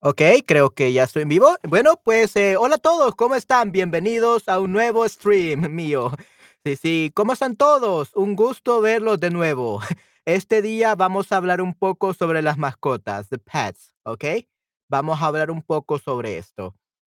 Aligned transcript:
Okey, 0.00 0.42
creo 0.42 0.70
que 0.70 0.92
ya 0.92 1.04
estoy 1.04 1.22
en 1.22 1.28
vivo. 1.30 1.56
Bueno, 1.62 2.00
pues, 2.04 2.36
eh, 2.36 2.56
hola 2.56 2.76
a 2.76 2.78
todos, 2.78 3.14
¿cómo 3.16 3.34
están? 3.34 3.72
Bienvenidos 3.72 4.48
a 4.48 4.60
un 4.60 4.72
nuevo 4.72 5.08
stream 5.08 5.60
mío. 5.74 6.12
Sí, 6.64 6.76
sí, 6.76 7.12
¿cómo 7.14 7.32
están 7.32 7.56
todos? 7.56 8.14
Un 8.14 8.36
gusto 8.36 8.80
verlos 8.80 9.20
de 9.20 9.30
nuevo. 9.30 9.80
Este 10.26 10.60
día 10.60 10.96
vamos 10.96 11.30
a 11.30 11.36
hablar 11.36 11.60
un 11.62 11.72
poco 11.72 12.12
sobre 12.12 12.42
las 12.42 12.58
mascotas, 12.58 13.28
the 13.28 13.38
pets, 13.38 13.92
¿okey? 14.04 14.48
Vamos 14.88 15.22
a 15.22 15.26
hablar 15.26 15.52
un 15.52 15.62
poco 15.62 16.00
sobre 16.00 16.36
esto. 16.38 16.74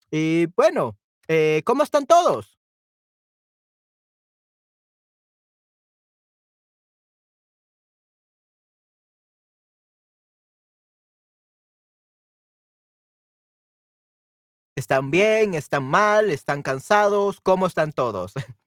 Y 0.09 0.45
bueno, 0.55 0.97
eh, 1.27 1.61
¿cómo 1.65 1.83
están 1.83 2.05
todos? 2.05 2.57
¿Están 14.81 15.11
bien? 15.11 15.53
¿Están 15.53 15.83
mal? 15.83 16.31
¿Están 16.31 16.63
cansados? 16.63 17.39
¿Cómo 17.39 17.67
están 17.67 17.91
todos? 17.93 18.33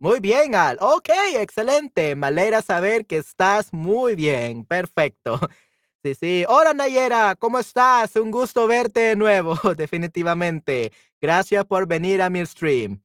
Muy 0.00 0.18
bien, 0.18 0.56
Al. 0.56 0.76
Okey, 0.80 1.36
excelente. 1.36 2.16
Me 2.16 2.62
saber 2.62 3.06
que 3.06 3.18
estás 3.18 3.72
muy 3.72 4.16
bien. 4.16 4.64
Perfecto. 4.64 5.38
Sí, 6.02 6.14
sí. 6.14 6.44
Hola, 6.48 6.72
Nayera, 6.72 7.36
¿cómo 7.38 7.58
estás? 7.58 8.16
Un 8.16 8.30
gusto 8.30 8.66
verte 8.66 9.00
de 9.00 9.16
nuevo, 9.16 9.54
definitivamente. 9.76 10.92
Gracias 11.20 11.66
por 11.66 11.86
venir 11.86 12.22
a 12.22 12.30
mi 12.30 12.44
stream. 12.46 13.02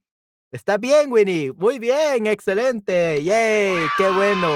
¿Estás 0.52 0.80
bien, 0.80 1.11
Winnie? 1.11 1.52
Muy 1.52 1.77
bien, 1.77 2.25
excelente. 2.27 3.21
Yay, 3.21 3.87
qué 3.97 4.09
bueno. 4.11 4.49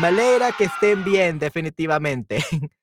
Me 0.00 0.08
alegra 0.08 0.52
que 0.52 0.64
estén 0.64 1.04
bien, 1.04 1.38
definitivamente. 1.38 2.38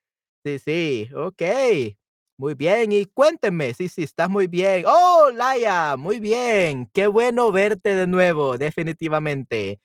Sí, 0.44 0.58
sí, 0.60 1.08
okey. 1.14 1.98
Muy 2.38 2.54
bien, 2.54 2.92
y 2.92 3.06
cuéntenme. 3.06 3.74
Sí, 3.74 3.88
sí, 3.88 4.04
estás 4.04 4.30
muy 4.30 4.46
bien. 4.46 4.84
¡Oh, 4.86 5.30
Laia! 5.34 5.96
Muy 5.98 6.20
bien. 6.20 6.88
Qué 6.94 7.06
bueno 7.08 7.52
verte 7.52 7.94
de 7.96 8.06
nuevo, 8.06 8.58
definitivamente. 8.58 9.80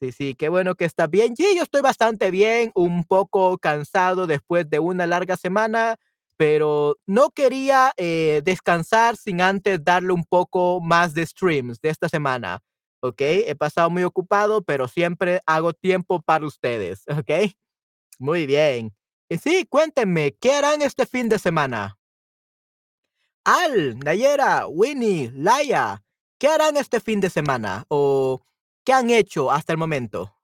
Sí, 0.00 0.12
sí, 0.12 0.34
qué 0.34 0.48
bueno 0.48 0.74
que 0.76 0.86
estás 0.86 1.10
bien. 1.10 1.36
Sí, 1.36 1.54
yo 1.56 1.62
estoy 1.64 1.82
bastante 1.82 2.30
bien, 2.32 2.72
un 2.74 3.04
poco 3.04 3.58
cansado 3.58 4.26
después 4.26 4.68
de 4.70 4.80
una 4.80 5.06
larga 5.06 5.36
semana, 5.36 5.96
pero 6.36 6.96
no 7.06 7.30
quería, 7.30 7.92
eh, 7.98 8.42
descansar 8.44 9.16
sin 9.16 9.40
antes 9.42 9.84
darle 9.84 10.12
un 10.12 10.24
poco 10.24 10.80
más 10.80 11.14
de 11.14 11.26
streams 11.26 11.80
de 11.82 11.90
esta 11.90 12.08
semana, 12.08 12.60
¿okey? 13.00 13.44
He 13.46 13.54
pasado 13.54 13.90
muy 13.90 14.04
ocupado, 14.04 14.62
pero 14.62 14.88
siempre 14.88 15.40
hago 15.46 15.72
tiempo 15.72 16.20
para 16.22 16.46
ustedes, 16.46 17.04
¿okey? 17.18 17.56
Muy 18.18 18.46
bien. 18.46 18.94
Y 19.28 19.38
sí, 19.38 19.66
cuéntenme, 19.68 20.34
¿qué 20.40 20.52
harán 20.52 20.82
este 20.82 21.06
fin 21.06 21.28
de 21.28 21.38
semana? 21.38 21.98
Al, 23.44 23.98
Nayera, 23.98 24.66
Winnie, 24.66 25.30
Laia, 25.34 26.02
¿qué 26.38 26.48
harán 26.48 26.76
este 26.76 27.00
fin 27.00 27.20
de 27.20 27.30
semana? 27.30 27.84
¿O 27.88 28.42
qué 28.84 28.92
han 28.92 29.10
hecho 29.10 29.50
hasta 29.50 29.72
el 29.72 29.78
momento? 29.78 30.34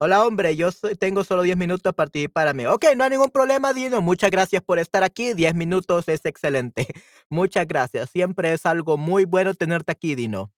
Hola, 0.00 0.26
hombre, 0.26 0.56
yo 0.56 0.70
tengo 0.98 1.22
solo 1.22 1.42
10 1.42 1.56
minutos 1.56 1.94
para 1.94 2.10
ti 2.10 2.26
para 2.26 2.52
mí. 2.54 2.66
Okey, 2.66 2.96
no 2.96 3.04
hay 3.04 3.10
ningún 3.10 3.30
problema, 3.30 3.72
Dino. 3.72 4.00
Muchas 4.02 4.32
gracias 4.32 4.60
por 4.60 4.80
estar 4.80 5.04
aquí. 5.04 5.32
10 5.32 5.54
minutos 5.54 6.08
es 6.08 6.24
excelente. 6.24 6.88
Muchas 7.30 7.68
gracias. 7.68 8.10
Siempre 8.10 8.52
es 8.52 8.66
algo 8.66 8.96
muy 8.96 9.24
bueno 9.26 9.54
tenerte 9.54 9.92
aquí, 9.92 10.16
Dino. 10.16 10.52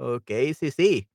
Okey, 0.00 0.52
sí, 0.54 0.70
sí. 0.70 1.08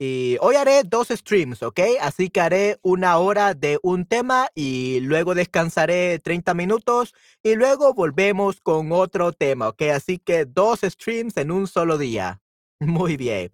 Y 0.00 0.36
hoy 0.40 0.54
haré 0.54 0.82
2 0.84 1.08
streams, 1.08 1.62
¿okey? 1.64 1.96
Así 2.00 2.30
que 2.30 2.40
haré 2.40 2.78
una 2.82 3.18
hora 3.18 3.54
de 3.54 3.80
un 3.82 4.06
tema 4.06 4.48
y 4.54 5.00
luego 5.00 5.34
descansaré 5.34 6.20
30 6.20 6.54
minutos 6.54 7.14
y 7.42 7.56
luego 7.56 7.94
volvemos 7.94 8.60
con 8.60 8.92
otro 8.92 9.32
tema, 9.32 9.68
¿okey? 9.70 9.90
Así 9.90 10.18
que 10.18 10.44
2 10.44 10.80
streams 10.82 11.36
en 11.36 11.50
un 11.50 11.66
solo 11.66 11.98
día. 11.98 12.40
Muy 12.80 13.16
bien. 13.16 13.50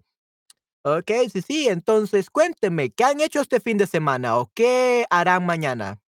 Okey, 0.83 1.29
sí, 1.29 1.41
sí. 1.41 1.67
Entonces, 1.69 2.29
cuéntenme, 2.31 2.91
¿qué 2.91 3.05
han 3.05 3.21
hecho 3.21 3.41
este 3.41 3.59
fin 3.61 3.77
de 3.77 3.87
semana 3.87 4.37
o 4.39 4.51
qué 4.55 5.05
harán 5.11 5.45
mañana? 5.45 6.01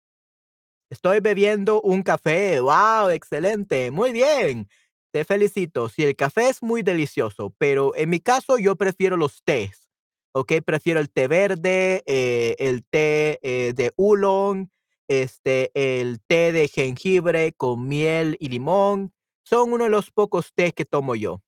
Estoy 0.91 1.21
bebiendo 1.21 1.81
un 1.83 2.03
café. 2.03 2.61
Guau, 2.61 3.11
excelente. 3.11 3.91
Muy 3.91 4.13
bien. 4.13 4.69
Te 5.17 5.25
felicito. 5.25 5.89
Sí, 5.89 6.05
el 6.05 6.15
café 6.15 6.51
es 6.51 6.63
muy 6.63 6.83
delicioso, 6.83 7.55
pero 7.57 7.97
en 7.97 8.11
mi 8.11 8.21
caso 8.21 8.59
yo 8.59 8.77
prefiero 8.77 9.17
los 9.17 9.43
tés, 9.45 9.89
¿okey? 10.33 10.61
Prefiero 10.61 11.01
el 11.01 11.09
té 11.09 11.27
verde, 11.27 12.03
eh, 12.05 12.55
el 12.59 12.85
té, 12.85 13.39
eh, 13.41 13.73
de 13.75 13.95
Oolong, 13.97 14.69
este, 15.09 15.71
el 15.73 16.21
té 16.21 16.53
de 16.53 16.69
jengibre 16.69 17.55
con 17.55 17.89
miel 17.89 18.37
y 18.41 18.51
limón. 18.51 19.15
Son 19.43 19.73
uno 19.73 19.85
de 19.85 19.91
los 19.91 20.11
pocos 20.11 20.53
tés 20.55 20.75
que 20.75 20.85
tomo 20.85 21.15
yo. 21.15 21.41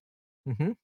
Ujú. 0.47 0.75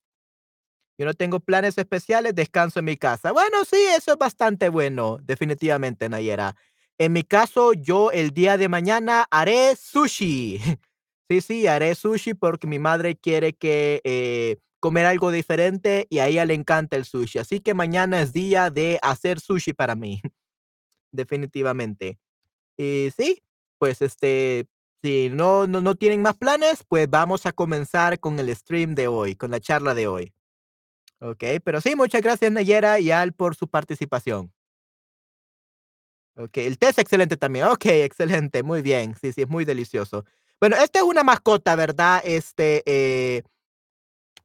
Yo 0.98 1.06
no 1.06 1.14
tengo 1.14 1.40
planes 1.40 1.78
especiales, 1.78 2.34
descanso 2.34 2.80
en 2.80 2.84
mi 2.84 2.98
casa. 2.98 3.32
Bueno, 3.32 3.64
sí, 3.64 3.78
eso 3.96 4.12
es 4.12 4.18
bastante 4.18 4.68
bueno, 4.68 5.16
definitivamente, 5.22 6.10
Nayera. 6.10 6.54
En 6.98 7.14
mi 7.14 7.22
caso, 7.22 7.72
yo 7.72 8.10
el 8.10 8.32
día 8.32 8.58
de 8.58 8.68
mañana 8.68 9.26
haré 9.30 9.74
sushi. 9.74 10.60
Sí, 11.34 11.40
sí, 11.40 11.66
haré 11.66 11.94
sushi 11.96 12.34
porque 12.34 12.66
mi 12.68 12.78
madre 12.78 13.16
quiere 13.16 13.54
que, 13.54 14.00
eh, 14.04 14.58
comer 14.78 15.06
algo 15.06 15.32
diferente 15.32 16.06
y 16.08 16.18
a 16.20 16.28
ella 16.28 16.44
le 16.44 16.54
encanta 16.54 16.96
el 16.96 17.04
sushi. 17.04 17.38
Así 17.40 17.58
que 17.60 17.74
mañana 17.74 18.20
es 18.20 18.32
día 18.32 18.70
de 18.70 18.98
hacer 19.02 19.40
sushi 19.40 19.72
para 19.72 19.96
mí, 19.96 20.20
definitivamente. 21.12 22.18
Y 22.78 23.10
sí, 23.16 23.42
pues, 23.78 24.02
este, 24.02 24.66
si 25.02 25.30
no 25.30 25.66
no 25.68 25.80
no 25.82 25.94
tienen 25.96 26.22
más 26.22 26.36
planes, 26.38 26.84
pues 26.88 27.10
vamos 27.10 27.46
a 27.46 27.52
comenzar 27.52 28.20
con 28.20 28.38
el 28.40 28.54
stream 28.56 28.94
de 28.94 29.08
hoy, 29.08 29.36
con 29.36 29.50
la 29.52 29.60
charla 29.60 29.94
de 29.94 30.08
hoy. 30.08 30.34
Okey, 31.20 31.60
pero 31.60 31.80
sí, 31.80 31.96
muchas 31.96 32.22
gracias, 32.22 32.52
Nayera 32.52 33.00
y 33.00 33.10
Al, 33.12 33.32
por 33.34 33.56
su 33.56 33.68
participación. 33.68 34.52
Okey, 36.36 36.66
el 36.66 36.78
té 36.78 36.88
es 36.88 36.98
excelente 36.98 37.36
también. 37.36 37.66
Okey, 37.66 38.02
excelente, 38.02 38.62
muy 38.62 38.82
bien. 38.82 39.14
Sí, 39.20 39.32
sí, 39.32 39.42
es 39.42 39.48
muy 39.48 39.64
delicioso. 39.64 40.24
Bueno, 40.64 40.76
esta 40.76 41.00
es 41.00 41.04
una 41.04 41.22
mascota, 41.24 41.76
¿verdad? 41.76 42.22
Este, 42.24 42.82
eh 42.86 43.42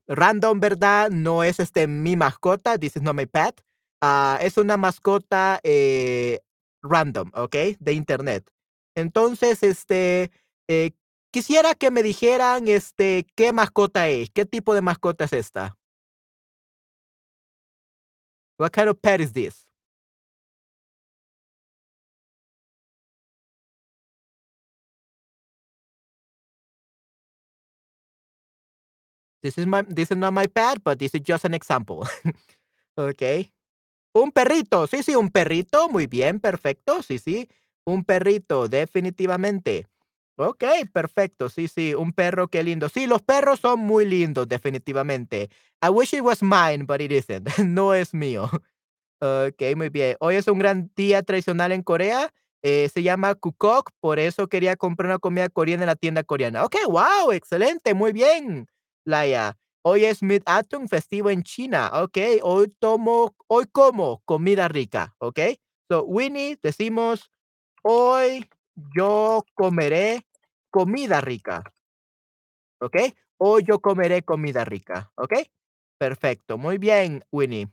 random, 0.06 0.60
¿verdad? 0.60 1.10
No 1.12 1.46
es, 1.46 1.62
este, 1.62 1.88
mi 1.88 2.18
mascota, 2.18 2.78
this 2.78 2.98
is 2.98 3.02
not 3.02 3.16
my 3.16 3.26
pet. 3.26 3.62
Ah, 4.02 4.38
es 4.42 4.58
una 4.58 4.76
mascota, 4.76 5.62
eh, 5.64 6.42
random, 6.84 7.32
¿okey? 7.34 7.78
De 7.80 7.94
Internet. 7.94 8.52
Entonces, 8.96 9.64
este, 9.64 10.30
eh, 10.68 10.92
quisiera 11.32 11.74
que 11.74 11.90
me 11.90 12.04
dijeran, 12.04 12.68
este, 12.68 13.26
¿qué 13.38 13.54
mascota 13.54 14.10
es? 14.10 14.30
¿Qué 14.30 14.46
tipo 14.46 14.74
de 14.74 14.82
mascota 14.82 15.24
es 15.24 15.32
esta? 15.32 15.78
What 18.58 18.72
kind 18.72 18.90
of 18.90 18.98
pet 19.02 19.22
is 19.22 19.32
this? 19.32 19.69
This 29.42 29.58
is 29.58 29.66
my 29.68 29.84
this 29.88 30.12
is 30.12 30.18
not 30.18 30.34
my 30.34 30.48
pet, 30.48 30.84
but 30.84 31.00
this 31.00 31.14
is 31.16 31.22
just 31.22 31.46
an 31.46 31.54
example. 31.54 32.08
Okey. 32.98 33.52
Un 34.14 34.32
perrito, 34.32 34.88
sí, 34.88 35.04
sí, 35.04 35.16
un 35.16 35.30
perrito, 35.32 35.90
muy 35.90 36.08
bien, 36.08 36.40
perfecto, 36.40 37.04
sí, 37.04 37.20
sí, 37.20 37.50
un 37.86 38.04
perrito, 38.06 38.68
definitivamente. 38.68 39.88
Okey, 40.38 40.86
perfecto, 40.86 41.50
sí, 41.50 41.68
sí, 41.68 41.94
un 41.96 42.14
perro, 42.14 42.48
qué 42.50 42.64
lindo. 42.64 42.90
Sí, 42.90 43.08
los 43.08 43.22
perros 43.24 43.60
son 43.62 43.82
muy 43.82 44.06
lindos, 44.06 44.48
definitivamente. 44.48 45.50
I 45.84 45.90
wish 45.90 46.14
it 46.14 46.22
was 46.24 46.42
mine, 46.44 46.86
but 46.86 47.02
it 47.02 47.12
isn't. 47.12 47.48
No 47.66 47.94
es 47.94 48.14
mío. 48.14 48.50
Okey, 49.22 49.76
muy 49.76 49.90
bien. 49.90 50.16
Hoy 50.20 50.36
es 50.36 50.48
un 50.48 50.60
gran 50.60 50.92
día 50.96 51.24
tradicional 51.24 51.72
en 51.74 51.84
Corea, 51.84 52.32
eh, 52.64 52.90
se 52.94 53.04
llama 53.04 53.36
Kukok, 53.36 53.92
por 54.00 54.20
eso 54.20 54.48
quería 54.48 54.76
comprar 54.78 55.08
una 55.10 55.20
comida 55.20 55.50
coreana 55.50 55.84
en 55.84 55.88
la 55.88 55.96
tienda 55.96 56.24
coreana. 56.24 56.64
Okey, 56.66 56.86
guau, 56.86 57.32
excelente, 57.34 57.94
muy 57.94 58.14
bien, 58.14 58.68
Laia. 59.08 59.58
Hoy 59.82 60.06
es 60.06 60.22
Mid-Autumn 60.22 60.88
festivo 60.90 61.30
en 61.30 61.44
China. 61.44 61.90
Okey, 62.04 62.40
hoy 62.44 62.68
tomo 62.80 63.36
hoy 63.48 63.66
como 63.72 64.22
comida 64.26 64.68
rica, 64.68 65.16
¿okey? 65.20 65.60
So, 65.90 66.04
Winnie, 66.04 66.58
decimos: 66.62 67.32
"Hoy 67.84 68.50
yo 68.96 69.44
comeré 69.56 70.26
comida 70.72 71.22
rica". 71.22 71.64
¿Okey? 72.82 73.14
Hoy 73.38 73.64
yo 73.68 73.80
comeré 73.80 74.22
comida 74.24 74.64
rica, 74.66 75.12
¿okey? 75.16 75.52
Perfecto, 75.98 76.58
muy 76.58 76.78
bien, 76.78 77.24
Winnie. 77.32 77.68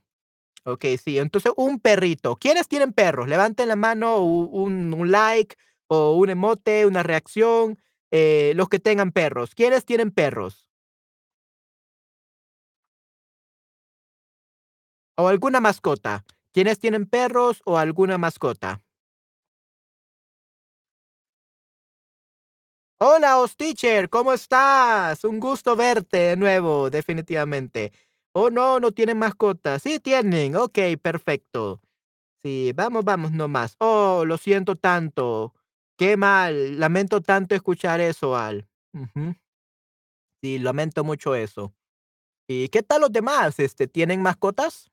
Okey, 0.64 0.98
sí, 0.98 1.18
entonces 1.18 1.52
un 1.56 1.80
perrito. 1.80 2.36
¿Quiénes 2.36 2.68
tienen 2.68 2.92
perros? 2.92 3.28
Levanten 3.28 3.68
la 3.68 3.76
mano, 3.76 4.18
un 4.24 5.10
like, 5.12 5.56
o 5.88 6.16
un 6.16 6.30
emote, 6.30 6.86
una 6.86 7.02
reacción, 7.04 7.78
eh, 8.12 8.52
los 8.56 8.68
que 8.68 8.80
tengan 8.80 9.12
perros. 9.12 9.54
¿Quiénes 9.54 9.84
tienen 9.86 10.10
perros? 10.12 10.65
O 15.18 15.28
alguna 15.28 15.60
mascota. 15.60 16.24
¿Quiénes 16.52 16.78
tienen 16.78 17.06
perros 17.06 17.62
o 17.64 17.78
alguna 17.78 18.18
mascota? 18.18 18.82
Hola, 22.98 23.38
Oz 23.40 23.56
Teacher, 23.56 24.08
¿cómo 24.10 24.32
estás? 24.32 25.24
Un 25.24 25.38
gusto 25.40 25.74
verte 25.76 26.18
de 26.18 26.36
nuevo, 26.36 26.90
definitivamente. 26.90 27.92
Oh, 28.34 28.50
no, 28.50 28.78
no 28.80 28.92
tienen 28.92 29.18
mascotas. 29.18 29.82
Sí 29.82 30.00
tienen. 30.00 30.56
Ok, 30.56 30.78
perfecto. 31.00 31.80
Sí, 32.42 32.72
vamos, 32.74 33.04
vamos 33.04 33.32
nomás. 33.32 33.76
Oh, 33.80 34.24
lo 34.26 34.36
siento 34.36 34.76
tanto. 34.76 35.54
Qué 35.98 36.16
mal. 36.18 36.78
Lamento 36.78 37.22
tanto 37.22 37.54
escuchar 37.54 38.00
eso, 38.00 38.36
Al. 38.36 38.68
Ujú. 38.92 39.34
Sí, 40.42 40.58
lamento 40.58 41.04
mucho 41.04 41.34
eso. 41.34 41.74
¿Y 42.48 42.68
qué 42.68 42.82
tal 42.82 43.00
los 43.00 43.12
demás? 43.12 43.58
Este, 43.58 43.86
¿tienen 43.88 44.20
mascotas? 44.22 44.90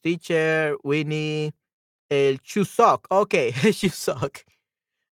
Teacher, 0.00 0.76
Winnie, 0.82 1.52
el 2.08 2.40
Chuseok. 2.40 3.06
Ok, 3.10 3.34
Chuseok. 3.72 4.38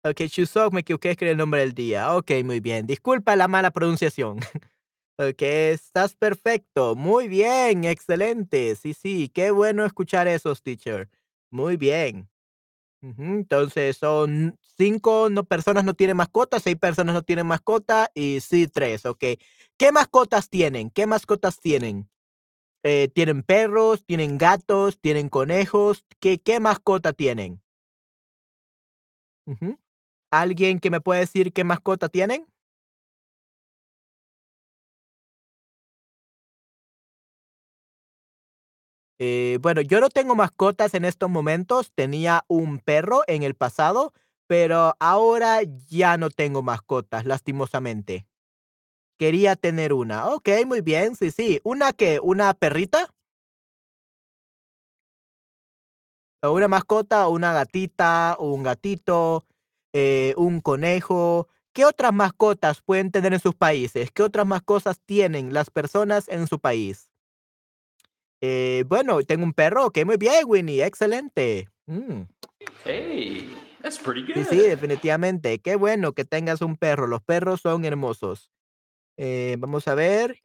Ok, 0.05 0.23
Chuseok, 0.29 0.73
me 0.73 0.81
equivoqué, 0.81 1.11
escribí 1.11 1.33
el 1.33 1.37
nombre 1.37 1.61
del 1.61 1.75
día. 1.75 2.15
Ok, 2.17 2.31
muy 2.45 2.61
bien. 2.61 2.87
Disculpa 2.87 3.37
la 3.37 3.49
mala 3.49 3.71
pronunciación. 3.71 4.39
Ok, 5.19 5.41
estás 5.41 6.15
perfecto. 6.15 6.95
Muy 6.95 7.27
bien, 7.27 7.85
excelente. 7.85 8.77
Sí, 8.77 8.93
sí, 8.93 9.31
qué 9.31 9.51
bueno 9.51 9.87
escuchar 9.87 10.29
esos, 10.29 10.63
teacher. 10.63 11.09
Muy 11.51 11.79
bien. 11.79 12.29
Entonces 13.01 13.97
son 13.97 14.59
cinco 14.77 15.29
no, 15.31 15.45
personas 15.45 15.85
no 15.85 15.95
tienen 15.95 16.17
mascota, 16.17 16.59
seis 16.61 16.77
personas 16.77 17.15
no 17.15 17.23
tienen 17.23 17.47
mascota 17.47 18.11
y 18.15 18.41
sí 18.41 18.67
tres, 18.67 19.07
ok. 19.07 19.25
¿Qué 19.77 19.93
mascotas 19.93 20.49
tienen? 20.49 20.91
¿Qué 20.91 21.07
mascotas 21.07 21.61
tienen? 21.61 22.09
Eh, 22.89 23.09
¿tienen 23.13 23.43
perros? 23.43 24.05
¿Tienen 24.07 24.39
gatos? 24.39 24.99
¿Tienen 25.01 25.29
conejos? 25.29 26.05
¿Qué, 26.21 26.39
qué 26.39 26.61
mascota 26.61 27.13
tienen? 27.13 27.61
¿Alguien 30.31 30.79
que 30.79 30.91
me 30.91 31.01
puede 31.01 31.21
decir 31.21 31.53
qué 31.53 31.65
mascota 31.65 32.09
tienen? 32.09 32.47
Eh, 39.19 39.59
bueno, 39.63 39.81
yo 39.81 40.01
no 40.01 40.11
tengo 40.11 40.35
mascotas 40.35 40.95
en 40.95 41.05
estos 41.05 41.31
momentos. 41.31 41.93
Tenía 41.95 42.45
un 42.49 42.79
perro 42.81 43.23
en 43.27 43.43
el 43.43 43.55
pasado, 43.55 44.13
pero 44.47 44.95
ahora 45.01 45.61
ya 45.89 46.17
no 46.19 46.31
tengo 46.31 46.63
mascotas, 46.63 47.25
lastimosamente. 47.25 48.27
Quería 49.19 49.57
tener 49.57 49.93
una. 49.93 50.29
Ok, 50.29 50.49
muy 50.67 50.81
bien, 50.83 51.17
sí, 51.17 51.31
sí. 51.31 51.61
¿Una 51.65 51.93
qué? 51.93 52.21
¿Una 52.23 52.53
perrita? 52.55 53.09
¿O 56.43 56.53
una 56.53 56.69
mascota? 56.69 57.27
¿O 57.29 57.31
una 57.33 57.53
gatita? 57.53 58.37
¿O 58.39 58.53
un 58.53 58.63
gatito? 58.63 59.45
eh, 59.93 60.35
¿Un 60.37 60.61
conejo? 60.61 61.49
¿Qué 61.73 61.85
otras 61.87 62.13
mascotas 62.13 62.83
pueden 62.83 63.11
tener 63.11 63.33
en 63.33 63.41
sus 63.41 63.55
países? 63.55 64.11
¿Qué 64.11 64.23
otras 64.23 64.47
mascotas 64.47 65.01
tienen 65.05 65.55
las 65.55 65.71
personas 65.71 66.29
en 66.29 66.47
su 66.47 66.59
país? 66.59 67.11
Eh, 68.43 68.85
bueno, 68.87 69.23
tengo 69.23 69.45
un 69.45 69.55
perro. 69.55 69.87
Ok, 69.87 70.05
muy 70.05 70.19
bien, 70.19 70.45
Winnie. 70.47 70.85
Excelente. 70.85 71.71
Mm. 71.87 72.23
Hey, 72.85 73.57
that's 73.83 73.99
pretty 73.99 74.23
Sí, 74.33 74.45
sí, 74.45 74.57
good. 74.57 74.67
definitivamente. 74.69 75.59
Qué 75.61 75.77
bueno 75.77 76.13
que 76.13 76.25
tengas 76.27 76.61
un 76.61 76.77
perro. 76.77 77.07
Los 77.07 77.23
perros 77.23 77.63
son 77.63 77.85
hermosos. 77.87 78.51
Eh, 79.17 79.57
vamos 79.59 79.89
a 79.89 79.95
ver. 79.95 80.43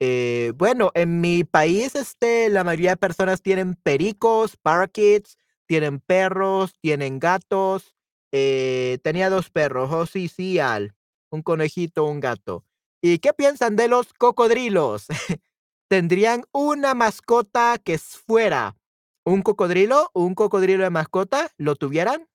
Eh, 0.00 0.52
bueno, 0.56 0.90
en 0.94 1.20
mi 1.20 1.44
país, 1.44 1.94
este, 1.94 2.48
la 2.50 2.64
mayoría 2.64 2.90
de 2.90 2.96
personas 2.96 3.42
tienen 3.42 3.74
pericos, 3.76 4.56
parakeets, 4.56 5.38
tienen 5.66 6.00
perros, 6.00 6.74
tienen 6.80 7.18
gatos. 7.18 7.94
Eh, 8.32 8.98
tenía 9.02 9.30
dos 9.30 9.50
perros, 9.50 9.90
oh 9.92 10.06
sí, 10.06 10.28
sí, 10.28 10.58
Al, 10.58 10.94
un 11.30 11.42
conejito, 11.42 12.04
un 12.04 12.20
gato. 12.20 12.64
¿Y 13.02 13.18
qué 13.18 13.32
piensan 13.32 13.76
de 13.76 13.88
los 13.88 14.12
cocodrilos? 14.14 15.06
¿Tendrían 15.88 16.44
una 16.52 16.94
mascota 16.94 17.78
que 17.82 17.98
fuera 17.98 18.76
un 19.24 19.42
cocodrilo, 19.42 20.10
un 20.14 20.34
cocodrilo 20.34 20.82
de 20.84 20.90
mascota? 20.90 21.50
¿Lo 21.58 21.76
tuvieran? 21.76 22.26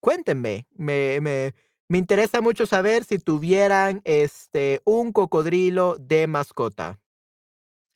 Cuéntenme, 0.00 0.66
me 0.76 1.20
me 1.20 1.54
me 1.88 1.98
interesa 1.98 2.40
mucho 2.40 2.66
saber 2.66 3.04
si 3.04 3.18
tuvieran, 3.18 4.00
este, 4.04 4.80
un 4.84 5.12
cocodrilo 5.12 5.96
de 6.00 6.26
mascota. 6.26 6.98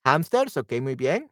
¿Hámsters? 0.05 0.57
Okey, 0.57 0.81
muy 0.81 0.95
bien. 0.97 1.31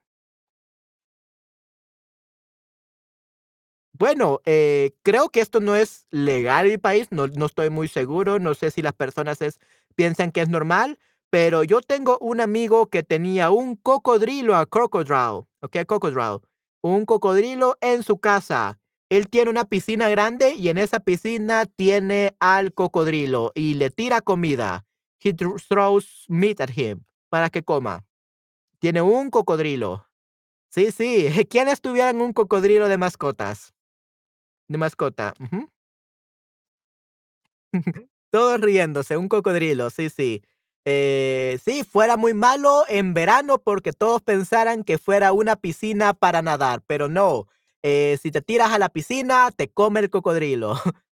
Bueno, 3.94 4.40
eh, 4.44 4.92
creo 5.02 5.30
que 5.30 5.40
esto 5.40 5.60
no 5.60 5.74
es 5.74 6.06
legal 6.10 6.66
en 6.66 6.72
mi 6.72 6.78
país, 6.78 7.08
no 7.10 7.26
no 7.28 7.46
estoy 7.46 7.70
muy 7.70 7.88
seguro, 7.88 8.38
no 8.38 8.54
sé 8.54 8.70
si 8.70 8.82
las 8.82 8.92
personas 8.92 9.40
es 9.40 9.58
piensan 9.94 10.32
que 10.32 10.42
es 10.42 10.48
normal, 10.50 10.98
pero 11.30 11.64
yo 11.64 11.80
tengo 11.80 12.18
un 12.20 12.40
amigo 12.42 12.90
que 12.90 13.02
tenía 13.02 13.50
un 13.50 13.74
cocodrilo, 13.76 14.54
a 14.54 14.66
crocodile, 14.66 15.46
okey, 15.62 15.86
crocodile, 15.86 16.40
un 16.82 17.06
cocodrilo 17.06 17.78
en 17.80 18.02
su 18.02 18.18
casa. 18.18 18.78
Él 19.08 19.28
tiene 19.28 19.50
una 19.50 19.64
piscina 19.64 20.08
grande 20.08 20.54
y 20.54 20.68
en 20.68 20.78
esa 20.78 21.00
piscina 21.00 21.66
tiene 21.66 22.34
al 22.40 22.72
cocodrilo 22.72 23.52
y 23.54 23.74
le 23.74 23.90
tira 23.90 24.20
comida. 24.20 24.84
He 25.22 25.32
thro 25.32 25.56
throws 25.68 26.24
meat 26.28 26.60
at 26.60 26.70
him 26.76 27.04
para 27.28 27.50
que 27.50 27.62
coma. 27.62 28.04
Tiene 28.78 29.02
un 29.02 29.30
cocodrilo. 29.30 30.08
Sí, 30.68 30.90
sí, 30.92 31.26
¿quiénes 31.50 31.80
tuvieran 31.80 32.20
un 32.20 32.32
cocodrilo 32.32 32.88
de 32.88 32.98
mascotas? 32.98 33.74
De 34.68 34.78
mascota. 34.78 35.34
Todos 38.30 38.60
riéndose, 38.60 39.16
un 39.16 39.28
cocodrilo, 39.28 39.90
sí, 39.90 40.10
sí. 40.10 40.42
Eh, 40.84 41.58
sí, 41.64 41.82
fuera 41.84 42.16
muy 42.16 42.34
malo 42.34 42.84
en 42.88 43.14
verano 43.14 43.58
porque 43.58 43.92
todos 43.92 44.22
pensaran 44.22 44.84
que 44.84 44.98
fuera 44.98 45.32
una 45.32 45.56
piscina 45.56 46.14
para 46.14 46.42
nadar, 46.42 46.82
pero 46.86 47.08
no. 47.08 47.48
Eh, 47.88 48.18
si 48.20 48.32
te 48.32 48.42
tiras 48.42 48.72
a 48.72 48.80
la 48.80 48.88
piscina, 48.88 49.52
te 49.52 49.68
come 49.68 50.00
el 50.00 50.10
cocodrilo. 50.10 50.74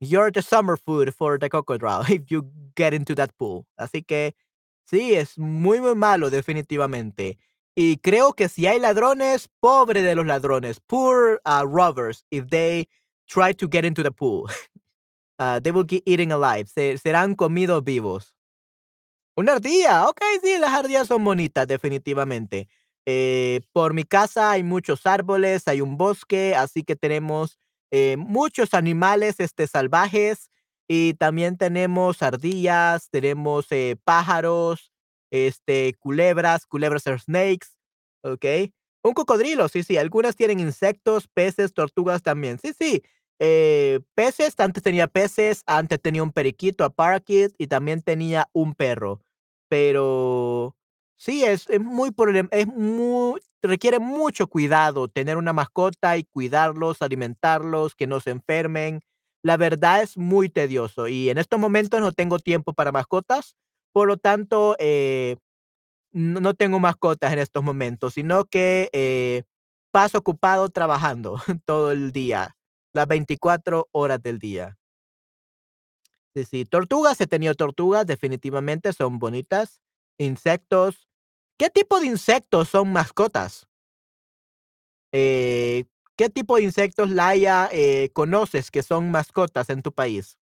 You're 0.00 0.30
the 0.30 0.42
summer 0.42 0.76
food 0.76 1.14
for 1.14 1.38
the 1.38 1.48
crocodile 1.48 2.02
if 2.10 2.30
you 2.30 2.50
get 2.76 2.92
into 2.92 3.14
that 3.14 3.30
pool. 3.38 3.66
Así 3.78 4.02
que 4.02 4.34
sí, 4.84 5.14
es 5.14 5.38
muy, 5.38 5.80
muy 5.80 5.94
malo, 5.94 6.28
definitivamente. 6.28 7.38
Y 7.74 7.96
creo 8.02 8.34
que 8.34 8.50
si 8.50 8.66
hay 8.66 8.78
ladrones, 8.78 9.48
pobre 9.60 10.02
de 10.02 10.14
los 10.14 10.26
ladrones. 10.26 10.78
Poor 10.86 11.40
uh, 11.46 11.64
robbers 11.64 12.22
if 12.30 12.50
they 12.50 12.86
try 13.26 13.54
to 13.54 13.66
get 13.66 13.86
into 13.86 14.02
the 14.02 14.12
pool. 14.12 14.46
Ah, 15.40 15.60
they 15.62 15.70
will 15.70 15.84
get 15.84 16.02
eaten 16.04 16.32
alive. 16.32 16.68
Se 16.68 16.98
serán 16.98 17.36
comidos 17.36 17.84
vivos. 17.84 18.34
Una 19.36 19.52
ardilla, 19.52 20.08
okey, 20.08 20.40
sí, 20.42 20.58
las 20.58 20.72
ardillas 20.72 21.06
son 21.06 21.22
bonitas, 21.22 21.64
definitivamente. 21.68 22.68
Eh, 23.10 23.62
por 23.72 23.94
mi 23.94 24.04
casa 24.04 24.50
hay 24.50 24.62
muchos 24.64 25.06
árboles, 25.06 25.66
hay 25.68 25.80
un 25.80 25.96
bosque, 25.96 26.54
así 26.54 26.82
que 26.84 26.94
tenemos, 26.96 27.58
eh, 27.90 28.16
muchos 28.18 28.74
animales, 28.74 29.40
este, 29.40 29.66
salvajes, 29.66 30.50
y 30.88 31.14
también 31.14 31.56
tenemos 31.56 32.22
ardillas, 32.22 33.08
tenemos, 33.10 33.66
eh, 33.72 33.96
pájaros, 34.04 34.92
este, 35.30 35.94
culebras, 36.00 36.66
culebras 36.66 37.06
are 37.06 37.18
snakes, 37.18 37.68
¿okey? 38.22 38.72
Un 39.02 39.14
cocodrilo, 39.14 39.68
sí, 39.68 39.82
sí, 39.84 39.96
algunas 39.96 40.36
tienen 40.36 40.60
insectos, 40.60 41.28
peces, 41.28 41.72
tortugas 41.74 42.22
también. 42.22 42.58
Sí, 42.58 42.72
sí, 42.78 43.02
eh, 43.38 44.00
peces, 44.14 44.54
antes 44.58 44.82
tenía 44.82 45.06
peces, 45.08 45.62
antes 45.66 46.00
tenía 46.02 46.22
un 46.22 46.32
periquito, 46.32 46.84
a 46.84 46.90
parakeet, 46.90 47.52
y 47.58 47.68
también 47.68 48.02
tenía 48.02 48.48
un 48.52 48.74
perro. 48.74 49.22
Pero 49.68 50.74
sí, 51.18 51.44
es 51.44 51.68
es 51.70 51.80
muy 51.80 52.10
problem 52.12 52.48
es 52.52 52.66
muy 52.66 53.40
requiere 53.62 53.98
mucho 54.00 54.46
cuidado 54.48 55.08
tener 55.08 55.36
una 55.36 55.52
mascota 55.52 56.16
y 56.18 56.24
cuidarlos, 56.24 57.02
alimentarlos, 57.02 57.94
que 57.96 58.06
no 58.06 58.20
se 58.20 58.30
enfermen. 58.30 59.00
La 59.42 59.56
verdad 59.56 60.02
es 60.02 60.16
muy 60.16 60.48
tedioso 60.48 61.08
y 61.08 61.30
en 61.30 61.38
estos 61.38 61.60
momentos 61.60 62.00
no 62.00 62.12
tengo 62.12 62.38
tiempo 62.40 62.72
para 62.74 62.92
mascotas, 62.92 63.56
por 63.92 64.08
lo 64.08 64.16
tanto, 64.18 64.76
eh, 64.80 65.36
no 66.12 66.40
no 66.40 66.54
tengo 66.54 66.80
mascotas 66.80 67.32
en 67.32 67.38
estos 67.40 67.62
momentos, 67.64 68.14
sino 68.14 68.44
que, 68.46 68.90
eh, 68.92 69.44
paso 69.92 70.18
ocupado 70.18 70.68
trabajando 70.70 71.36
todo 71.66 71.92
el 71.92 72.12
día, 72.12 72.56
las 72.94 73.08
24 73.08 73.88
horas 73.92 74.22
del 74.22 74.38
día. 74.38 74.76
Sí, 76.34 76.44
sí, 76.44 76.64
tortugas, 76.64 77.20
he 77.20 77.26
tenido 77.26 77.54
tortugas, 77.54 78.06
definitivamente 78.06 78.92
son 78.92 79.18
bonitas. 79.18 79.80
Insectos. 80.18 81.07
¿Qué 81.58 81.70
tipo 81.70 81.98
de 81.98 82.06
insectos 82.06 82.68
son 82.68 82.92
mascotas? 82.92 83.66
Eh, 85.12 85.86
¿qué 86.16 86.30
tipo 86.30 86.56
de 86.56 86.62
insectos, 86.62 87.10
Laia, 87.10 87.68
eh, 87.72 88.10
conoces 88.12 88.70
que 88.70 88.84
son 88.84 89.10
mascotas 89.10 89.68
en 89.68 89.82
tu 89.82 89.92
país? 89.92 90.38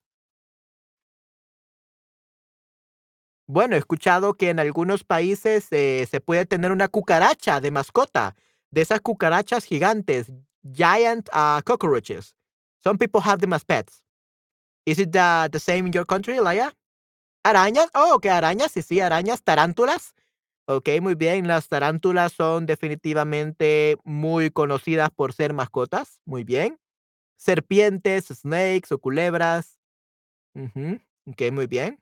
Bueno, 3.49 3.77
he 3.77 3.79
escuchado 3.79 4.35
que 4.35 4.51
en 4.51 4.59
algunos 4.59 5.05
países 5.05 5.69
eh, 5.71 6.07
se 6.11 6.21
puede 6.21 6.45
tener 6.45 6.71
una 6.71 6.89
cucaracha 6.89 7.61
de 7.61 7.71
mascota, 7.71 8.37
de 8.71 8.83
esas 8.83 9.01
cucarachas 9.01 9.65
gigantes, 9.65 10.31
giant 10.63 11.29
uh, 11.33 11.63
cockroaches. 11.65 12.35
Some 12.83 12.99
people 12.99 13.23
have 13.23 13.39
them 13.41 13.55
as 13.55 13.65
pets. 13.65 14.03
Is 14.85 14.99
it 14.99 15.13
the, 15.13 15.49
the 15.51 15.61
same 15.61 15.87
in 15.87 15.93
your 15.93 16.05
country, 16.05 16.39
Laia? 16.41 16.75
Arañas, 17.45 17.89
oh, 17.95 18.17
ok, 18.17 18.27
arañas, 18.27 18.73
sí, 18.73 18.83
sí, 18.83 19.01
arañas, 19.01 19.43
tarántulas. 19.43 20.13
Ok, 20.69 20.89
muy 21.01 21.15
bien, 21.15 21.47
las 21.47 21.69
tarántulas 21.69 22.33
son 22.33 22.67
definitivamente 22.67 23.97
muy 24.03 24.51
conocidas 24.51 25.11
por 25.11 25.33
ser 25.33 25.53
mascotas, 25.53 26.21
muy 26.25 26.43
bien. 26.43 26.81
Serpientes, 27.37 28.27
snakes 28.27 28.93
o 28.93 28.99
culebras. 28.99 29.79
Ok, 31.27 31.53
muy 31.53 31.67
bien. 31.69 32.01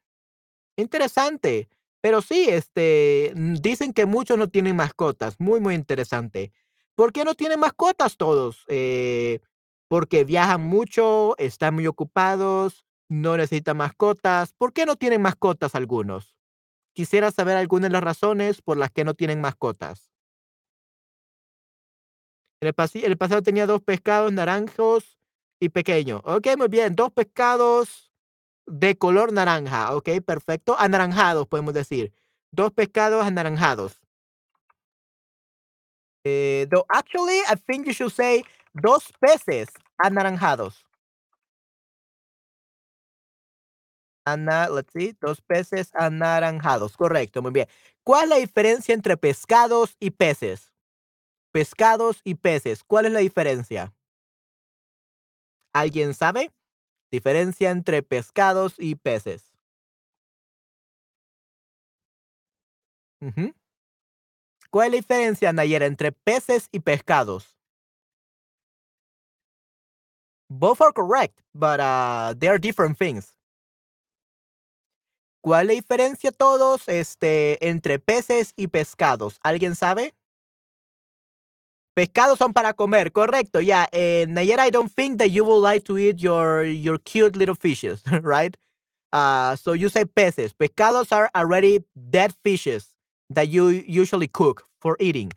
Interesante. 0.76 1.68
Pero 2.00 2.22
sí, 2.22 2.46
este, 2.48 3.32
dicen 3.34 3.92
que 3.92 4.06
muchos 4.06 4.38
no 4.38 4.48
tienen 4.48 4.76
mascotas. 4.76 5.36
Muy, 5.38 5.60
muy 5.60 5.74
interesante. 5.74 6.52
¿Por 6.94 7.12
qué 7.12 7.24
no 7.24 7.34
tienen 7.34 7.60
mascotas 7.60 8.16
todos? 8.16 8.64
Eh, 8.68 9.40
porque 9.88 10.24
viajan 10.24 10.62
mucho, 10.62 11.34
están 11.38 11.74
muy 11.74 11.86
ocupados, 11.86 12.86
no 13.08 13.36
necesitan 13.36 13.76
mascotas. 13.78 14.52
¿Por 14.52 14.72
qué 14.72 14.86
no 14.86 14.96
tienen 14.96 15.22
mascotas 15.22 15.74
algunos? 15.74 16.33
Quisiera 16.94 17.30
saber 17.30 17.56
algunas 17.56 17.90
de 17.90 17.92
las 17.92 18.02
razones 18.02 18.62
por 18.62 18.76
las 18.76 18.90
que 18.90 19.04
no 19.04 19.14
tienen 19.14 19.40
mascotas. 19.40 20.14
En 22.60 22.68
el, 22.68 23.16
pasado 23.18 23.42
tenía 23.42 23.66
dos 23.66 23.82
pescados 23.82 24.32
naranjos 24.32 25.18
y 25.60 25.68
pequeños. 25.68 26.22
Ok, 26.24 26.46
muy 26.56 26.68
bien. 26.68 26.94
Dos 26.94 27.12
pescados 27.12 28.12
de 28.66 28.96
color 28.96 29.32
naranja. 29.32 29.94
Ok, 29.94 30.08
perfecto. 30.24 30.76
Anaranjados, 30.78 31.46
podemos 31.46 31.74
decir. 31.74 32.12
Dos 32.52 32.72
pescados 32.72 33.26
anaranjados. 33.26 34.00
Eh, 36.24 36.66
actually, 36.88 37.40
I 37.50 37.56
think 37.66 37.86
you 37.86 37.92
should 37.92 38.12
say 38.12 38.44
dos 38.72 39.12
peces 39.20 39.68
anaranjados. 39.98 40.86
Ana, 44.26 44.68
let's 44.70 44.92
see, 44.92 45.12
dos 45.20 45.40
peces 45.42 45.90
anaranjados. 45.94 46.96
Correcto, 46.96 47.42
muy 47.42 47.52
bien. 47.52 47.68
¿Cuál 48.02 48.24
es 48.24 48.28
la 48.30 48.36
diferencia 48.36 48.94
entre 48.94 49.16
pescados 49.16 49.96
y 50.00 50.10
peces? 50.10 50.72
Pescados 51.52 52.20
y 52.24 52.34
peces. 52.34 52.82
¿Cuál 52.84 53.06
es 53.06 53.12
la 53.12 53.20
diferencia? 53.20 53.94
¿Alguien 55.74 56.14
sabe? 56.14 56.52
Diferencia 57.10 57.70
entre 57.70 58.02
pescados 58.02 58.74
y 58.78 58.94
peces. 58.96 59.52
¿Cuál 64.70 64.88
es 64.88 64.92
la 64.92 64.96
diferencia, 64.96 65.52
Nayera, 65.52 65.86
entre 65.86 66.12
peces 66.12 66.68
y 66.72 66.80
pescados? 66.80 67.56
Both 70.50 70.80
are 70.80 70.92
correct, 70.92 71.40
but 71.54 71.80
uh, 71.80 72.34
they 72.38 72.48
are 72.48 72.58
different 72.58 72.98
things. 72.98 73.33
¿Cuál 75.44 75.64
es 75.64 75.66
la 75.66 75.74
diferencia 75.74 76.32
todos 76.32 76.88
este, 76.88 77.68
entre 77.68 77.98
peces 77.98 78.54
y 78.56 78.68
pescados? 78.68 79.38
¿Alguien 79.42 79.74
sabe? 79.76 80.14
Pescados 81.94 82.38
son 82.38 82.54
para 82.54 82.72
comer, 82.72 83.12
correcto. 83.12 83.60
Yeah, 83.60 83.86
eh, 83.92 84.24
Nayera, 84.26 84.66
I 84.66 84.70
don't 84.70 84.90
think 84.90 85.18
that 85.18 85.28
you 85.32 85.44
would 85.44 85.60
like 85.60 85.84
to 85.84 85.98
eat 85.98 86.16
your 86.18 86.64
your 86.64 86.98
cute 86.98 87.36
little 87.36 87.54
fishes, 87.54 88.02
right? 88.22 88.56
Uh, 89.12 89.54
so 89.56 89.74
you 89.74 89.90
say 89.90 90.06
peces. 90.06 90.54
Pescados 90.54 91.12
are 91.12 91.28
already 91.36 91.84
dead 92.08 92.32
fishes 92.42 92.96
that 93.28 93.50
you 93.50 93.68
usually 93.68 94.28
cook 94.28 94.64
for 94.80 94.96
eating. 94.98 95.30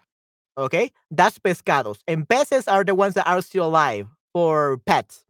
Okay, 0.58 0.90
that's 1.12 1.38
pescados. 1.38 1.98
And 2.08 2.26
peces 2.30 2.70
are 2.70 2.86
the 2.86 2.96
ones 2.96 3.16
that 3.16 3.28
are 3.28 3.42
still 3.42 3.66
alive 3.66 4.08
for 4.32 4.78
pets. 4.86 5.26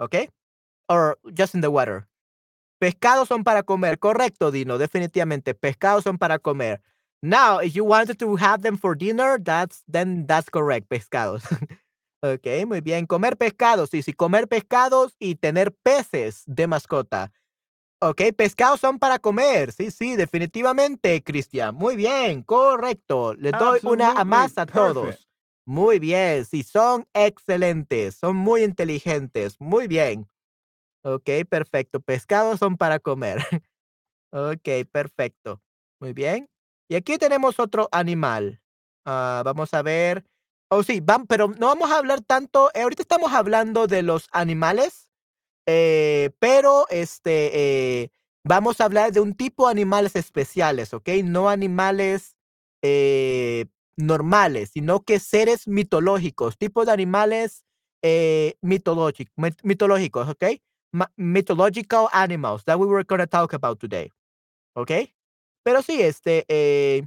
Okay, 0.00 0.28
or 0.88 1.16
just 1.34 1.52
in 1.56 1.62
the 1.62 1.70
water. 1.72 2.06
Pescados 2.80 3.28
son 3.28 3.44
para 3.44 3.62
comer, 3.62 3.98
correcto, 3.98 4.50
Dino. 4.50 4.78
Definitivamente, 4.78 5.54
pescados 5.54 6.04
son 6.04 6.16
para 6.16 6.38
comer. 6.38 6.80
Now, 7.20 7.60
if 7.60 7.74
you 7.74 7.84
wanted 7.84 8.16
to 8.16 8.36
have 8.36 8.62
them 8.62 8.78
for 8.78 8.96
dinner, 8.96 9.38
that's 9.38 9.82
then 9.86 10.26
that's 10.26 10.48
correct, 10.48 10.88
pescados. 10.88 11.42
ok, 12.22 12.66
muy 12.66 12.80
bien. 12.80 13.04
Comer 13.06 13.36
pescados, 13.36 13.90
sí, 13.90 14.02
sí, 14.02 14.14
comer 14.14 14.48
pescados 14.48 15.14
y 15.18 15.34
tener 15.34 15.72
peces 15.82 16.42
de 16.46 16.66
mascota. 16.66 17.30
Ok, 18.00 18.22
pescados 18.34 18.80
son 18.80 18.98
para 18.98 19.18
comer. 19.18 19.72
Sí, 19.72 19.90
sí, 19.90 20.16
definitivamente, 20.16 21.22
Cristian. 21.22 21.74
Muy 21.74 21.96
bien, 21.96 22.42
correcto. 22.42 23.34
Les 23.34 23.52
doy 23.52 23.80
una 23.82 24.12
a 24.12 24.24
más 24.24 24.56
a 24.56 24.64
todos. 24.64 25.04
perfect. 25.04 25.30
Muy 25.66 25.98
bien, 25.98 26.46
sí, 26.46 26.62
son 26.62 27.06
excelentes, 27.12 28.14
son 28.14 28.36
muy 28.36 28.62
inteligentes. 28.62 29.60
Muy 29.60 29.86
bien. 29.86 30.29
Ok, 31.02 31.28
perfecto. 31.48 32.00
Pescados 32.00 32.58
son 32.58 32.76
para 32.76 32.98
comer. 32.98 33.38
ok, 34.32 34.68
perfecto. 34.92 35.62
Muy 36.00 36.12
bien. 36.12 36.48
Y 36.88 36.96
aquí 36.96 37.18
tenemos 37.18 37.60
otro 37.60 37.88
animal. 37.92 38.60
Ah, 39.06 39.42
vamos 39.44 39.74
a 39.74 39.82
ver. 39.82 40.24
Oh, 40.70 40.82
sí, 40.82 41.00
vam- 41.00 41.26
pero 41.28 41.48
no 41.48 41.68
vamos 41.68 41.90
a 41.90 41.98
hablar 41.98 42.22
tanto. 42.22 42.70
eh, 42.74 42.82
ahorita 42.82 43.02
estamos 43.02 43.32
hablando 43.32 43.86
de 43.86 44.02
los 44.02 44.28
animales, 44.32 45.08
eh, 45.66 46.30
pero 46.40 46.86
este, 46.90 48.02
eh, 48.04 48.10
vamos 48.44 48.80
a 48.80 48.86
hablar 48.86 49.12
de 49.12 49.20
un 49.20 49.34
tipo 49.34 49.66
de 49.66 49.72
animales 49.72 50.16
especiales, 50.16 50.94
¿ok? 50.94 51.08
No 51.24 51.50
animales 51.50 52.36
normales, 53.96 54.70
sino 54.72 55.00
que 55.02 55.20
seres 55.20 55.68
mitológicos, 55.68 56.56
tipos 56.58 56.86
de 56.86 56.92
animales 56.92 57.64
mitológic- 58.62 59.30
mit- 59.36 59.58
mitológicos, 59.62 60.28
¿ok? 60.28 60.44
Mythological 61.16 62.08
animals 62.12 62.64
that 62.64 62.78
we 62.78 62.86
were 62.86 63.04
going 63.04 63.20
to 63.20 63.26
talk 63.26 63.52
about 63.52 63.78
today, 63.78 64.10
¿ok? 64.74 64.90
Pero 65.64 65.82
sí, 65.82 66.02
este, 66.02 66.44
eh, 66.48 67.06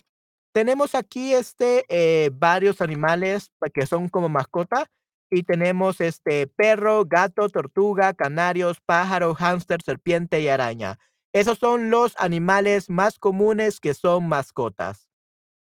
tenemos 0.54 0.96
aquí 0.96 1.34
este, 1.34 1.86
eh, 1.90 2.30
varios 2.34 2.82
animales 2.82 3.52
que 3.74 3.86
son 3.86 4.10
como 4.10 4.30
mascota 4.30 4.90
y 5.32 5.44
tenemos 5.44 6.00
este 6.02 6.48
perro, 6.48 7.06
gato, 7.06 7.50
tortuga, 7.50 8.14
canarios, 8.14 8.80
pájaro, 8.86 9.34
hámster, 9.34 9.82
serpiente 9.82 10.42
y 10.42 10.48
araña. 10.48 11.00
Esos 11.34 11.58
son 11.58 11.90
los 11.90 12.16
animales 12.20 12.90
más 12.90 13.18
comunes 13.20 13.80
que 13.80 13.96
son 13.96 14.30
mascotas, 14.30 15.10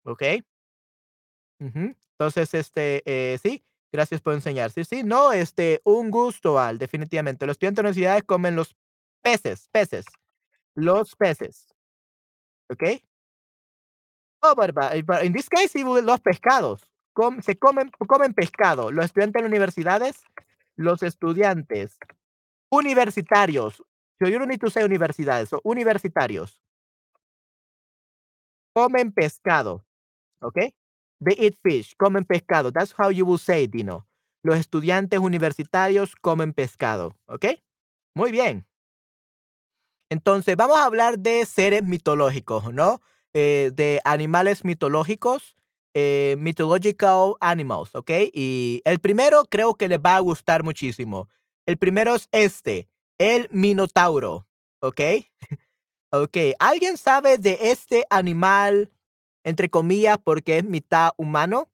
¿ok? 0.06 0.24
Ujú. 1.60 1.96
Entonces, 2.18 2.54
este, 2.54 3.04
eh, 3.06 3.38
sí, 3.38 3.64
gracias 3.92 4.22
por 4.22 4.34
enseñar. 4.34 4.72
Sí, 4.72 4.84
sí, 4.84 5.04
no, 5.04 5.32
este, 5.32 5.82
un 5.84 6.12
gusto, 6.12 6.60
Al, 6.60 6.78
definitivamente. 6.78 7.46
Los 7.46 7.56
estudiantes 7.56 7.84
de 7.84 7.88
universidades 7.90 8.24
comen 8.24 8.56
los 8.56 8.76
peces, 9.22 9.70
peces, 9.72 10.06
los 10.76 11.16
peces, 11.16 11.68
¿ok? 12.70 12.84
Oh, 14.42 14.56
but, 14.56 14.74
but 15.06 15.24
in 15.24 15.34
this 15.34 15.50
case, 15.50 15.74
los 15.84 16.22
pescados. 16.22 16.86
Se 17.42 17.58
comen, 17.58 17.92
comen 18.08 18.34
pescado. 18.34 18.92
Los 18.92 19.06
estudiantes 19.06 19.42
de 19.42 19.48
universidades, 19.48 20.24
los 20.78 21.04
estudiantes 21.04 21.98
universitarios. 22.72 23.84
So 24.20 24.28
you 24.28 24.38
don't 24.38 24.50
need 24.50 24.62
to 24.62 24.70
say 24.70 24.84
universidades, 24.84 25.50
so 25.50 25.60
universitarios. 25.64 26.62
Comen 28.74 29.12
pescado, 29.12 29.86
¿ok? 30.42 30.58
They 31.20 31.36
eat 31.38 31.58
fish, 31.62 31.96
comen 31.98 32.26
pescado. 32.26 32.72
That's 32.72 32.94
how 32.98 33.10
you 33.12 33.26
will 33.26 33.40
say 33.40 33.68
Dino. 33.68 34.08
Los 34.44 34.58
estudiantes 34.58 35.20
universitarios 35.20 36.16
comen 36.16 36.54
pescado, 36.54 37.16
¿ok? 37.28 37.46
Muy 38.16 38.32
bien. 38.32 38.66
Entonces, 40.10 40.56
vamos 40.56 40.78
a 40.78 40.86
hablar 40.86 41.20
de 41.20 41.46
seres 41.46 41.84
mitológicos, 41.84 42.74
¿no? 42.74 43.02
Eh, 43.34 43.72
de 43.74 44.02
animales 44.06 44.66
mitológicos, 44.66 45.56
eh, 45.94 46.36
mythological 46.40 47.36
animals, 47.42 47.94
¿ok? 47.94 48.12
Y 48.34 48.82
el 48.86 49.00
primero 49.00 49.46
creo 49.46 49.76
que 49.76 49.88
les 49.88 50.00
va 50.00 50.16
a 50.16 50.20
gustar 50.20 50.64
muchísimo. 50.64 51.30
El 51.68 51.78
primero 51.78 52.16
es 52.16 52.28
este, 52.32 52.90
el 53.20 53.48
minotauro, 53.52 54.48
¿ok? 54.82 55.02
Ok, 56.12 56.38
¿alguien 56.58 56.98
sabe 56.98 57.38
de 57.38 57.60
este 57.62 58.04
animal, 58.10 58.90
entre 59.50 59.70
comillas, 59.70 60.18
porque 60.24 60.58
es 60.58 60.64
mitad 60.64 61.12
humano? 61.18 61.70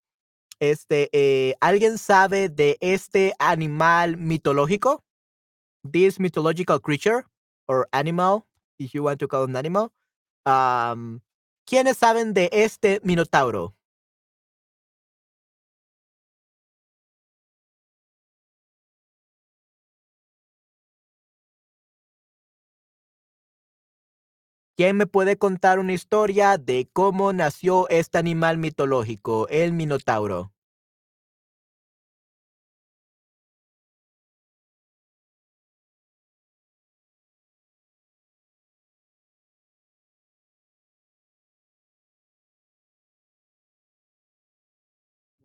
Este, 0.59 1.09
eh, 1.11 1.55
¿alguien 1.59 1.97
sabe 1.97 2.49
de 2.49 2.77
este 2.79 3.33
animal 3.39 4.17
mitológico? 4.17 5.03
This 5.89 6.19
mythological 6.19 6.79
creature 6.81 7.25
or 7.67 7.87
animal, 7.91 8.45
if 8.79 8.93
you 8.93 9.03
want 9.03 9.19
to 9.19 9.27
call 9.27 9.43
it 9.43 9.49
an 9.49 9.57
animal. 9.57 9.91
Um, 10.45 11.21
¿Quiénes 11.65 11.97
saben 11.97 12.33
de 12.33 12.49
este 12.51 13.01
minotauro? 13.03 13.74
¿Quién 24.77 24.95
me 24.97 25.05
puede 25.05 25.37
contar 25.37 25.79
una 25.79 25.91
historia 25.93 26.57
de 26.57 26.89
cómo 26.93 27.33
nació 27.33 27.87
este 27.89 28.17
animal 28.17 28.57
mitológico, 28.57 29.47
el 29.49 29.73
Minotauro? 29.73 30.51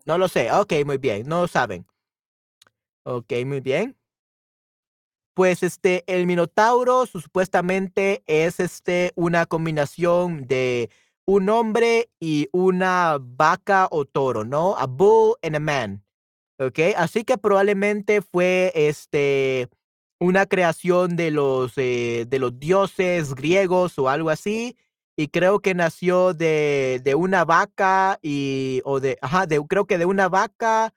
No 0.04 0.18
lo 0.18 0.28
sé. 0.28 0.50
Ok, 0.52 0.72
muy 0.84 0.98
bien. 0.98 1.26
No 1.26 1.40
lo 1.42 1.48
saben. 1.48 1.86
Ok, 3.04 3.32
muy 3.44 3.60
bien. 3.60 3.96
Pues 5.34 5.62
este, 5.62 6.04
el 6.06 6.26
Minotauro 6.26 7.06
supuestamente 7.06 8.22
es 8.26 8.60
este 8.60 9.12
una 9.14 9.46
combinación 9.46 10.46
de 10.46 10.90
un 11.24 11.48
hombre 11.48 12.10
y 12.18 12.48
una 12.52 13.18
vaca 13.20 13.88
o 13.90 14.04
toro, 14.04 14.44
¿no? 14.44 14.76
A 14.76 14.86
bull 14.86 15.36
and 15.42 15.56
a 15.56 15.60
man. 15.60 16.04
¿Ok? 16.58 16.78
Así 16.96 17.24
que 17.24 17.38
probablemente 17.38 18.20
fue 18.20 18.72
este 18.74 19.68
una 20.18 20.46
creación 20.46 21.16
de 21.16 21.30
los 21.30 21.72
eh, 21.76 22.26
de 22.28 22.38
los 22.38 22.58
dioses 22.58 23.34
griegos 23.34 23.98
o 23.98 24.08
algo 24.08 24.30
así. 24.30 24.76
Y 25.16 25.28
creo 25.28 25.60
que 25.60 25.74
nació 25.74 26.34
de, 26.34 27.00
de 27.04 27.14
una 27.14 27.44
vaca 27.44 28.18
y 28.22 28.82
o 28.84 29.00
de 29.00 29.18
ajá, 29.22 29.46
de, 29.46 29.60
creo 29.66 29.86
que 29.86 29.98
de 29.98 30.06
una 30.06 30.28
vaca 30.28 30.92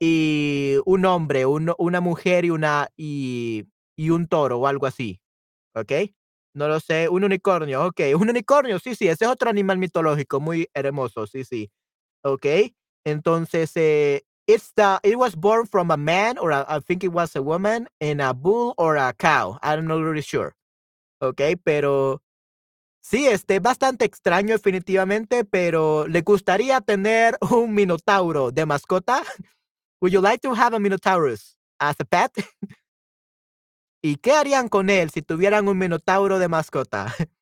y 0.00 0.76
un 0.86 1.04
hombre, 1.06 1.46
un 1.46 1.72
una 1.78 2.00
mujer 2.00 2.44
y 2.44 2.50
una 2.50 2.88
y 2.96 3.66
y 3.96 4.10
un 4.10 4.28
toro 4.28 4.58
o 4.60 4.66
algo 4.68 4.86
así, 4.86 5.20
¿ok? 5.74 5.92
No 6.54 6.68
lo 6.68 6.80
sé, 6.80 7.08
un 7.08 7.24
unicornio, 7.24 7.86
okey, 7.86 8.14
un 8.14 8.30
unicornio, 8.30 8.78
sí, 8.80 8.94
sí, 8.94 9.08
ese 9.08 9.24
es 9.26 9.30
otro 9.30 9.50
animal 9.50 9.78
mitológico 9.78 10.40
muy 10.40 10.68
hermoso, 10.74 11.26
sí, 11.26 11.44
sí, 11.44 11.70
okey. 12.24 12.76
Entonces, 13.06 13.72
eh, 13.76 14.22
it's 14.48 14.72
the 14.76 14.98
it 15.04 15.16
was 15.16 15.36
born 15.36 15.66
from 15.66 15.90
a 15.92 15.96
man 15.96 16.38
or 16.38 16.52
a 16.52 16.66
I 16.68 16.80
think 16.80 17.04
it 17.04 17.12
was 17.12 17.36
a 17.36 17.42
woman 17.42 17.88
and 18.00 18.20
a 18.22 18.32
bull 18.34 18.74
or 18.78 18.96
a 18.98 19.14
cow, 19.14 19.58
I'm 19.62 19.86
not 19.86 20.00
really 20.02 20.22
sure, 20.22 20.54
okey, 21.22 21.56
pero 21.56 22.22
sí, 23.02 23.26
este, 23.28 23.60
bastante 23.60 24.04
extraño 24.06 24.54
definitivamente, 24.54 25.44
pero, 25.44 26.06
¿le 26.08 26.22
gustaría 26.22 26.80
tener 26.80 27.38
un 27.52 27.74
minotauro 27.74 28.50
de 28.52 28.66
mascota? 28.66 29.22
Would 30.00 30.12
you 30.12 30.20
like 30.20 30.40
to 30.42 30.54
have 30.54 30.74
a 30.74 30.78
minotaurus 30.78 31.54
as 31.80 31.96
a 31.98 32.04
pet? 32.04 32.30
¿Y 34.02 34.16
qué 34.16 34.32
harían 34.32 34.68
con 34.68 34.90
él 34.90 35.10
si 35.10 35.22
tuvieran 35.22 35.66
un 35.68 35.76
minotauro 35.78 36.38
de 36.38 36.46
mascota? 36.48 37.12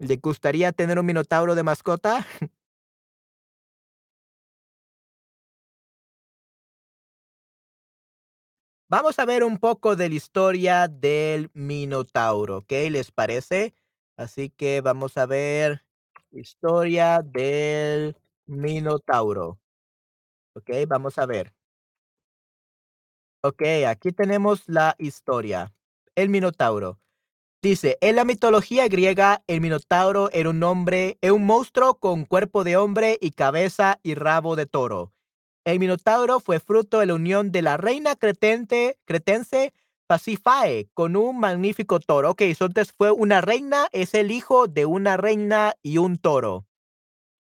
¿Le 0.00 0.16
gustaría 0.16 0.70
tener 0.72 0.98
un 0.98 1.06
minotauro 1.06 1.54
de 1.56 1.62
mascota? 1.64 2.24
Vamos 8.90 9.18
a 9.18 9.26
ver 9.26 9.44
un 9.44 9.58
poco 9.58 9.96
de 9.96 10.08
la 10.08 10.14
historia 10.14 10.88
del 10.88 11.50
minotauro, 11.52 12.64
¿qué 12.66 12.88
les 12.88 13.10
parece? 13.12 13.74
Así 14.16 14.48
que 14.48 14.80
vamos 14.80 15.18
a 15.18 15.26
ver 15.26 15.84
historia 16.32 17.20
del 17.22 18.16
minotauro. 18.46 19.58
Okey, 20.54 20.86
vamos 20.86 21.18
a 21.18 21.26
ver. 21.26 21.52
Okey, 23.44 23.84
aquí 23.84 24.10
tenemos 24.12 24.64
la 24.66 24.96
historia. 24.98 25.72
El 26.16 26.28
minotauro. 26.28 26.98
Dice, 27.62 27.98
en 28.00 28.16
la 28.16 28.24
mitología 28.24 28.88
griega, 28.88 29.42
el 29.48 29.60
minotauro 29.60 30.30
era 30.32 30.50
un 30.50 30.62
hombre 30.62 31.18
un 31.32 31.46
monstruo 31.46 31.96
con 31.98 32.24
cuerpo 32.24 32.64
de 32.64 32.76
hombre 32.76 33.18
y 33.20 33.32
cabeza 33.32 34.00
y 34.02 34.14
rabo 34.14 34.56
de 34.56 34.66
toro. 34.66 35.12
El 35.64 35.80
minotauro 35.80 36.40
fue 36.40 36.60
fruto 36.60 37.00
de 37.00 37.06
la 37.06 37.14
unión 37.14 37.52
de 37.52 37.62
la 37.62 37.76
reina 37.76 38.16
cretense 39.04 39.74
Pasífae 40.08 40.88
con 40.94 41.16
un 41.16 41.38
magnífico 41.38 42.00
toro. 42.00 42.34
So 42.56 42.66
entonces 42.66 42.94
fue 42.96 43.12
una 43.12 43.42
reina, 43.42 43.88
es 43.92 44.14
el 44.14 44.30
hijo 44.30 44.66
de 44.66 44.86
una 44.86 45.18
reina 45.18 45.74
y 45.82 45.98
un 45.98 46.16
toro. 46.18 46.66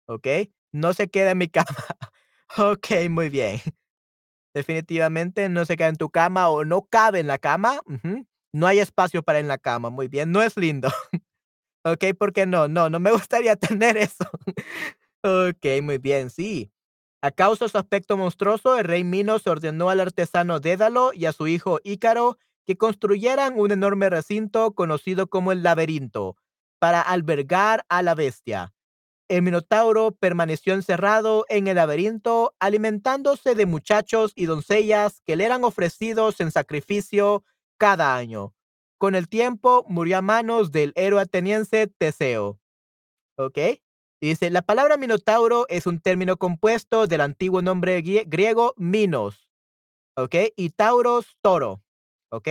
Okey, 0.08 0.52
no 0.72 0.94
se 0.94 1.08
queda 1.08 1.32
en 1.32 1.38
mi 1.38 1.48
cama. 1.50 1.76
Okey, 2.58 3.08
muy 3.08 3.30
bien. 3.30 3.60
Definitivamente 4.54 5.48
no 5.48 5.64
se 5.64 5.76
queda 5.76 5.88
en 5.88 5.96
tu 5.96 6.10
cama 6.10 6.48
o 6.50 6.64
no 6.64 6.82
cabe 6.90 7.20
en 7.20 7.26
la 7.28 7.38
cama. 7.38 7.80
No 8.52 8.66
hay 8.66 8.80
espacio 8.80 9.22
para 9.22 9.40
en 9.40 9.48
la 9.48 9.58
cama, 9.58 9.90
muy 9.90 10.08
bien, 10.08 10.32
no 10.32 10.42
es 10.42 10.56
lindo. 10.56 10.88
Okey, 11.84 12.14
¿por 12.14 12.32
qué 12.32 12.46
no? 12.46 12.68
No, 12.68 12.90
no 12.90 13.00
me 13.00 13.12
gustaría 13.28 13.56
tener 13.56 13.96
eso. 13.98 14.24
Okey, 15.24 15.82
muy 15.82 15.98
bien, 15.98 16.30
sí. 16.30 16.72
A 17.22 17.30
causa 17.32 17.64
de 17.66 17.70
su 17.70 17.78
aspecto 17.78 18.16
monstruoso, 18.16 18.78
el 18.78 18.84
rey 18.84 19.04
Minos 19.04 19.46
ordenó 19.46 19.90
al 19.90 20.00
artesano 20.00 20.60
Dédalo 20.60 21.12
y 21.14 21.26
a 21.26 21.32
su 21.32 21.48
hijo 21.48 21.80
Ícaro 21.84 22.38
que 22.68 22.76
construyeran 22.76 23.59
un 23.59 23.72
enorme 23.72 24.11
recinto 24.11 24.74
conocido 24.74 25.26
como 25.26 25.52
el 25.52 25.62
Laberinto 25.62 26.37
para 26.78 27.00
albergar 27.00 27.87
a 27.88 28.02
la 28.02 28.14
bestia. 28.14 28.74
El 29.26 29.40
minotauro 29.40 30.12
permaneció 30.12 30.74
encerrado 30.74 31.46
en 31.48 31.66
el 31.66 31.76
laberinto, 31.76 32.54
alimentándose 32.61 33.54
de 33.54 33.64
muchachos 33.64 34.33
y 34.35 34.44
doncellas 34.44 35.22
que 35.24 35.35
le 35.37 35.46
eran 35.46 35.64
ofrecidos 35.64 36.40
en 36.40 36.50
sacrificio 36.50 37.42
cada 37.78 38.14
año. 38.16 38.54
Con 38.98 39.14
el 39.14 39.28
tiempo 39.31 39.87
murió 39.88 40.18
a 40.18 40.22
manos 40.22 40.70
del 40.70 40.92
héroe 40.94 41.22
ateniense 41.22 41.87
Teseo. 41.87 42.61
¿Ok? 43.38 43.59
Dice, 44.20 44.50
la 44.50 44.61
palabra 44.61 44.98
minotauro 44.98 45.64
es 45.70 45.87
un 45.87 46.00
término 46.00 46.37
compuesto 46.37 47.07
del 47.07 47.22
antiguo 47.22 47.62
nombre 47.62 48.02
grie- 48.04 48.24
griego 48.26 48.74
minos. 48.76 49.48
¿Ok? 50.18 50.35
Y 50.54 50.70
tauros, 50.70 51.38
toro. 51.40 51.83
¿Ok? 52.30 52.48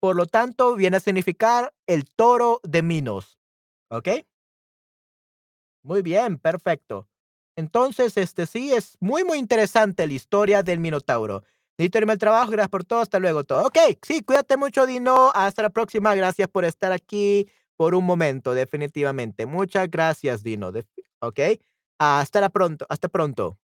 Por 0.00 0.16
lo 0.16 0.26
tanto, 0.26 0.74
viene 0.74 0.96
a 0.96 1.00
significar 1.00 1.72
el 1.86 2.04
toro 2.04 2.60
de 2.64 2.82
Minos. 2.82 3.38
¿Ok? 3.88 4.08
Muy 5.82 6.02
bien, 6.02 6.38
perfecto. 6.38 7.08
Entonces, 7.56 8.16
este 8.16 8.46
sí 8.46 8.72
es 8.72 8.96
muy, 9.00 9.24
muy 9.24 9.38
interesante 9.38 10.06
la 10.06 10.12
historia 10.12 10.62
del 10.62 10.80
Minotauro. 10.80 11.44
Necesito 11.76 11.98
irme 11.98 12.16
trabajo, 12.16 12.50
gracias 12.50 12.70
por 12.70 12.84
todo, 12.84 13.00
hasta 13.00 13.18
luego 13.18 13.44
todo. 13.44 13.66
Ok, 13.66 13.78
sí, 14.02 14.22
cuídate 14.22 14.56
mucho, 14.56 14.86
Dino. 14.86 15.30
Hasta 15.34 15.62
la 15.62 15.70
próxima. 15.70 16.14
Gracias 16.14 16.48
por 16.48 16.64
estar 16.64 16.92
aquí 16.92 17.48
por 17.76 17.94
un 17.94 18.04
momento, 18.04 18.54
definitivamente. 18.54 19.46
Muchas 19.46 19.90
gracias, 19.90 20.42
Dino. 20.42 20.72
Ok, 21.20 21.40
hasta 21.98 22.40
la 22.40 22.50
pronto, 22.50 22.86
hasta 22.88 23.08
pronto. 23.08 23.58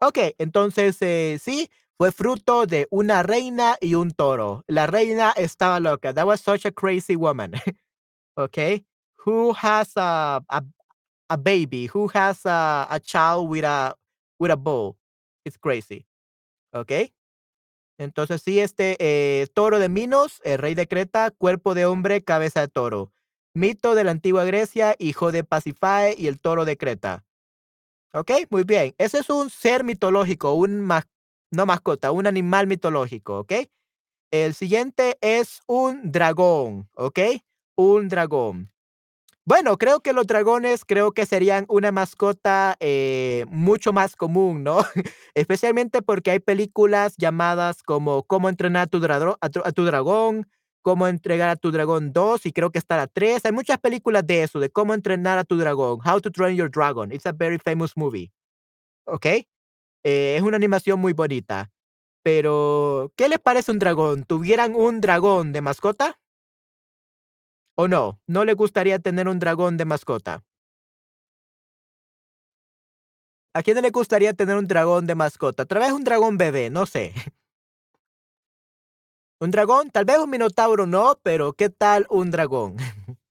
Ok, 0.00 0.18
entonces 0.38 1.00
eh, 1.00 1.38
sí, 1.40 1.70
fue 1.98 2.12
fruto 2.12 2.66
de 2.66 2.86
una 2.90 3.22
reina 3.22 3.76
y 3.80 3.94
un 3.94 4.10
toro. 4.10 4.64
La 4.66 4.86
reina 4.86 5.32
estaba 5.36 5.80
loca. 5.80 6.12
That 6.12 6.26
was 6.26 6.40
such 6.40 6.66
a 6.66 6.72
crazy 6.72 7.16
woman. 7.16 7.52
okay, 8.36 8.84
who 9.24 9.54
has 9.54 9.92
a, 9.96 10.42
a 10.48 10.62
a 11.28 11.36
baby 11.36 11.88
who 11.92 12.08
has 12.14 12.44
a, 12.46 12.86
a 12.90 13.00
child 13.00 13.48
with 13.48 13.64
a 13.64 13.94
with 14.38 14.50
a 14.50 14.56
bull. 14.56 14.96
It's 15.44 15.58
crazy. 15.58 16.06
¿Ok? 16.72 17.12
Entonces, 17.98 18.42
sí, 18.42 18.60
este 18.60 18.96
eh, 19.00 19.46
toro 19.54 19.78
de 19.78 19.88
Minos, 19.88 20.40
el 20.44 20.58
rey 20.58 20.74
de 20.74 20.86
Creta, 20.86 21.30
cuerpo 21.30 21.74
de 21.74 21.86
hombre, 21.86 22.22
cabeza 22.22 22.60
de 22.60 22.68
toro. 22.68 23.12
Mito 23.54 23.94
de 23.94 24.04
la 24.04 24.10
antigua 24.10 24.44
Grecia, 24.44 24.94
hijo 24.98 25.32
de 25.32 25.44
Pasifae 25.44 26.14
y 26.18 26.26
el 26.26 26.38
toro 26.38 26.66
de 26.66 26.76
Creta. 26.76 27.24
¿Ok? 28.12 28.32
Muy 28.50 28.64
bien. 28.64 28.94
Ese 28.98 29.18
es 29.18 29.30
un 29.30 29.48
ser 29.48 29.82
mitológico, 29.82 30.52
un 30.52 30.82
no 31.56 31.66
mascota, 31.66 32.12
un 32.12 32.26
animal 32.26 32.66
mitológico. 32.66 33.40
¿Ok? 33.40 33.52
El 34.30 34.54
siguiente 34.54 35.16
es 35.20 35.60
un 35.66 36.12
dragón. 36.12 36.88
¿Ok? 36.94 37.18
Un 37.76 38.08
dragón. 38.08 38.70
Bueno, 39.48 39.78
creo 39.78 40.00
que 40.00 40.12
los 40.12 40.26
dragones 40.26 40.84
creo 40.84 41.12
que 41.12 41.24
serían 41.24 41.66
una 41.68 41.92
mascota 41.92 42.76
eh, 42.80 43.44
mucho 43.48 43.92
más 43.92 44.16
común, 44.16 44.64
¿no? 44.64 44.78
Especialmente 45.34 46.02
porque 46.02 46.32
hay 46.32 46.40
películas 46.40 47.14
llamadas 47.16 47.84
como 47.84 48.24
Cómo 48.24 48.48
entrenar 48.48 48.82
a 48.82 48.86
tu, 48.88 49.00
a 49.40 49.72
tu 49.72 49.84
dragón, 49.84 50.48
Cómo 50.82 51.06
entregar 51.06 51.48
a 51.48 51.54
tu 51.54 51.70
dragón 51.70 52.12
2 52.12 52.46
y 52.46 52.52
creo 52.52 52.72
que 52.72 52.80
está 52.80 52.96
la 52.96 53.06
3. 53.06 53.44
Hay 53.44 53.52
muchas 53.52 53.78
películas 53.78 54.26
de 54.26 54.42
eso, 54.42 54.58
de 54.58 54.70
cómo 54.70 54.94
entrenar 54.94 55.38
a 55.38 55.44
tu 55.44 55.56
dragón, 55.56 56.00
How 56.04 56.20
to 56.20 56.32
Train 56.32 56.56
Your 56.56 56.70
Dragon. 56.70 57.12
It's 57.12 57.26
a 57.26 57.32
very 57.32 57.58
famous 57.58 57.96
movie, 57.96 58.32
¿ok? 59.04 59.26
Eh, 60.08 60.36
es 60.36 60.42
una 60.42 60.56
animación 60.56 61.00
muy 61.00 61.14
bonita. 61.14 61.72
Pero, 62.22 63.12
¿qué 63.16 63.28
les 63.28 63.40
parece 63.40 63.72
un 63.72 63.80
dragón? 63.80 64.22
¿Tuvieran 64.22 64.76
un 64.76 65.00
dragón 65.00 65.52
de 65.52 65.60
mascota? 65.62 66.20
¿O 67.74 67.88
no? 67.88 68.20
¿No 68.28 68.44
le 68.44 68.54
gustaría 68.54 69.00
tener 69.00 69.26
un 69.26 69.40
dragón 69.40 69.76
de 69.76 69.84
mascota? 69.84 70.44
¿A 73.52 73.64
quién 73.64 73.82
le 73.82 73.90
gustaría 73.90 74.32
tener 74.32 74.56
un 74.56 74.68
dragón 74.68 75.08
de 75.08 75.16
mascota? 75.16 75.66
Tal 75.66 75.80
vez 75.80 75.90
un 75.90 76.04
dragón 76.04 76.38
bebé, 76.38 76.70
no 76.70 76.86
sé. 76.86 77.12
Un 79.38 79.50
dragón, 79.50 79.90
tal 79.90 80.06
vez 80.06 80.18
un 80.18 80.30
minotauro 80.30 80.86
no, 80.86 81.18
pero 81.22 81.52
¿qué 81.52 81.68
tal 81.68 82.06
un 82.08 82.30
dragón? 82.30 82.76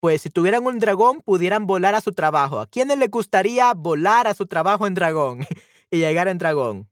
pues 0.00 0.22
si 0.22 0.30
tuvieran 0.30 0.66
un 0.66 0.78
dragón, 0.78 1.20
pudieran 1.22 1.66
volar 1.66 1.94
a 1.94 2.00
su 2.00 2.12
trabajo. 2.12 2.60
¿A 2.60 2.66
quiénes 2.66 2.98
les 2.98 3.10
gustaría 3.10 3.72
volar 3.74 4.26
a 4.26 4.34
su 4.34 4.46
trabajo 4.46 4.86
en 4.86 4.94
dragón 4.94 5.40
y 5.90 5.98
llegar 5.98 6.28
en 6.28 6.38
dragón? 6.38 6.88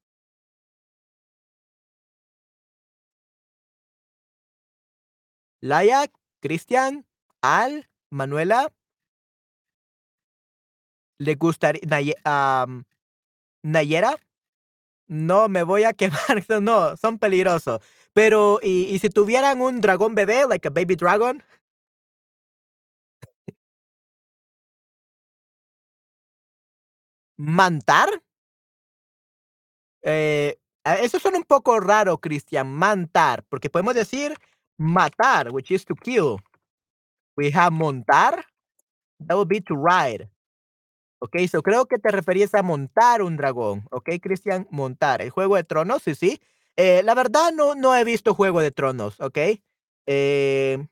Laia, 5.61 6.11
Cristian, 6.41 7.07
Al, 7.41 7.89
Manuela. 8.11 8.71
¿Le 11.19 11.35
gustaría 11.37 11.81
Nayera? 13.63 14.19
No, 15.07 15.49
me 15.49 15.63
voy 15.63 15.85
a 15.85 15.93
quemar. 15.95 16.45
No, 16.61 16.97
son 16.97 17.19
peligrosos. 17.19 17.81
Pero, 18.13 18.61
¿y, 18.63 18.85
¿y, 18.95 18.99
si 18.99 19.11
tuvieran 19.11 19.61
un 19.61 19.81
dragón 19.81 20.15
bebé, 20.15 20.47
like 20.49 20.69
a 20.69 20.71
baby 20.71 20.97
dragon? 20.97 21.43
¿Mantar? 27.45 28.09
Eh, 30.03 30.59
eso 30.85 31.19
suena 31.19 31.39
un 31.39 31.45
poco 31.45 31.79
raro, 31.81 32.19
Cristian. 32.19 32.73
Mantar, 32.73 33.45
porque 33.49 33.71
podemos 33.71 33.95
decir 33.95 34.35
matar, 34.77 35.51
which 35.51 35.71
is 35.71 35.85
to 35.85 35.95
kill. 35.95 36.39
We 37.37 37.51
have 37.53 37.73
montar. 37.73 38.45
That 39.27 39.37
would 39.37 39.49
be 39.49 39.61
to 39.63 39.75
ride. 39.75 40.31
Ok, 41.21 41.37
so 41.51 41.63
creo 41.63 41.87
que 41.87 41.99
te 41.99 42.11
referías 42.11 42.55
a 42.55 42.63
montar 42.63 43.23
un 43.23 43.37
dragón. 43.37 43.87
Ok, 43.91 44.11
Cristian, 44.21 44.67
montar. 44.71 45.23
El 45.23 45.31
Juego 45.31 45.57
de 45.57 45.65
Tronos, 45.65 46.03
sí, 46.03 46.15
sí. 46.15 46.41
Eh, 46.77 47.03
la 47.03 47.15
verdad, 47.15 47.53
no, 47.53 47.75
no 47.75 47.97
he 47.97 48.05
visto 48.05 48.35
Juego 48.35 48.61
de 48.61 48.73
Tronos, 48.73 49.21
ok. 49.21 49.39
Eh, 50.07 50.87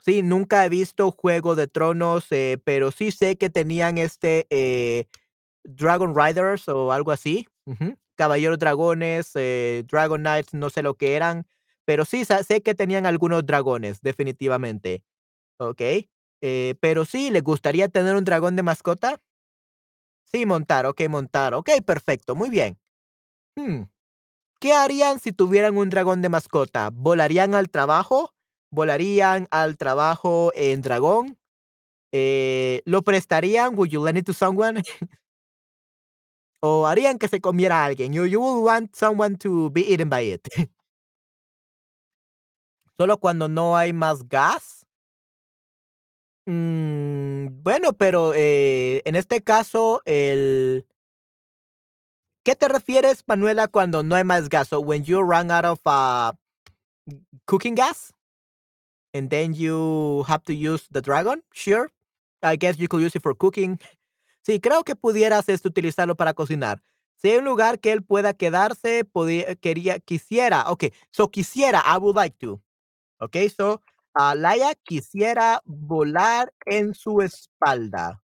sí, 0.00 0.22
nunca 0.22 0.64
he 0.64 0.68
visto 0.68 1.12
Juego 1.12 1.54
de 1.54 1.68
Tronos, 1.68 2.26
eh, 2.30 2.58
pero 2.64 2.90
sí 2.90 3.12
sé 3.12 3.36
que 3.36 3.50
tenían 3.50 3.98
este 3.98 4.46
Dragon 5.64 6.14
Riders 6.14 6.68
o 6.68 6.92
algo 6.92 7.12
así. 7.12 7.46
Caballeros 8.16 8.58
Dragones, 8.58 9.32
Dragon 9.86 10.20
Knights, 10.20 10.54
no 10.54 10.68
sé 10.70 10.82
lo 10.82 10.94
que 10.94 11.14
eran, 11.14 11.46
pero 11.84 12.04
sí 12.04 12.24
sé 12.24 12.62
que 12.62 12.74
tenían 12.74 13.06
algunos 13.06 13.46
dragones, 13.46 14.00
definitivamente. 14.02 15.02
Ok. 15.58 15.80
Eh, 16.42 16.74
pero 16.80 17.04
sí, 17.04 17.30
¿le 17.30 17.40
gustaría 17.40 17.88
tener 17.88 18.16
un 18.16 18.24
dragón 18.24 18.56
de 18.56 18.62
mascota? 18.62 19.20
Sí, 20.32 20.46
montar, 20.46 20.86
ok, 20.86 21.02
montar. 21.08 21.54
Ok, 21.54 21.70
perfecto, 21.84 22.34
muy 22.34 22.50
bien. 22.50 22.78
Hmm, 23.56 23.82
¿Qué 24.60 24.72
harían 24.74 25.20
si 25.20 25.32
tuvieran 25.32 25.76
un 25.76 25.90
dragón 25.90 26.22
de 26.22 26.28
mascota? 26.28 26.90
¿Volarían 26.92 27.54
al 27.54 27.70
trabajo? 27.70 28.34
¿Volarían 28.70 29.48
al 29.50 29.76
trabajo 29.76 30.52
en 30.54 30.82
dragón? 30.82 31.38
Eh, 32.12 32.82
¿Lo 32.84 33.02
prestarían? 33.02 33.74
¿Would 33.76 33.90
you 33.90 34.04
lend 34.04 34.18
it 34.18 34.26
to 34.26 34.34
someone? 34.34 34.82
¿O 36.60 36.86
harían 36.86 37.18
que 37.18 37.28
se 37.28 37.40
comiera 37.40 37.82
a 37.82 37.86
alguien? 37.86 38.12
You, 38.12 38.26
you 38.26 38.40
would 38.40 38.64
want 38.64 38.94
someone 38.94 39.36
to 39.38 39.70
be 39.70 39.82
eaten 39.92 40.08
by 40.08 40.22
it. 40.32 40.46
Solo 42.98 43.18
cuando 43.18 43.48
no 43.48 43.76
hay 43.76 43.92
más 43.92 44.28
gas 44.28 44.80
Mm, 46.46 47.62
bueno, 47.62 47.92
pero 47.92 48.32
eh, 48.34 49.02
en 49.04 49.14
este 49.16 49.42
caso, 49.42 50.02
el... 50.04 50.84
¿Qué 52.44 52.56
te 52.56 52.68
refieres, 52.68 53.22
Manuela, 53.26 53.68
cuando 53.68 54.02
no 54.02 54.16
hay 54.16 54.24
más 54.24 54.48
gas? 54.48 54.68
So 54.68 54.80
when 54.80 55.04
you 55.04 55.20
run 55.22 55.50
out 55.50 55.64
of 55.64 55.80
uh, 55.86 56.32
cooking 57.46 57.74
gas, 57.76 58.12
and 59.14 59.30
then 59.30 59.54
you 59.54 60.24
have 60.26 60.42
to 60.44 60.54
use 60.54 60.88
the 60.90 61.02
dragon, 61.02 61.42
sure. 61.52 61.90
I 62.42 62.56
guess 62.56 62.78
you 62.78 62.88
could 62.88 63.02
use 63.02 63.14
it 63.14 63.22
for 63.22 63.34
cooking. 63.34 63.78
Sí, 64.42 64.60
creo 64.60 64.84
que 64.84 64.96
pudieras 64.96 65.48
este, 65.48 65.68
utilizarlo 65.68 66.16
para 66.16 66.34
cocinar. 66.34 66.82
Si 67.16 67.30
hay 67.30 67.38
un 67.38 67.44
lugar 67.44 67.80
que 67.80 67.92
él 67.92 68.02
pueda 68.02 68.32
quedarse, 68.32 69.04
podría, 69.04 69.54
quería, 69.56 69.98
quisiera, 69.98 70.70
ok, 70.70 70.84
so 71.10 71.30
quisiera, 71.30 71.82
I 71.86 71.98
would 71.98 72.16
like 72.16 72.36
to. 72.38 72.62
Ok, 73.18 73.36
so 73.54 73.82
Laia 74.14 74.74
quisiera 74.74 75.62
volar 75.64 76.52
en 76.66 76.94
su 76.94 77.20
espalda. 77.20 78.22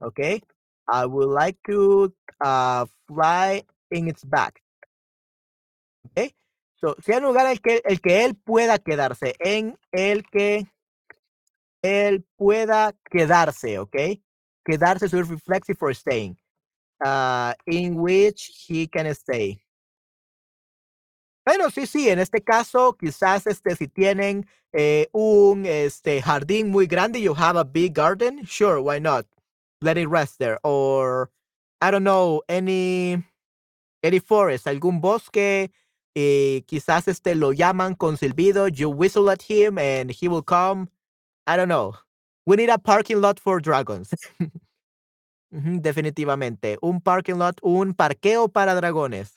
Okay. 0.00 0.42
I 0.88 1.06
would 1.06 1.28
like 1.28 1.58
to 1.66 2.14
uh, 2.40 2.86
fly 3.06 3.64
in 3.90 4.08
its 4.08 4.24
back. 4.24 4.62
Okay. 6.06 6.34
So, 6.76 6.96
si 7.02 7.12
hay 7.12 7.18
un 7.18 7.24
lugar 7.24 7.46
el 7.46 7.60
que, 7.60 7.82
el 7.84 8.00
que 8.00 8.24
él 8.24 8.36
pueda 8.36 8.78
quedarse, 8.78 9.34
en 9.40 9.76
el 9.92 10.22
que 10.24 10.66
él 11.82 12.24
pueda 12.36 12.94
quedarse, 13.10 13.78
¿ok? 13.78 13.96
Quedarse 14.68 15.08
su 15.08 15.22
reflexi 15.22 15.74
for 15.74 15.94
staying. 15.94 16.36
Uh, 17.04 17.52
in 17.66 17.94
which 17.94 18.66
he 18.66 18.88
can 18.88 19.06
stay. 19.14 19.60
Bueno, 21.46 21.70
sí, 21.70 21.86
sí, 21.86 22.08
en 22.10 22.18
este 22.18 22.42
caso, 22.42 22.94
quizás 22.94 23.46
este, 23.46 23.74
si 23.76 23.86
tienen 23.88 24.46
eh, 24.72 25.08
un 25.12 25.64
este, 25.64 26.20
jardín 26.20 26.70
muy 26.70 26.86
grande, 26.86 27.20
you 27.22 27.34
have 27.34 27.56
a 27.56 27.64
big 27.64 27.94
garden, 27.94 28.44
sure, 28.44 28.80
why 28.80 28.98
not? 28.98 29.26
Let 29.80 29.96
it 29.96 30.08
rest 30.08 30.38
there. 30.38 30.58
Or, 30.62 31.30
I 31.80 31.90
don't 31.90 32.02
know, 32.02 32.42
any, 32.48 33.24
any 34.02 34.18
forest, 34.18 34.66
algún 34.66 35.00
bosque, 35.00 35.70
quizás 36.14 37.06
este, 37.06 37.34
lo 37.36 37.52
llaman 37.52 37.94
con 37.94 38.16
silbido, 38.16 38.68
you 38.68 38.90
whistle 38.90 39.30
at 39.30 39.42
him 39.42 39.78
and 39.78 40.10
he 40.10 40.28
will 40.28 40.42
come. 40.42 40.90
I 41.46 41.56
don't 41.56 41.68
know. 41.68 41.94
We 42.48 42.56
need 42.56 42.70
a 42.70 42.78
parking 42.78 43.20
lot 43.20 43.38
for 43.38 43.60
dragons. 43.60 44.08
definitivamente. 45.50 46.78
Un 46.80 47.02
parking 47.02 47.34
lot, 47.34 47.58
un 47.60 47.92
parqueo 47.92 48.48
para 48.48 48.74
dragones. 48.74 49.34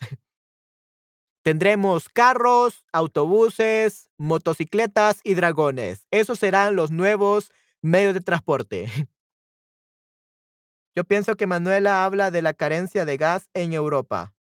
Tendremos 1.43 2.07
carros, 2.07 2.85
autobuses, 2.93 4.09
motocicletas 4.17 5.19
y 5.25 5.33
dragones. 5.33 6.07
Esos 6.09 6.39
serán 6.39 6.77
los 6.77 6.91
nuevos 6.91 7.51
medios 7.81 8.13
de 8.13 8.21
transporte. 8.21 8.85
Yo 10.95 11.03
pienso 11.03 11.35
que 11.35 11.47
Manuela 11.47 12.05
habla 12.05 12.31
de 12.31 12.41
la 12.41 12.53
carencia 12.53 13.03
de 13.03 13.17
gas 13.17 13.49
en 13.53 13.73
Europa. 13.73 14.33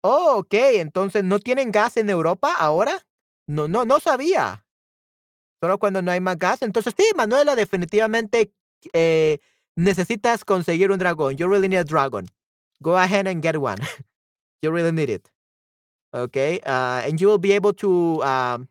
Oh, 0.00 0.36
ok. 0.36 0.54
Entonces, 0.78 1.24
¿no 1.24 1.40
tienen 1.40 1.72
gas 1.72 1.96
en 1.96 2.08
Europa 2.08 2.54
ahora? 2.56 3.04
No, 3.48 3.66
no, 3.66 3.84
no 3.84 3.98
sabía. 3.98 4.63
Solo 5.60 5.78
cuando 5.78 6.02
no 6.02 6.10
hay 6.10 6.20
más 6.20 6.38
gas. 6.38 6.62
Entonces, 6.62 6.94
sí, 6.96 7.04
Manuela, 7.16 7.56
definitivamente 7.56 8.52
eh, 8.92 9.38
necesitas 9.76 10.44
conseguir 10.44 10.90
un 10.90 10.98
dragón. 10.98 11.36
You 11.36 11.48
really 11.48 11.68
need 11.68 11.78
a 11.78 11.84
dragon. 11.84 12.26
Go 12.80 12.96
ahead 12.96 13.26
and 13.26 13.42
get 13.42 13.56
one. 13.56 13.78
you 14.62 14.70
really 14.70 14.92
need 14.92 15.10
it. 15.10 15.30
okay 16.14 16.60
uh, 16.64 17.02
and 17.04 17.20
you 17.20 17.26
will 17.26 17.38
be 17.38 17.52
able 17.52 17.72
to 17.72 18.22
um, 18.22 18.68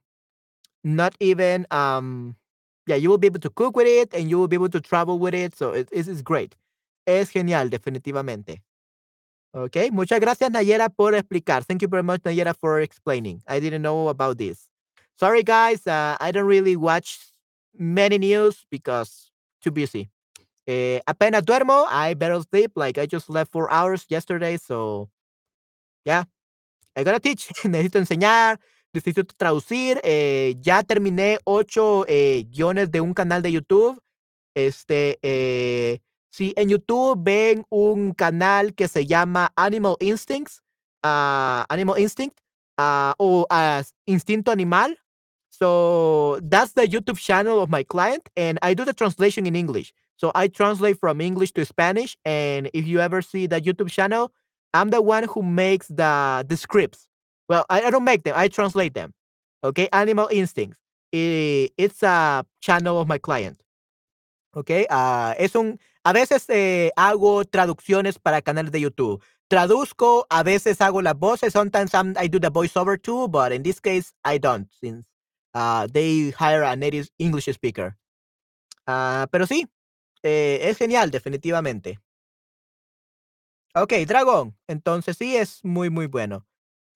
not 0.83 1.13
even 1.19 1.67
um, 1.69 2.35
yeah 2.87 2.95
you 2.95 3.09
will 3.09 3.17
be 3.17 3.27
able 3.27 3.39
to 3.39 3.49
cook 3.49 3.75
with 3.75 3.87
it 3.87 4.13
and 4.13 4.29
you 4.29 4.39
will 4.39 4.47
be 4.47 4.55
able 4.55 4.69
to 4.69 4.79
travel 4.79 5.19
with 5.19 5.33
it 5.35 5.53
so 5.53 5.71
it, 5.71 5.89
it 5.91 6.07
is 6.07 6.21
great 6.21 6.55
es 7.05 7.29
genial 7.29 7.69
definitivamente 7.69 8.61
okay 9.53 9.91
muchas 9.91 10.19
gracias 10.21 10.49
Nayera 10.49 10.89
por 10.89 11.13
explicar 11.13 11.63
thank 11.65 11.81
you 11.81 11.89
very 11.89 12.03
much 12.03 12.21
Nayera 12.23 12.55
for 12.55 12.79
explaining 12.79 13.43
I 13.45 13.59
didn't 13.59 13.81
know 13.81 14.07
about 14.07 14.37
this 14.37 14.69
sorry 15.19 15.43
guys 15.43 15.85
uh, 15.87 16.17
I 16.19 16.31
don't 16.31 16.47
really 16.47 16.75
watch 16.75 17.19
many 17.77 18.17
news 18.17 18.65
because 18.69 19.31
too 19.61 19.71
busy 19.71 20.09
eh, 20.67 20.99
apenas 21.07 21.43
duermo 21.43 21.85
I 21.89 22.13
better 22.13 22.41
sleep 22.41 22.73
like 22.75 22.97
I 22.97 23.05
just 23.05 23.27
slept 23.27 23.51
four 23.51 23.71
hours 23.71 24.05
yesterday 24.09 24.57
so 24.57 25.09
yeah 26.05 26.25
I 26.95 27.03
gotta 27.03 27.19
teach, 27.19 27.49
necesito 27.63 27.97
enseñar, 27.97 28.59
necesito 28.93 29.23
traducir. 29.35 29.99
Eh, 30.03 30.55
ya 30.61 30.83
terminé 30.83 31.39
ocho 31.43 32.05
eh, 32.07 32.45
guiones 32.49 32.91
de 32.91 33.01
un 33.01 33.13
canal 33.13 33.41
de 33.41 33.51
YouTube. 33.51 33.99
Este, 34.55 35.17
eh, 35.23 35.99
si 36.29 36.53
en 36.55 36.69
YouTube 36.69 37.19
ven 37.23 37.65
un 37.69 38.13
canal 38.13 38.75
que 38.75 38.87
se 38.87 39.05
llama 39.05 39.51
Animal 39.55 39.95
Instincts, 39.99 40.61
uh, 41.03 41.65
Animal 41.69 41.99
Instinct, 41.99 42.39
uh, 42.77 43.13
o 43.17 43.47
uh, 43.49 43.83
Instinto 44.05 44.51
Animal. 44.51 44.99
So 45.53 46.39
that's 46.41 46.71
the 46.71 46.87
YouTube 46.87 47.19
channel 47.19 47.61
of 47.61 47.69
my 47.69 47.83
client, 47.83 48.27
and 48.35 48.57
I 48.63 48.73
do 48.73 48.83
the 48.83 48.93
translation 48.93 49.45
in 49.45 49.55
English. 49.55 49.93
So 50.17 50.31
I 50.33 50.47
translate 50.47 50.99
from 50.99 51.21
English 51.21 51.51
to 51.53 51.63
Spanish. 51.63 52.17
And 52.25 52.71
if 52.73 52.87
you 52.87 52.99
ever 52.99 53.21
see 53.21 53.45
that 53.47 53.63
YouTube 53.63 53.91
channel, 53.91 54.31
I'm 54.73 54.89
the 54.89 55.01
one 55.01 55.25
who 55.25 55.43
makes 55.43 55.87
the, 55.89 56.43
the 56.47 56.57
scripts. 56.57 57.07
Well, 57.47 57.65
I, 57.69 57.83
I 57.83 57.91
don't 57.91 58.03
make 58.03 58.23
them, 58.23 58.33
I 58.35 58.47
translate 58.47 58.95
them. 58.95 59.13
Okay, 59.63 59.87
Animal 59.93 60.27
Instincts. 60.31 60.77
It's 61.11 62.01
a 62.01 62.43
channel 62.59 62.99
of 62.99 63.07
my 63.07 63.19
client. 63.19 63.61
Ok, 64.55 64.71
uh, 64.89 65.35
es 65.37 65.55
un. 65.55 65.79
A 66.03 66.13
veces 66.13 66.45
eh, 66.49 66.91
hago 66.97 67.45
traducciones 67.45 68.17
para 68.17 68.41
canales 68.41 68.71
de 68.71 68.81
YouTube. 68.81 69.21
traduzco, 69.47 70.25
a 70.29 70.41
veces 70.41 70.81
hago 70.81 71.01
las 71.03 71.17
voces, 71.17 71.53
sometimes 71.53 71.93
I'm, 71.93 72.15
I 72.17 72.27
do 72.27 72.39
the 72.39 72.49
voiceover 72.49 72.97
too, 72.99 73.27
but 73.27 73.51
in 73.51 73.61
this 73.61 73.79
case 73.79 74.11
I 74.25 74.39
don't, 74.39 74.67
since 74.81 75.05
uh, 75.53 75.87
they 75.91 76.31
hire 76.31 76.63
a 76.63 76.75
native 76.75 77.09
English 77.17 77.47
speaker. 77.49 77.97
Uh, 78.87 79.27
pero 79.31 79.47
sí, 79.47 79.67
eh, 80.23 80.59
es 80.63 80.77
genial, 80.77 81.11
definitivamente. 81.11 81.99
Ok, 83.75 83.93
dragón. 84.07 84.55
Entonces 84.67 85.17
sí 85.17 85.35
es 85.35 85.63
muy, 85.63 85.89
muy 85.89 86.07
bueno. 86.07 86.45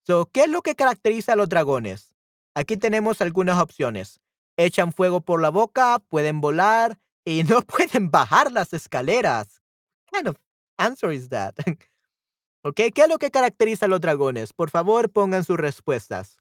So, 0.06 0.26
¿Qué 0.32 0.44
es 0.44 0.48
lo 0.48 0.62
que 0.62 0.74
caracteriza 0.74 1.32
a 1.32 1.36
los 1.36 1.48
dragones? 1.48 2.14
Aquí 2.54 2.76
tenemos 2.76 3.20
algunas 3.20 3.58
opciones. 3.60 4.20
Echan 4.56 4.92
fuego 4.92 5.20
por 5.20 5.40
la 5.42 5.50
boca, 5.50 5.98
pueden 6.08 6.40
volar 6.40 6.98
y 7.24 7.44
no 7.44 7.62
pueden 7.62 8.10
bajar 8.10 8.52
las 8.52 8.72
escaleras. 8.72 9.62
What 10.10 10.18
kind 10.18 10.28
of 10.28 10.36
answer 10.78 11.12
is 11.12 11.28
that? 11.28 11.54
ok, 12.62 12.76
¿qué 12.94 13.02
es 13.02 13.08
lo 13.08 13.18
que 13.18 13.30
caracteriza 13.30 13.86
a 13.86 13.88
los 13.88 14.00
dragones? 14.00 14.52
Por 14.52 14.70
favor, 14.70 15.10
pongan 15.10 15.44
sus 15.44 15.58
respuestas. 15.58 16.38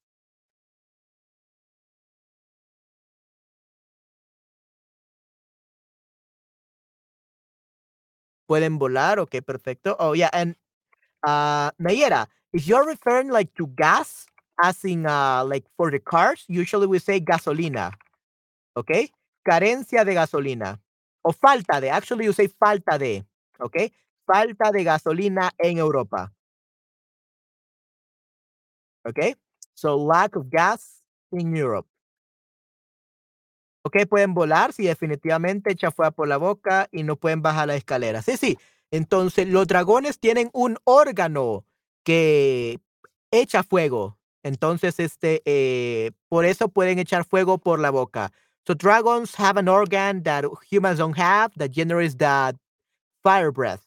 Pueden 8.48 8.80
volar. 8.80 9.20
Okay, 9.20 9.42
perfecto. 9.42 9.96
Oh, 10.00 10.14
yeah. 10.14 10.30
And 10.34 10.56
uh, 11.26 11.72
Nayera, 11.80 12.28
if 12.54 12.68
you're 12.68 12.86
referring 12.86 13.30
like 13.30 13.54
to 13.56 13.68
gas, 13.68 14.26
as 14.64 14.84
in 14.84 15.06
uh, 15.06 15.44
like 15.46 15.66
for 15.76 15.92
the 15.92 16.00
cars, 16.00 16.46
usually 16.48 16.88
we 16.88 17.00
say 17.00 17.20
gasolina. 17.20 17.92
Okay? 18.76 19.12
Carencia 19.48 20.04
de 20.04 20.14
gasolina. 20.14 20.80
O 21.24 21.32
falta 21.32 21.80
de. 21.80 21.90
Actually, 21.90 22.26
you 22.26 22.34
say 22.34 22.48
falta 22.48 22.98
de. 22.98 23.24
Okay? 23.60 23.92
Falta 24.26 24.72
de 24.72 24.84
gasolina 24.84 25.52
en 25.64 25.78
Europa. 25.78 26.32
Okay? 29.08 29.36
So 29.76 29.96
lack 29.98 30.36
of 30.36 30.50
gas 30.50 31.02
in 31.32 31.56
Europe. 31.56 31.86
Ok, 33.88 34.06
pueden 34.10 34.34
volar, 34.34 34.74
sí, 34.74 34.84
definitivamente 34.84 35.72
echa 35.72 35.92
fuego 35.92 36.12
por 36.12 36.28
la 36.28 36.36
boca 36.36 36.90
y 36.92 37.04
no 37.04 37.16
pueden 37.16 37.42
bajar 37.42 37.70
la 37.70 37.78
escalera. 37.78 38.22
Sí, 38.22 38.36
sí. 38.36 38.58
Entonces, 38.92 39.48
los 39.48 39.66
dragones 39.66 40.20
tienen 40.20 40.50
un 40.52 40.78
órgano 40.84 41.64
que 42.04 42.82
echa 43.32 43.64
fuego. 43.64 44.18
Entonces, 44.44 45.00
este, 45.00 45.42
eh, 45.46 46.12
por 46.28 46.44
eso 46.44 46.68
pueden 46.68 47.00
echar 47.00 47.24
fuego 47.24 47.60
por 47.60 47.80
la 47.80 47.90
boca. 47.90 48.34
So 48.66 48.74
dragons 48.76 49.34
have 49.40 49.58
an 49.58 49.70
organ 49.70 50.22
that 50.24 50.44
humans 50.70 50.98
don't 50.98 51.18
have 51.18 51.54
that 51.56 51.72
generates 51.74 52.18
that 52.18 52.58
fire 53.24 53.52
breath. 53.52 53.84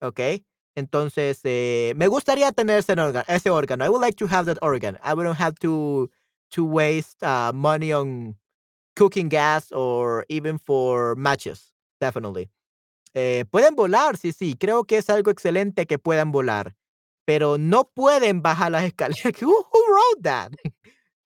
Ok. 0.00 0.42
Entonces, 0.74 1.40
eh, 1.44 1.92
me 1.94 2.08
gustaría 2.08 2.50
tener 2.50 2.80
ese 2.80 2.94
órgano, 2.94 3.24
ese 3.28 3.48
órgano. 3.50 3.84
I 3.84 3.88
would 3.88 4.00
like 4.00 4.16
to 4.16 4.26
have 4.26 4.46
that 4.46 4.58
organ. 4.60 4.98
I 5.04 5.14
wouldn't 5.14 5.38
have 5.38 5.54
to 5.60 6.10
to 6.50 6.64
waste 6.64 7.22
uh, 7.22 7.52
money 7.54 7.92
on 7.92 8.39
cooking 8.96 9.28
gas 9.28 9.72
or 9.72 10.24
even 10.28 10.58
for 10.58 11.14
matches, 11.16 11.72
definitely. 12.00 12.50
Eh, 13.14 13.44
pueden 13.50 13.74
volar, 13.74 14.16
sí, 14.16 14.32
sí, 14.32 14.56
creo 14.56 14.84
que 14.84 14.98
es 14.98 15.10
algo 15.10 15.30
excelente 15.30 15.86
que 15.86 15.98
puedan 15.98 16.30
volar, 16.30 16.74
pero 17.26 17.58
no 17.58 17.84
pueden 17.84 18.42
bajar 18.42 18.70
las 18.70 18.84
escaleras. 18.92 19.40
who, 19.40 19.54
wrote 19.88 20.22
that? 20.22 20.52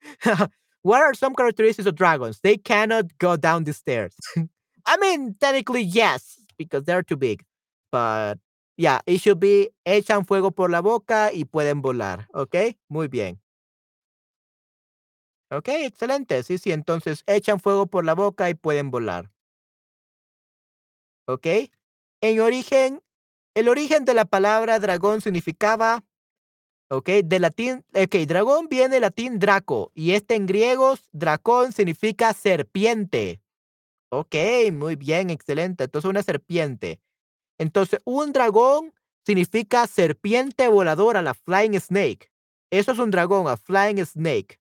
what 0.83 1.03
are 1.03 1.14
some 1.14 1.35
characteristics 1.35 1.87
of 1.87 1.94
dragons? 1.94 2.40
They 2.42 2.57
cannot 2.57 3.18
go 3.18 3.37
down 3.37 3.64
the 3.64 3.72
stairs. 3.72 4.14
I 4.87 4.96
mean, 4.98 5.35
technically, 5.40 5.83
yes, 5.83 6.38
because 6.59 6.85
they're 6.85 7.03
too 7.03 7.16
big. 7.16 7.42
But 7.90 8.38
yeah, 8.77 9.00
it 9.07 9.20
should 9.20 9.40
be 9.40 9.70
echan 9.87 10.27
fuego 10.27 10.50
por 10.50 10.68
la 10.68 10.81
boca 10.81 11.31
y 11.33 11.44
pueden 11.44 11.81
volar. 11.81 12.27
¿Ok? 12.35 12.77
Muy 12.90 13.09
bien. 13.09 13.38
Ok, 15.57 15.69
excelente. 15.69 16.43
Sí, 16.43 16.59
sí, 16.59 16.73
entonces 16.73 17.23
echan 17.27 17.61
fuego 17.61 17.87
por 17.87 18.05
la 18.05 18.14
boca 18.14 18.51
y 18.51 18.55
pueden 18.55 18.90
volar. 18.90 19.31
Ok. 21.27 21.47
En 22.21 22.40
origen, 22.40 23.03
el 23.55 23.69
origen 23.69 24.05
de 24.05 24.14
la 24.14 24.25
palabra 24.25 24.81
dragón 24.81 25.21
significaba, 25.21 26.05
ok, 26.90 27.09
de 27.25 27.38
latín, 27.38 27.85
ok, 27.95 28.14
dragón 28.27 28.69
viene 28.69 28.95
del 28.95 29.03
latín 29.03 29.38
draco 29.38 29.93
y 29.95 30.12
este 30.12 30.35
en 30.35 30.47
griego, 30.47 30.95
dracón 31.12 31.73
significa 31.73 32.33
serpiente. 32.33 33.40
Ok, 34.11 34.35
muy 34.73 34.97
bien, 34.97 35.31
excelente. 35.31 35.85
Entonces 35.85 36.09
una 36.09 36.23
serpiente. 36.23 37.01
Entonces 37.59 38.01
un 38.05 38.33
dragón 38.33 38.93
significa 39.27 39.87
serpiente 39.87 40.69
voladora, 40.69 41.23
la 41.23 41.35
flying 41.35 41.79
snake. 41.81 42.31
Eso 42.71 42.93
es 42.93 42.99
un 42.99 43.11
dragón, 43.11 43.49
a 43.49 43.57
flying 43.57 44.05
snake. 44.05 44.61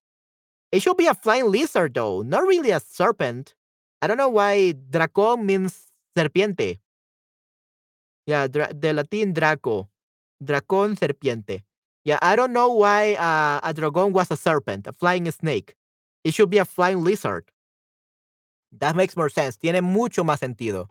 It 0.74 0.82
should 0.82 0.98
be 0.98 1.06
a 1.06 1.14
flying 1.14 1.52
lizard, 1.52 1.94
though, 1.94 2.24
not 2.24 2.48
really 2.48 2.72
a 2.72 2.80
serpent. 2.80 3.54
I 4.02 4.08
don't 4.08 4.18
know 4.18 4.30
why 4.30 4.74
dracon 4.90 5.46
means 5.46 5.92
serpiente. 6.18 6.80
Yeah, 8.26 8.48
dra 8.48 8.74
the 8.74 8.92
Latin 8.92 9.34
draco. 9.34 9.88
Dracon, 10.44 10.98
serpiente. 10.98 11.64
Yeah, 12.04 12.18
I 12.24 12.36
don't 12.36 12.54
know 12.54 12.74
why 12.74 13.14
uh, 13.14 13.60
a 13.62 13.72
dragon 13.72 14.14
was 14.14 14.32
a 14.32 14.36
serpent, 14.36 14.88
a 14.88 14.94
flying 14.94 15.30
snake. 15.30 15.76
It 16.24 16.34
should 16.34 16.50
be 16.50 16.58
a 16.58 16.66
flying 16.66 17.04
lizard. 17.04 17.46
That 18.72 18.96
makes 18.96 19.16
more 19.16 19.30
sense. 19.30 19.58
Tiene 19.58 19.84
mucho 19.84 20.24
más 20.24 20.40
sentido. 20.40 20.90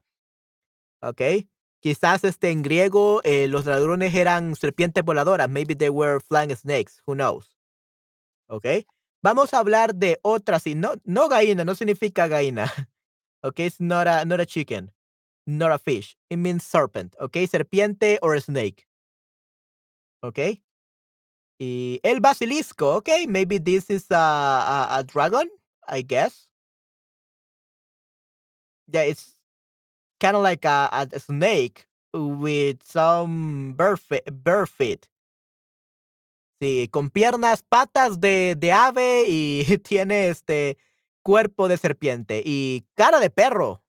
Ok. 1.02 1.48
Quizás 1.80 2.22
este, 2.22 2.52
en 2.52 2.62
griego 2.62 3.20
eh, 3.24 3.48
los 3.48 3.64
dragones 3.64 4.14
eran 4.14 4.54
serpientes 4.54 5.02
voladoras. 5.04 5.50
Maybe 5.50 5.74
they 5.74 5.90
were 5.90 6.20
flying 6.20 6.54
snakes. 6.54 7.02
Who 7.04 7.16
knows? 7.16 7.50
Ok. 8.46 8.86
Vamos 9.22 9.54
a 9.54 9.58
hablar 9.58 9.94
de 9.94 10.18
otras, 10.22 10.66
y 10.66 10.74
no, 10.74 10.94
no 11.04 11.28
gallina, 11.28 11.64
no 11.64 11.74
significa 11.74 12.28
gallina. 12.28 12.72
Okay, 13.44 13.66
it's 13.66 13.80
not 13.80 14.06
a, 14.06 14.24
not 14.24 14.38
a 14.38 14.46
chicken, 14.46 14.92
not 15.48 15.72
a 15.72 15.78
fish. 15.78 16.16
It 16.30 16.36
means 16.36 16.64
serpent. 16.64 17.16
Okay, 17.20 17.48
serpiente 17.48 18.18
or 18.22 18.38
snake. 18.38 18.86
Okay. 20.22 20.62
Y 21.58 21.98
el 22.04 22.20
basilisco. 22.20 22.94
Okay, 22.98 23.26
maybe 23.26 23.58
this 23.58 23.90
is 23.90 24.06
a, 24.12 24.86
a, 24.90 25.04
dragon, 25.04 25.50
I 25.88 26.02
guess. 26.02 26.46
Yeah, 28.92 29.02
it's 29.02 29.36
kind 30.20 30.36
of 30.36 30.44
like 30.44 30.64
a, 30.64 31.08
a 31.12 31.18
snake 31.18 31.86
with 32.14 32.84
some 32.84 33.72
bird 33.72 33.98
feet. 33.98 35.08
Sí, 36.62 36.86
con 36.92 37.10
piernas, 37.10 37.64
patas 37.64 38.20
de, 38.20 38.54
de 38.56 38.70
ave 38.70 39.24
y 39.26 39.64
tiene 39.82 40.28
este 40.28 40.78
cuerpo 41.20 41.66
de 41.66 41.76
serpiente 41.76 42.40
y 42.44 42.86
cara 42.94 43.18
de 43.18 43.30
perro. 43.30 43.82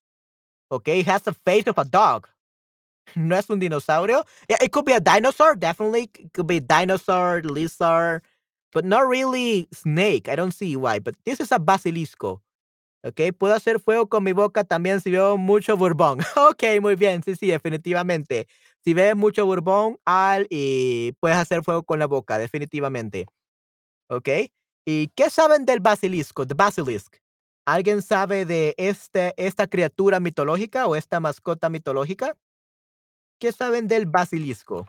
Ok, 0.69 0.89
has 1.05 1.21
the 1.21 1.33
face 1.33 1.69
of 1.69 1.77
a 1.77 1.83
dog. 1.83 2.27
No 3.15 3.36
es 3.38 3.47
un 3.51 3.59
dinosaurio. 3.59 4.25
It 4.47 4.71
could 4.71 4.86
be 4.86 4.93
a 4.93 4.99
dinosaur, 4.99 5.55
definitely. 5.55 6.09
It 6.17 6.33
could 6.33 6.47
be 6.47 6.59
dinosaur, 6.59 7.43
lizard, 7.43 8.23
but 8.73 8.86
not 8.86 9.07
really 9.07 9.67
snake. 9.71 10.27
I 10.27 10.36
don't 10.36 10.51
see 10.53 10.75
why, 10.75 10.97
but 10.97 11.13
this 11.25 11.39
is 11.39 11.51
a 11.51 11.59
basilisco. 11.59 12.41
Ok, 13.03 13.33
puedo 13.38 13.53
hacer 13.53 13.79
fuego 13.81 14.07
con 14.07 14.23
mi 14.23 14.31
boca 14.31 14.63
también 14.63 14.99
si 14.99 15.12
veo 15.12 15.38
mucho 15.38 15.77
bourbon. 15.77 16.21
ok, 16.38 16.81
muy 16.81 16.95
bien, 16.95 17.21
sí, 17.21 17.36
sí, 17.36 17.47
definitivamente. 17.47 18.47
Si 18.85 18.93
ves 18.93 19.15
mucho 19.15 19.45
bourbon, 19.45 19.97
al 20.05 20.45
y 20.49 21.13
puedes 21.21 21.37
hacer 21.37 21.63
fuego 21.63 21.83
con 21.83 21.99
la 21.99 22.05
boca, 22.07 22.37
definitivamente. 22.37 23.27
¿Ok? 24.09 24.29
¿Y 24.85 25.09
qué 25.15 25.29
saben 25.29 25.65
del 25.65 25.81
basilisco, 25.81 26.45
de 26.45 26.55
basilisk? 26.55 27.17
¿Alguien 27.65 28.01
sabe 28.01 28.45
de 28.45 28.75
este, 28.77 29.33
esta 29.37 29.67
criatura 29.67 30.19
mitológica 30.19 30.87
o 30.87 30.95
esta 30.95 31.19
mascota 31.19 31.69
mitológica? 31.69 32.35
¿Qué 33.41 33.51
saben 33.51 33.87
del 33.87 34.05
basilisco? 34.07 34.87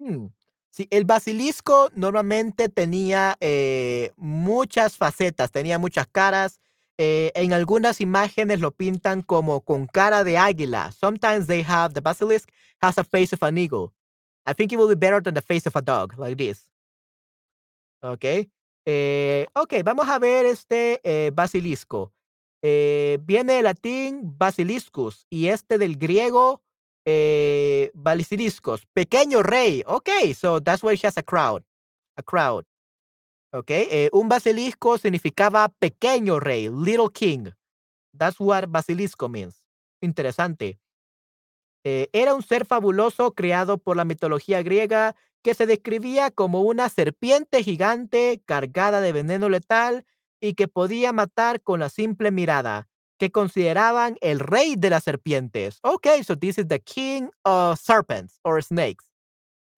Hmm. 0.00 0.26
Sí, 0.70 0.86
el 0.90 1.04
basilisco 1.04 1.90
normalmente 1.94 2.68
tenía 2.68 3.36
eh, 3.40 4.12
muchas 4.16 4.96
facetas, 4.96 5.50
tenía 5.50 5.78
muchas 5.78 6.06
caras. 6.06 6.60
Eh, 6.98 7.30
en 7.34 7.52
algunas 7.52 8.00
imágenes 8.00 8.60
lo 8.60 8.72
pintan 8.72 9.22
como 9.22 9.60
con 9.60 9.86
cara 9.86 10.24
de 10.24 10.36
águila. 10.36 10.92
Sometimes 10.92 11.46
they 11.46 11.62
have 11.62 11.94
the 11.94 12.00
basilisk 12.00 12.50
has 12.80 12.98
a 12.98 13.04
face 13.04 13.34
of 13.34 13.42
an 13.42 13.56
eagle. 13.56 13.92
I 14.46 14.52
think 14.52 14.72
it 14.72 14.78
will 14.78 14.88
be 14.88 14.94
better 14.94 15.22
than 15.22 15.34
the 15.34 15.42
face 15.42 15.66
of 15.66 15.76
a 15.76 15.82
dog, 15.82 16.18
like 16.18 16.36
this. 16.36 16.68
Okay. 18.02 18.50
Eh, 18.84 19.46
ok, 19.54 19.74
vamos 19.84 20.08
a 20.08 20.18
ver 20.18 20.46
este 20.46 21.30
basilisco. 21.32 22.12
viene 22.62 23.54
del 23.54 23.64
latín 23.64 24.36
basiliscus 24.36 25.26
y 25.30 25.48
este 25.48 25.78
del 25.78 25.96
griego 25.96 26.62
eh, 27.10 27.90
pequeño 28.92 29.42
rey. 29.42 29.82
Okay, 29.86 30.34
so 30.34 30.60
that's 30.60 30.82
why 30.82 30.94
she 30.94 31.06
has 31.06 31.16
a 31.16 31.22
crowd. 31.22 31.64
A 32.16 32.22
crowd. 32.22 32.66
¿Ok? 33.52 33.70
Eh, 33.70 34.10
un 34.12 34.28
basilisco 34.28 34.98
significaba 34.98 35.68
pequeño 35.78 36.38
rey, 36.38 36.68
little 36.68 37.08
king. 37.10 37.50
That's 38.16 38.38
what 38.38 38.66
basilisco 38.68 39.28
means. 39.28 39.64
Interesante. 40.02 40.78
Eh, 41.84 42.08
era 42.12 42.34
un 42.34 42.42
ser 42.42 42.66
fabuloso 42.66 43.32
creado 43.34 43.78
por 43.78 43.96
la 43.96 44.04
mitología 44.04 44.62
griega 44.62 45.16
que 45.42 45.54
se 45.54 45.66
describía 45.66 46.30
como 46.30 46.62
una 46.62 46.88
serpiente 46.90 47.62
gigante 47.62 48.42
cargada 48.44 49.00
de 49.00 49.12
veneno 49.12 49.48
letal 49.48 50.04
y 50.40 50.54
que 50.54 50.68
podía 50.68 51.12
matar 51.12 51.62
con 51.62 51.80
la 51.80 51.88
simple 51.88 52.30
mirada, 52.30 52.88
que 53.18 53.30
consideraban 53.30 54.16
el 54.20 54.40
rey 54.40 54.76
de 54.76 54.90
las 54.90 55.04
serpientes. 55.04 55.78
Okay, 55.82 56.22
so 56.22 56.34
this 56.34 56.58
is 56.58 56.66
the 56.68 56.78
king 56.78 57.28
of 57.44 57.78
serpents 57.78 58.38
or 58.44 58.60
snakes. 58.62 59.04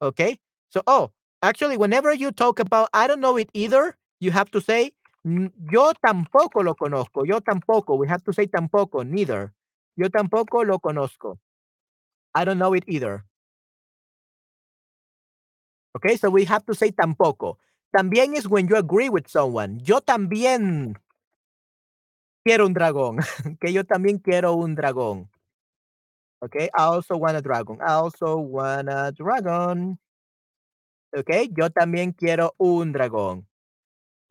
Okay, 0.03 0.39
so 0.69 0.83
oh, 0.87 1.11
actually, 1.43 1.77
whenever 1.77 2.13
you 2.13 2.31
talk 2.31 2.61
about 2.61 2.89
I 2.93 3.07
don't 3.07 3.21
know 3.21 3.37
it 3.37 3.51
either, 3.55 3.97
you 4.21 4.31
have 4.31 4.51
to 4.53 4.61
say 4.61 4.93
yo 5.25 5.93
tampoco 6.05 6.63
lo 6.63 6.75
conozco. 6.75 7.27
Yo 7.27 7.41
tampoco. 7.41 7.99
We 7.99 8.09
have 8.09 8.23
to 8.25 8.33
say 8.33 8.47
tampoco, 8.47 9.05
neither. 9.07 9.53
Yo 9.97 10.09
tampoco 10.09 10.67
lo 10.67 10.79
conozco. 10.79 11.39
I 12.35 12.45
don't 12.45 12.59
know 12.59 12.75
it 12.75 12.85
either. 12.87 13.25
Okay, 15.97 16.17
so 16.17 16.31
we 16.31 16.45
have 16.45 16.65
to 16.67 16.75
say 16.75 16.93
tampoco. 16.93 17.57
También 17.95 18.37
is 18.37 18.47
when 18.47 18.69
you 18.69 18.77
agree 18.77 19.09
with 19.09 19.29
someone. 19.29 19.81
Yo 19.83 19.99
también 20.01 20.95
quiero 22.45 22.67
un 22.67 22.73
dragón. 22.73 23.19
que 23.61 23.73
yo 23.73 23.85
también 23.85 24.19
quiero 24.19 24.55
un 24.55 24.75
dragón. 24.75 25.31
Okay, 26.43 26.67
I 26.67 26.83
also 26.83 27.17
want 27.17 27.37
a 27.37 27.43
dragon. 27.43 27.79
I 27.83 27.93
also 27.93 28.39
want 28.39 28.89
a 28.89 29.13
dragon. 29.13 29.99
Okay, 31.15 31.51
yo 31.53 31.69
también 31.69 32.13
quiero 32.13 32.55
un 32.59 32.93
dragón. 32.93 33.47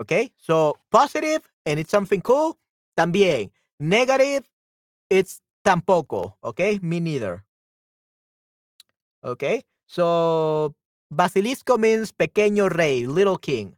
Okay, 0.02 0.32
so 0.38 0.78
positive 0.90 1.42
and 1.66 1.80
it's 1.80 1.92
something 1.92 2.22
cool. 2.22 2.58
También. 2.98 3.52
Negative, 3.80 4.44
it's 5.10 5.42
tampoco. 5.64 6.38
Okay, 6.42 6.80
me 6.82 7.00
neither. 7.00 7.46
Okay, 9.24 9.64
so 9.86 10.74
Basilisco 11.12 11.78
means 11.78 12.14
pequeño 12.14 12.70
rey, 12.70 13.06
little 13.06 13.38
king. 13.38 13.76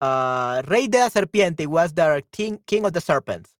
Uh, 0.00 0.62
rey 0.62 0.88
de 0.88 0.98
la 0.98 1.10
serpiente 1.10 1.66
was 1.66 1.94
the 1.94 2.24
king, 2.30 2.58
king 2.64 2.84
of 2.84 2.92
the 2.92 3.00
serpents. 3.00 3.56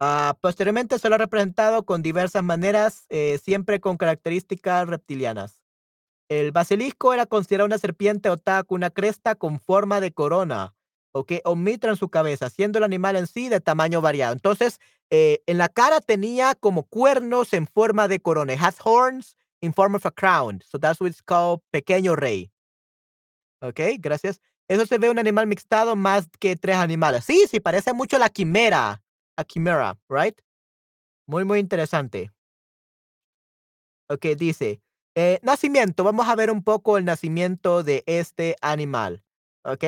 Uh, 0.00 0.32
posteriormente 0.40 0.98
se 0.98 1.08
lo 1.08 1.16
ha 1.16 1.18
representado 1.18 1.84
con 1.84 2.02
diversas 2.02 2.42
maneras, 2.42 3.04
eh, 3.08 3.38
siempre 3.42 3.80
con 3.80 3.96
características 3.96 4.86
reptilianas. 4.88 5.60
El 6.28 6.52
basilisco 6.52 7.12
era 7.12 7.26
considerado 7.26 7.66
una 7.66 7.78
serpiente 7.78 8.30
otaku, 8.30 8.74
una 8.74 8.90
cresta 8.90 9.34
con 9.34 9.58
forma 9.60 10.00
de 10.00 10.12
corona, 10.12 10.74
o 11.12 11.24
que 11.24 11.40
o 11.44 11.56
mitra 11.56 11.90
en 11.90 11.96
su 11.96 12.10
cabeza, 12.10 12.48
siendo 12.48 12.78
el 12.78 12.84
animal 12.84 13.16
en 13.16 13.26
sí 13.26 13.48
de 13.48 13.60
tamaño 13.60 14.00
variado. 14.00 14.34
Entonces, 14.34 14.78
eh, 15.10 15.42
en 15.46 15.58
la 15.58 15.68
cara 15.68 16.00
tenía 16.00 16.54
como 16.54 16.84
cuernos 16.84 17.52
en 17.54 17.66
forma 17.66 18.08
de 18.08 18.20
corona. 18.20 18.52
It 18.52 18.60
has 18.60 18.76
horns 18.84 19.36
in 19.60 19.72
form 19.72 19.94
of 19.94 20.06
a 20.06 20.10
crown. 20.10 20.62
So 20.62 20.78
that's 20.78 21.00
what 21.00 21.10
it's 21.10 21.22
called 21.22 21.60
pequeño 21.70 22.14
rey. 22.14 22.52
Ok, 23.60 23.80
gracias. 23.98 24.40
Eso 24.68 24.84
se 24.84 24.98
ve 24.98 25.08
un 25.08 25.18
animal 25.18 25.46
mixtado 25.46 25.96
más 25.96 26.28
que 26.38 26.54
tres 26.54 26.76
animales. 26.76 27.24
Sí, 27.24 27.46
sí, 27.50 27.58
parece 27.58 27.94
mucho 27.94 28.18
la 28.18 28.28
quimera. 28.28 29.02
La 29.36 29.44
quimera, 29.44 29.98
right? 30.08 30.38
Muy, 31.26 31.44
muy 31.44 31.58
interesante. 31.58 32.30
Ok, 34.10 34.26
dice, 34.36 34.80
eh, 35.14 35.38
nacimiento. 35.42 36.04
Vamos 36.04 36.28
a 36.28 36.36
ver 36.36 36.50
un 36.50 36.62
poco 36.62 36.98
el 36.98 37.04
nacimiento 37.04 37.82
de 37.82 38.04
este 38.06 38.56
animal. 38.60 39.24
Ok. 39.64 39.84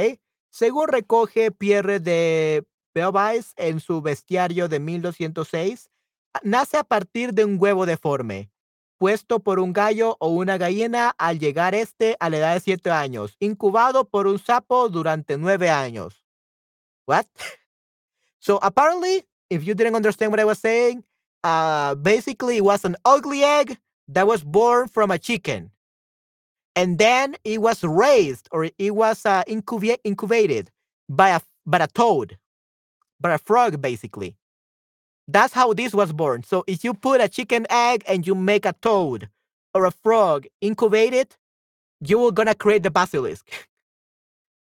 Según 0.50 0.88
recoge 0.88 1.52
Pierre 1.52 2.00
de 2.00 2.66
Beauvais 2.94 3.52
en 3.56 3.80
su 3.80 4.02
bestiario 4.02 4.68
de 4.68 4.80
1206, 4.80 5.90
nace 6.42 6.76
a 6.76 6.84
partir 6.84 7.32
de 7.32 7.44
un 7.44 7.56
huevo 7.60 7.86
deforme 7.86 8.49
puesto 9.00 9.40
por 9.40 9.58
un 9.58 9.72
gallo 9.72 10.18
o 10.20 10.28
una 10.28 10.58
gallina 10.58 11.14
al 11.16 11.38
llegar 11.38 11.74
este 11.74 12.18
a 12.20 12.28
la 12.28 12.36
edad 12.36 12.54
de 12.54 12.60
siete 12.60 12.90
años, 12.90 13.34
incubado 13.40 14.04
por 14.04 14.26
un 14.26 14.38
sapo 14.38 14.90
durante 14.90 15.38
nueve 15.38 15.70
años. 15.70 16.22
What? 17.06 17.26
So 18.42 18.58
apparently, 18.62 19.24
if 19.50 19.64
you 19.64 19.74
didn't 19.74 19.94
understand 19.94 20.32
what 20.32 20.40
I 20.40 20.46
was 20.46 20.58
saying, 20.58 21.04
uh, 21.44 21.94
basically 21.94 22.56
it 22.56 22.64
was 22.64 22.86
an 22.86 22.96
ugly 23.04 23.44
egg 23.44 23.76
that 24.08 24.26
was 24.26 24.42
born 24.42 24.88
from 24.88 25.10
a 25.10 25.18
chicken. 25.18 25.72
And 26.74 26.96
then 26.96 27.36
it 27.44 27.60
was 27.60 27.84
raised 27.84 28.48
or 28.50 28.70
it 28.78 28.94
was 28.94 29.26
uh, 29.26 29.42
incubated 29.46 30.70
by 31.06 31.30
a, 31.30 31.40
by 31.66 31.78
a 31.80 31.86
toad, 31.86 32.38
by 33.20 33.34
a 33.34 33.38
frog, 33.38 33.82
basically. 33.82 34.36
That's 35.30 35.54
how 35.54 35.72
this 35.74 35.94
was 35.94 36.12
born. 36.12 36.42
So 36.44 36.64
if 36.66 36.84
you 36.84 36.94
put 36.94 37.20
a 37.20 37.28
chicken 37.28 37.66
egg 37.70 38.04
and 38.08 38.26
you 38.26 38.34
make 38.34 38.66
a 38.66 38.74
toad 38.82 39.28
or 39.74 39.86
a 39.86 39.92
frog 39.92 40.46
incubate 40.60 41.14
it, 41.14 41.36
you 42.00 42.24
are 42.26 42.32
gonna 42.32 42.54
create 42.54 42.82
the 42.82 42.90
basilisk. 42.90 43.46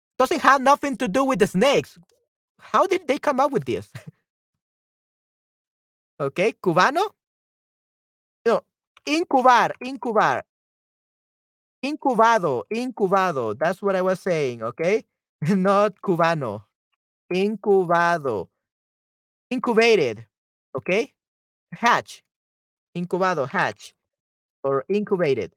Doesn't 0.19 0.41
have 0.43 0.63
nothing 0.63 0.97
to 0.99 1.09
do 1.09 1.25
with 1.25 1.41
the 1.41 1.47
snakes. 1.47 1.99
How 2.61 2.87
did 2.87 3.09
they 3.09 3.19
come 3.19 3.41
up 3.41 3.53
with 3.53 3.67
this? 3.67 3.89
okay, 6.21 6.55
cubano. 6.63 7.11
No, 8.47 8.63
incubar, 9.07 9.73
incubar. 9.85 10.43
Incubado, 11.85 12.65
incubado. 12.73 13.59
That's 13.59 13.83
what 13.83 13.97
I 13.97 14.03
was 14.03 14.21
saying, 14.21 14.63
okay? 14.63 15.05
Not 15.49 16.01
cubano. 16.03 16.65
Incubado. 17.33 18.49
Incubated. 19.51 20.27
Okay? 20.77 21.13
Hatch. 21.73 22.23
Incubado, 22.97 23.49
hatch. 23.49 23.95
Or 24.63 24.85
incubated. 24.89 25.53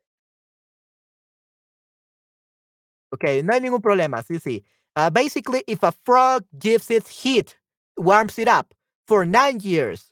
Okay, 3.13 3.41
no 3.41 3.53
hay 3.53 3.60
ningún 3.60 3.82
problema. 3.82 4.23
Sí, 4.23 4.39
sí. 4.39 4.63
Uh, 4.95 5.10
basically, 5.10 5.63
if 5.67 5.84
a 5.84 5.91
frog 6.05 6.43
gives 6.58 6.91
it 6.91 7.08
heat, 7.08 7.58
warms 7.97 8.38
it 8.38 8.47
up 8.47 8.73
for 9.08 9.25
nine 9.25 9.60
years, 9.62 10.12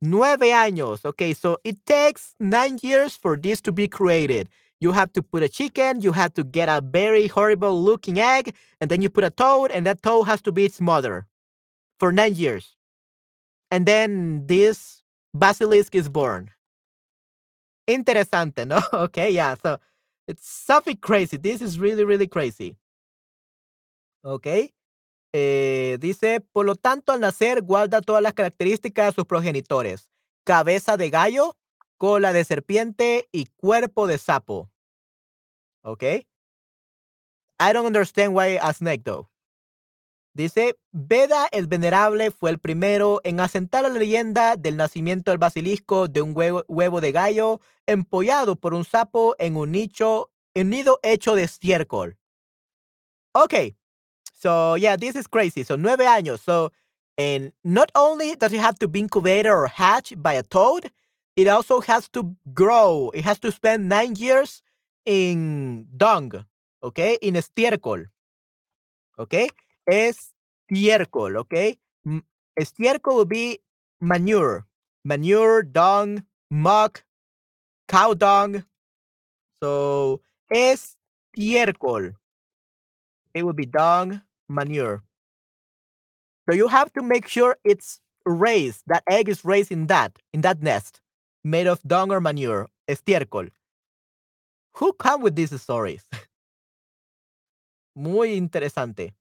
nueve 0.00 0.40
años. 0.40 1.04
Okay, 1.04 1.34
so 1.34 1.58
it 1.64 1.84
takes 1.84 2.34
nine 2.40 2.78
years 2.82 3.16
for 3.16 3.36
this 3.36 3.60
to 3.60 3.72
be 3.72 3.88
created. 3.88 4.48
You 4.80 4.92
have 4.92 5.12
to 5.14 5.22
put 5.22 5.42
a 5.42 5.48
chicken, 5.48 6.00
you 6.00 6.12
have 6.12 6.34
to 6.34 6.44
get 6.44 6.68
a 6.68 6.80
very 6.80 7.26
horrible 7.26 7.80
looking 7.82 8.18
egg, 8.18 8.54
and 8.80 8.90
then 8.90 9.02
you 9.02 9.10
put 9.10 9.24
a 9.24 9.30
toad, 9.30 9.70
and 9.70 9.86
that 9.86 10.02
toad 10.02 10.24
has 10.24 10.42
to 10.42 10.52
be 10.52 10.64
its 10.64 10.80
mother 10.80 11.26
for 11.98 12.12
nine 12.12 12.34
years. 12.34 12.76
And 13.74 13.86
then 13.86 14.46
this 14.46 15.02
basilisk 15.34 15.96
is 15.96 16.08
born. 16.08 16.52
Interesante, 17.88 18.64
¿no? 18.64 18.78
Okay, 18.92 19.32
yeah. 19.32 19.56
So 19.60 19.80
it's 20.28 20.48
something 20.48 20.96
crazy. 20.96 21.38
This 21.38 21.60
is 21.60 21.80
really, 21.80 22.04
really 22.04 22.28
crazy. 22.28 22.76
Okay. 24.24 24.72
Eh, 25.34 25.98
dice, 25.98 26.40
por 26.52 26.64
lo 26.64 26.76
tanto, 26.76 27.12
al 27.12 27.18
nacer 27.18 27.62
guarda 27.62 28.00
todas 28.00 28.22
las 28.22 28.34
características 28.34 29.06
de 29.06 29.12
sus 29.12 29.24
progenitores. 29.24 30.08
Cabeza 30.44 30.96
de 30.96 31.10
gallo, 31.10 31.56
cola 31.98 32.32
de 32.32 32.44
serpiente 32.44 33.28
y 33.32 33.46
cuerpo 33.56 34.06
de 34.06 34.18
sapo. 34.18 34.70
Okay. 35.82 36.28
I 37.58 37.72
don't 37.72 37.86
understand 37.86 38.34
why 38.36 38.56
a 38.62 38.72
snake 38.72 39.02
though. 39.02 39.28
Dice, 40.34 40.76
Veda 40.90 41.46
el 41.52 41.68
Venerable 41.68 42.32
fue 42.32 42.50
el 42.50 42.58
primero 42.58 43.20
en 43.22 43.38
asentar 43.38 43.84
la 43.84 43.88
leyenda 43.88 44.56
del 44.56 44.76
nacimiento 44.76 45.30
del 45.30 45.38
basilisco 45.38 46.08
de 46.08 46.22
un 46.22 46.34
huevo, 46.34 47.00
de 47.00 47.12
gallo 47.12 47.60
empollado 47.86 48.56
por 48.56 48.74
un 48.74 48.84
sapo 48.84 49.36
en 49.38 49.56
un 49.56 49.70
nicho, 49.70 50.32
en 50.52 50.70
nido 50.70 50.98
hecho 51.04 51.36
de 51.36 51.44
estiércol. 51.44 52.16
Okay, 53.32 53.76
so 54.32 54.76
yeah, 54.76 54.96
this 54.96 55.14
is 55.14 55.28
crazy. 55.28 55.62
So 55.62 55.76
nueve 55.76 56.06
años. 56.06 56.40
So, 56.40 56.72
and 57.16 57.52
not 57.62 57.92
only 57.94 58.34
does 58.34 58.52
it 58.52 58.60
have 58.60 58.78
to 58.80 58.88
be 58.88 58.98
incubated 58.98 59.46
or 59.46 59.68
hatched 59.68 60.20
by 60.20 60.34
a 60.34 60.42
toad, 60.42 60.90
it 61.36 61.46
also 61.46 61.80
has 61.80 62.08
to 62.10 62.34
grow. 62.52 63.10
It 63.14 63.24
has 63.24 63.38
to 63.40 63.52
spend 63.52 63.88
nine 63.88 64.16
years 64.16 64.62
in 65.04 65.86
dung, 65.96 66.44
okay, 66.82 67.18
in 67.22 67.34
estiércol. 67.34 68.06
Okay, 69.16 69.48
estiércol, 69.86 71.36
¿ok? 71.36 71.78
Estiércol 72.58 73.16
would 73.16 73.28
be 73.28 73.60
manure, 74.00 74.64
manure, 75.04 75.62
dung, 75.62 76.24
muck, 76.50 77.04
cow 77.88 78.14
dung. 78.14 78.64
So, 79.62 80.20
estiércol. 80.52 82.14
It 83.34 83.44
would 83.44 83.56
be 83.56 83.66
dung, 83.66 84.22
manure. 84.48 85.02
So 86.48 86.54
you 86.54 86.68
have 86.68 86.92
to 86.92 87.02
make 87.02 87.26
sure 87.26 87.56
it's 87.64 88.00
raised, 88.26 88.82
that 88.86 89.02
egg 89.08 89.28
is 89.28 89.44
raised 89.44 89.72
in 89.72 89.86
that, 89.86 90.12
in 90.32 90.42
that 90.42 90.62
nest, 90.62 91.00
made 91.42 91.66
of 91.66 91.82
dung 91.82 92.10
or 92.12 92.20
manure, 92.20 92.68
estiércol. 92.88 93.48
Who 94.74 94.92
come 94.92 95.22
with 95.22 95.36
these 95.36 95.58
stories? 95.60 96.04
Muy 97.96 98.34
interesante. 98.36 99.14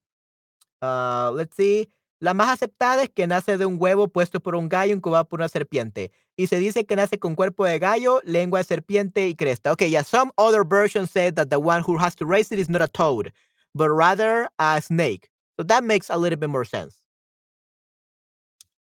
Uh, 0.83 1.31
let's 1.33 1.55
see. 1.55 1.89
La 2.19 2.33
más 2.33 2.49
aceptada 2.49 3.03
es 3.03 3.09
que 3.09 3.25
nace 3.25 3.57
de 3.57 3.65
un 3.65 3.77
huevo 3.79 4.09
puesto 4.09 4.41
por 4.41 4.55
un 4.55 4.67
gallo 4.67 4.93
incubado 4.93 5.25
por 5.25 5.39
una 5.39 5.47
serpiente. 5.47 6.11
Y 6.35 6.47
se 6.47 6.57
dice 6.57 6.85
que 6.85 6.95
nace 6.95 7.19
con 7.19 7.35
cuerpo 7.35 7.65
de 7.65 7.79
gallo, 7.79 8.21
lengua 8.25 8.59
de 8.59 8.65
serpiente 8.65 9.27
y 9.27 9.35
cresta. 9.35 9.71
Okay, 9.71 9.89
yeah, 9.89 10.03
some 10.03 10.31
other 10.37 10.63
versions 10.65 11.09
say 11.09 11.31
that 11.31 11.49
the 11.49 11.57
one 11.57 11.81
who 11.85 11.97
has 11.97 12.15
to 12.15 12.25
raise 12.25 12.51
it 12.51 12.59
is 12.59 12.69
not 12.69 12.81
a 12.81 12.87
toad, 12.87 13.31
but 13.73 13.89
rather 13.89 14.49
a 14.59 14.81
snake. 14.81 15.29
So 15.57 15.65
that 15.65 15.83
makes 15.83 16.09
a 16.09 16.17
little 16.17 16.37
bit 16.37 16.49
more 16.49 16.65
sense. 16.65 16.95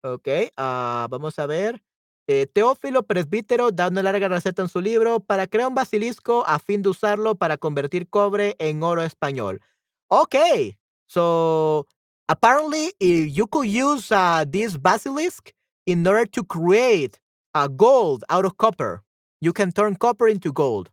Ok, 0.03 0.29
uh, 0.57 1.09
vamos 1.09 1.39
a 1.39 1.47
ver. 1.47 1.83
Eh, 2.27 2.47
Teófilo 2.47 3.03
Presbítero 3.03 3.73
da 3.73 3.89
una 3.89 4.03
larga 4.03 4.29
receta 4.29 4.63
en 4.63 4.69
su 4.69 4.81
libro 4.81 5.21
para 5.21 5.47
crear 5.47 5.69
un 5.69 5.75
basilisco 5.75 6.45
a 6.47 6.59
fin 6.59 6.81
de 6.81 6.91
usarlo 6.91 7.35
para 7.35 7.59
convertir 7.59 8.09
cobre 8.09 8.55
en 8.59 8.83
oro 8.83 9.03
español. 9.03 9.61
Okay, 10.09 10.79
so 11.11 11.87
apparently 12.29 12.93
you 13.01 13.49
could 13.49 13.67
use 13.67 14.13
uh, 14.13 14.45
this 14.47 14.77
basilisk 14.77 15.53
in 15.87 16.07
order 16.07 16.25
to 16.27 16.45
create 16.45 17.19
a 17.53 17.69
gold 17.69 18.23
out 18.31 18.45
of 18.45 18.57
copper. 18.59 19.03
You 19.41 19.53
can 19.53 19.73
turn 19.73 19.97
copper 19.97 20.29
into 20.29 20.53
gold. 20.53 20.89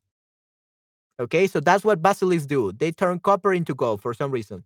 Okay, 1.19 1.45
so 1.45 1.59
that's 1.59 1.83
what 1.83 2.01
basilisks 2.01 2.47
do. 2.47 2.71
They 2.71 2.91
turn 2.91 3.19
copper 3.19 3.53
into 3.53 3.75
gold 3.75 4.01
for 4.01 4.15
some 4.15 4.31
reason. 4.31 4.63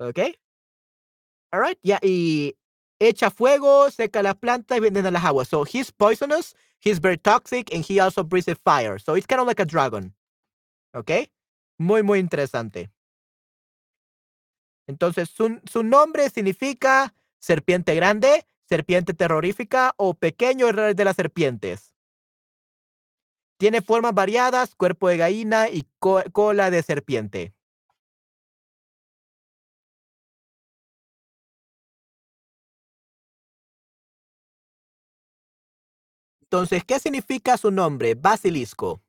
Okay. 0.00 0.34
All 1.52 1.60
right. 1.60 1.78
Yeah, 1.82 1.98
y 2.02 2.54
echa 3.00 3.30
fuego, 3.30 3.90
seca 3.90 4.22
las 4.22 4.36
plantas 4.36 4.78
y 4.78 4.80
venena 4.80 5.10
las 5.12 5.24
aguas. 5.24 5.48
So 5.48 5.64
he's 5.64 5.90
poisonous, 5.90 6.54
he's 6.80 6.98
very 6.98 7.18
toxic, 7.18 7.74
and 7.74 7.84
he 7.84 8.00
also 8.00 8.24
breathes 8.24 8.56
fire. 8.64 8.98
So 8.98 9.14
it's 9.16 9.26
kind 9.26 9.42
of 9.42 9.46
like 9.46 9.60
a 9.60 9.66
dragon. 9.66 10.14
Okay. 10.94 11.28
Muy, 11.78 12.02
muy 12.02 12.20
interesante. 12.20 12.88
Entonces, 14.86 15.30
su, 15.30 15.60
su 15.64 15.82
nombre 15.82 16.28
significa 16.30 17.14
serpiente 17.38 17.94
grande, 17.94 18.46
serpiente 18.68 19.14
terrorífica 19.14 19.94
o 19.96 20.14
pequeño 20.14 20.72
rey 20.72 20.94
de 20.94 21.04
las 21.04 21.16
serpientes. 21.16 21.94
Tiene 23.58 23.82
formas 23.82 24.14
variadas, 24.14 24.74
cuerpo 24.74 25.08
de 25.08 25.16
gallina 25.16 25.68
y 25.68 25.86
cola 25.98 26.70
de 26.70 26.82
serpiente. 26.82 27.54
Entonces, 36.42 36.84
¿qué 36.84 37.00
significa 37.00 37.56
su 37.56 37.70
nombre? 37.70 38.14
Basilisco. 38.14 39.02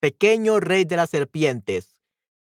Pequeño 0.00 0.60
rey 0.60 0.84
de 0.84 0.96
las 0.96 1.10
serpientes. 1.10 1.95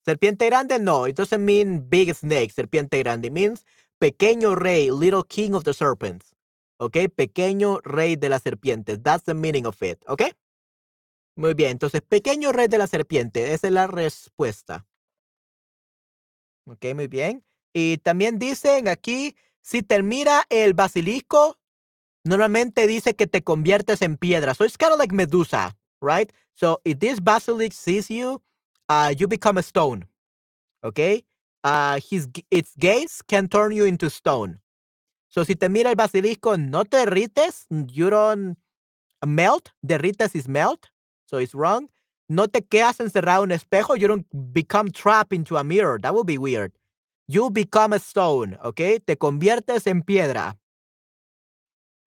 Serpiente 0.06 0.46
grande, 0.46 0.78
no. 0.80 1.08
It 1.08 1.16
doesn't 1.16 1.44
mean 1.44 1.90
big 1.90 2.14
snake, 2.14 2.52
serpiente 2.54 3.00
grande. 3.00 3.28
It 3.28 3.34
means 3.34 3.66
pequeño 4.00 4.56
rey, 4.56 4.92
little 4.92 5.24
king 5.24 5.54
of 5.54 5.64
the 5.64 5.74
serpents. 5.74 6.36
¿Ok? 6.78 6.98
Pequeño 7.16 7.80
rey 7.84 8.16
de 8.16 8.30
las 8.30 8.44
serpientes. 8.44 9.02
That's 9.02 9.24
the 9.24 9.34
meaning 9.34 9.66
of 9.66 9.82
it. 9.82 10.04
¿Ok? 10.08 10.24
Muy 11.36 11.54
bien. 11.56 11.72
Entonces, 11.72 12.02
pequeño 12.02 12.52
rey 12.52 12.68
de 12.68 12.78
la 12.78 12.88
serpiente. 12.88 13.54
Esa 13.54 13.68
es 13.68 13.74
la 13.74 13.88
respuesta. 13.88 14.86
Ok, 16.68 16.86
muy 16.94 17.08
bien. 17.08 17.44
Y 17.74 17.98
también 17.98 18.40
dicen 18.40 18.88
aquí 18.88 19.36
si 19.62 19.82
te 19.82 20.02
mira 20.04 20.46
el 20.50 20.74
basilisco, 20.74 21.60
normalmente 22.24 22.88
dice 22.88 23.16
que 23.16 23.28
te 23.28 23.44
conviertes 23.44 24.02
en 24.02 24.18
piedra. 24.18 24.54
So 24.54 24.64
it's 24.64 24.78
kind 24.78 24.94
of 24.94 25.00
like 25.00 25.14
Medusa, 25.14 25.76
right? 26.02 26.32
So 26.54 26.82
if 26.84 27.00
this 27.00 27.20
basilisk 27.22 27.74
sees 27.74 28.10
you, 28.10 28.42
uh, 28.90 29.14
you 29.18 29.28
become 29.28 29.58
a 29.58 29.64
stone. 29.64 30.06
Okay? 30.84 31.24
Uh, 31.64 32.00
his, 32.10 32.28
its 32.52 32.76
gaze 32.78 33.22
can 33.28 33.48
turn 33.48 33.72
you 33.72 33.86
into 33.86 34.10
stone. 34.10 34.60
So 35.28 35.44
si 35.44 35.56
te 35.56 35.68
mira 35.68 35.90
el 35.90 35.96
basilisco, 35.96 36.58
no 36.58 36.84
te 36.84 36.98
derrites. 36.98 37.66
You 37.70 38.10
don't 38.10 38.58
melt. 39.26 39.72
Derrites 39.86 40.36
is 40.36 40.48
melt. 40.48 40.90
So 41.26 41.38
it's 41.38 41.54
wrong. 41.54 41.90
No 42.30 42.48
te 42.48 42.62
quedas 42.62 43.00
encerrado 43.00 43.44
en 43.44 43.52
espejo. 43.52 44.00
You 44.00 44.08
don't 44.08 44.54
become 44.54 44.92
trapped 44.92 45.34
into 45.34 45.58
a 45.58 45.64
mirror. 45.64 46.00
That 46.00 46.14
would 46.14 46.28
be 46.28 46.38
weird. 46.38 46.72
You 47.28 47.50
become 47.50 47.94
a 47.94 48.00
stone, 48.00 48.58
okay? 48.64 49.00
Te 49.00 49.16
conviertes 49.16 49.88
en 49.88 50.04
piedra. 50.04 50.56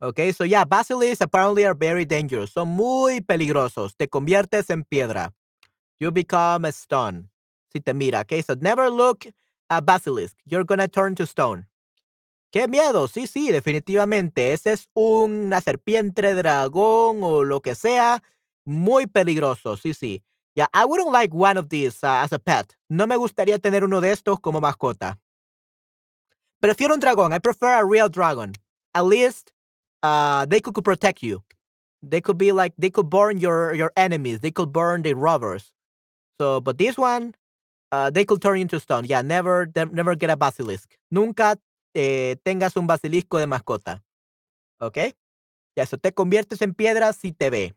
Okay, 0.00 0.30
so 0.30 0.44
yeah, 0.44 0.64
basilisks 0.64 1.20
apparently 1.20 1.66
are 1.66 1.74
very 1.74 2.04
dangerous. 2.04 2.52
Son 2.52 2.68
muy 2.68 3.20
peligrosos. 3.20 3.96
Te 3.96 4.06
conviertes 4.06 4.70
en 4.70 4.84
piedra. 4.84 5.32
You 6.00 6.10
become 6.10 6.64
a 6.64 6.72
stone. 6.72 7.28
Si 7.72 7.80
te 7.80 7.92
mira, 7.92 8.20
okay? 8.20 8.42
So 8.42 8.54
never 8.60 8.88
look 8.90 9.26
at 9.70 9.84
basilisk. 9.84 10.36
You're 10.46 10.64
gonna 10.64 10.88
turn 10.88 11.14
to 11.16 11.26
stone. 11.26 11.66
¡Qué 12.52 12.66
miedo! 12.66 13.08
Sí, 13.08 13.26
sí, 13.26 13.50
definitivamente. 13.50 14.52
Ese 14.52 14.72
es 14.72 14.88
una 14.94 15.60
serpiente, 15.60 16.34
dragón 16.34 17.22
o 17.22 17.44
lo 17.44 17.60
que 17.60 17.74
sea. 17.74 18.22
Muy 18.64 19.06
peligroso, 19.06 19.76
sí, 19.76 19.92
sí. 19.92 20.22
Yeah, 20.54 20.66
I 20.72 20.84
wouldn't 20.86 21.12
like 21.12 21.34
one 21.34 21.58
of 21.58 21.68
these 21.68 22.02
uh, 22.02 22.22
as 22.24 22.32
a 22.32 22.38
pet. 22.38 22.74
No 22.88 23.06
me 23.06 23.16
gustaría 23.16 23.58
tener 23.58 23.84
uno 23.84 24.00
de 24.00 24.12
estos 24.12 24.40
como 24.40 24.60
mascota. 24.60 25.18
Prefiero 26.60 26.94
un 26.94 27.00
dragón. 27.00 27.32
I 27.32 27.38
prefer 27.38 27.80
a 27.80 27.84
real 27.84 28.08
dragon. 28.08 28.54
At 28.94 29.04
least 29.04 29.52
uh, 30.02 30.46
they 30.46 30.60
could, 30.60 30.74
could 30.74 30.84
protect 30.84 31.22
you. 31.22 31.42
They 32.02 32.20
could 32.20 32.38
be 32.38 32.52
like 32.52 32.72
they 32.78 32.90
could 32.90 33.10
burn 33.10 33.38
your 33.38 33.74
your 33.74 33.92
enemies. 33.96 34.40
They 34.40 34.50
could 34.50 34.72
burn 34.72 35.02
the 35.02 35.14
robbers. 35.14 35.72
So, 36.38 36.60
but 36.60 36.78
this 36.78 36.96
one, 36.96 37.34
uh, 37.92 38.10
they 38.10 38.24
could 38.24 38.40
turn 38.40 38.58
into 38.58 38.80
stone. 38.80 39.04
Yeah, 39.06 39.22
never 39.22 39.68
never 39.74 40.14
get 40.14 40.30
a 40.30 40.36
basilisk. 40.36 40.96
Nunca 41.10 41.58
eh, 41.94 42.36
tengas 42.44 42.76
un 42.76 42.86
basilisco 42.86 43.38
de 43.38 43.46
mascota. 43.46 44.02
¿Ok? 44.80 44.96
Ya, 45.76 45.84
eso 45.84 45.96
te 45.96 46.12
conviertes 46.12 46.62
en 46.62 46.74
piedra 46.74 47.12
si 47.12 47.32
te 47.32 47.50
ve. 47.50 47.74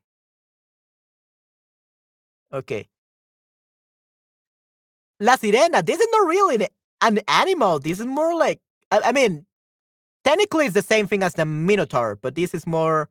Okay. 2.51 2.89
La 5.19 5.37
Sirena, 5.37 5.85
this 5.85 5.99
is 5.99 6.07
not 6.11 6.27
really 6.27 6.67
an 7.01 7.19
animal. 7.27 7.79
This 7.79 7.99
is 7.99 8.05
more 8.05 8.35
like, 8.35 8.59
I, 8.91 9.01
I 9.05 9.11
mean, 9.11 9.45
technically 10.23 10.65
it's 10.65 10.73
the 10.73 10.81
same 10.81 11.07
thing 11.07 11.23
as 11.23 11.33
the 11.35 11.45
Minotaur, 11.45 12.15
but 12.15 12.35
this 12.35 12.53
is 12.53 12.65
more 12.67 13.09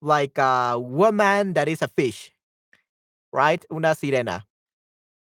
like 0.00 0.38
a 0.38 0.78
woman 0.78 1.52
that 1.52 1.68
is 1.68 1.82
a 1.82 1.88
fish, 1.88 2.32
right? 3.32 3.64
Una 3.70 3.94
sirena. 3.94 4.44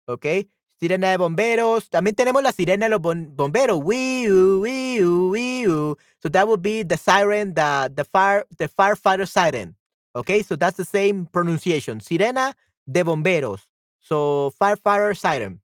Okay. 0.09 0.49
Sirena 0.81 1.11
de 1.11 1.17
bomberos. 1.19 1.91
También 1.91 2.17
tenemos 2.17 2.43
la 2.43 2.53
sirena 2.53 2.87
de 2.87 2.91
los 2.91 3.01
bomberos. 3.01 3.81
Wee 3.83 4.31
wee 4.31 5.03
wee 5.03 5.65
So 6.23 6.29
that 6.31 6.47
would 6.47 6.63
be 6.63 6.83
the 6.83 6.97
siren, 6.97 7.55
the 7.55 7.91
the 7.95 8.05
fire, 8.05 8.47
the 8.57 8.69
firefighter 8.69 9.27
siren. 9.27 9.77
Okay, 10.15 10.43
so 10.43 10.57
that's 10.57 10.77
the 10.77 10.85
same 10.85 11.27
pronunciation. 11.27 12.01
Sirena 12.01 12.57
de 12.87 13.05
bomberos. 13.05 13.69
So, 14.01 14.53
firefighter 14.59 15.15
siren. 15.15 15.63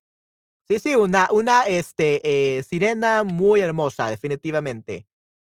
Sí, 0.68 0.78
sí, 0.78 0.94
una, 0.94 1.28
una 1.30 1.62
este, 1.64 2.20
eh, 2.24 2.62
sirena 2.62 3.24
muy 3.24 3.60
hermosa, 3.60 4.08
definitivamente. 4.08 5.06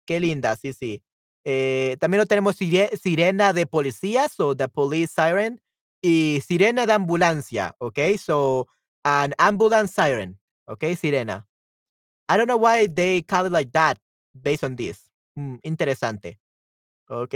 Qué 0.04 0.20
linda, 0.20 0.56
sí, 0.56 0.72
sí. 0.72 1.02
Eh, 1.44 1.96
también 2.00 2.20
lo 2.20 2.26
tenemos 2.26 2.56
sirena 2.56 3.52
de 3.52 3.66
policías 3.66 4.38
o 4.40 4.56
the 4.56 4.68
police 4.68 5.12
siren 5.14 5.60
y 6.02 6.42
sirena 6.46 6.86
de 6.86 6.92
ambulancia, 6.92 7.76
¿ok? 7.78 7.98
So, 8.18 8.68
an 9.06 9.34
ambulance 9.38 9.94
siren, 9.94 10.36
¿ok? 10.66 10.82
Sirena. 10.96 11.46
I 12.28 12.36
don't 12.36 12.48
know 12.48 12.56
why 12.56 12.88
they 12.88 13.22
call 13.22 13.46
it 13.46 13.52
like 13.52 13.70
that 13.70 13.98
based 14.34 14.64
on 14.64 14.74
this. 14.74 14.98
Mm, 15.38 15.58
interesante. 15.62 16.40
¿Ok? 17.08 17.34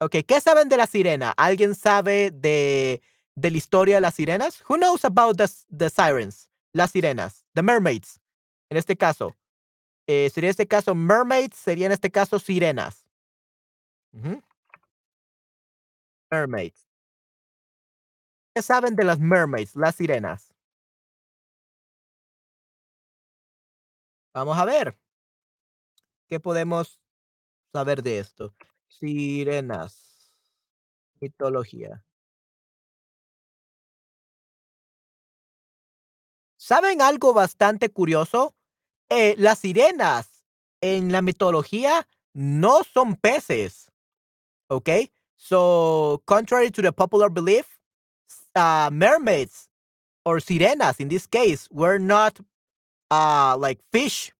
Ok, 0.00 0.16
¿qué 0.26 0.40
saben 0.40 0.70
de 0.70 0.78
la 0.78 0.86
sirena? 0.86 1.34
¿Alguien 1.36 1.74
sabe 1.74 2.30
de, 2.30 3.02
de 3.36 3.50
la 3.50 3.56
historia 3.56 3.96
de 3.96 4.00
las 4.00 4.14
sirenas? 4.14 4.62
Who 4.66 4.78
knows 4.78 5.04
about 5.04 5.36
the, 5.36 5.46
the 5.70 5.90
sirens? 5.90 6.48
Las 6.72 6.92
sirenas, 6.92 7.44
the 7.54 7.62
mermaids. 7.62 8.18
En 8.70 8.78
este 8.78 8.96
caso, 8.96 9.36
eh, 10.06 10.30
sería 10.30 10.50
este 10.50 10.66
caso 10.66 10.94
mermaids, 10.94 11.56
sería 11.56 11.86
en 11.86 11.92
este 11.92 12.10
caso 12.10 12.38
sirenas. 12.38 13.04
Mermaids. 16.30 16.88
¿Qué 18.54 18.62
saben 18.62 18.94
de 18.94 19.02
las 19.02 19.18
mermaids, 19.18 19.74
las 19.74 19.96
sirenas? 19.96 20.54
Vamos 24.32 24.56
a 24.56 24.64
ver. 24.64 24.96
¿Qué 26.28 26.38
podemos 26.38 27.00
saber 27.72 28.00
de 28.02 28.20
esto? 28.20 28.54
Sirenas. 28.86 30.32
Mitología. 31.20 32.04
¿Saben 36.56 37.02
algo 37.02 37.34
bastante 37.34 37.90
curioso? 37.90 38.54
Eh, 39.08 39.34
las 39.36 39.58
sirenas 39.58 40.44
en 40.80 41.10
la 41.10 41.22
mitología 41.22 42.06
no 42.32 42.84
son 42.84 43.16
peces. 43.16 43.90
¿Ok? 44.68 44.88
So, 45.36 46.22
contrary 46.24 46.70
to 46.70 46.82
the 46.82 46.92
popular 46.92 47.30
belief, 47.30 47.73
uh, 48.54 48.90
mermaids 48.92 49.68
or 50.24 50.38
sirenas 50.38 51.00
in 51.00 51.08
this 51.08 51.26
case 51.26 51.68
were 51.70 51.98
not 51.98 52.38
uh, 53.10 53.56
like 53.58 53.80
fish 53.92 54.32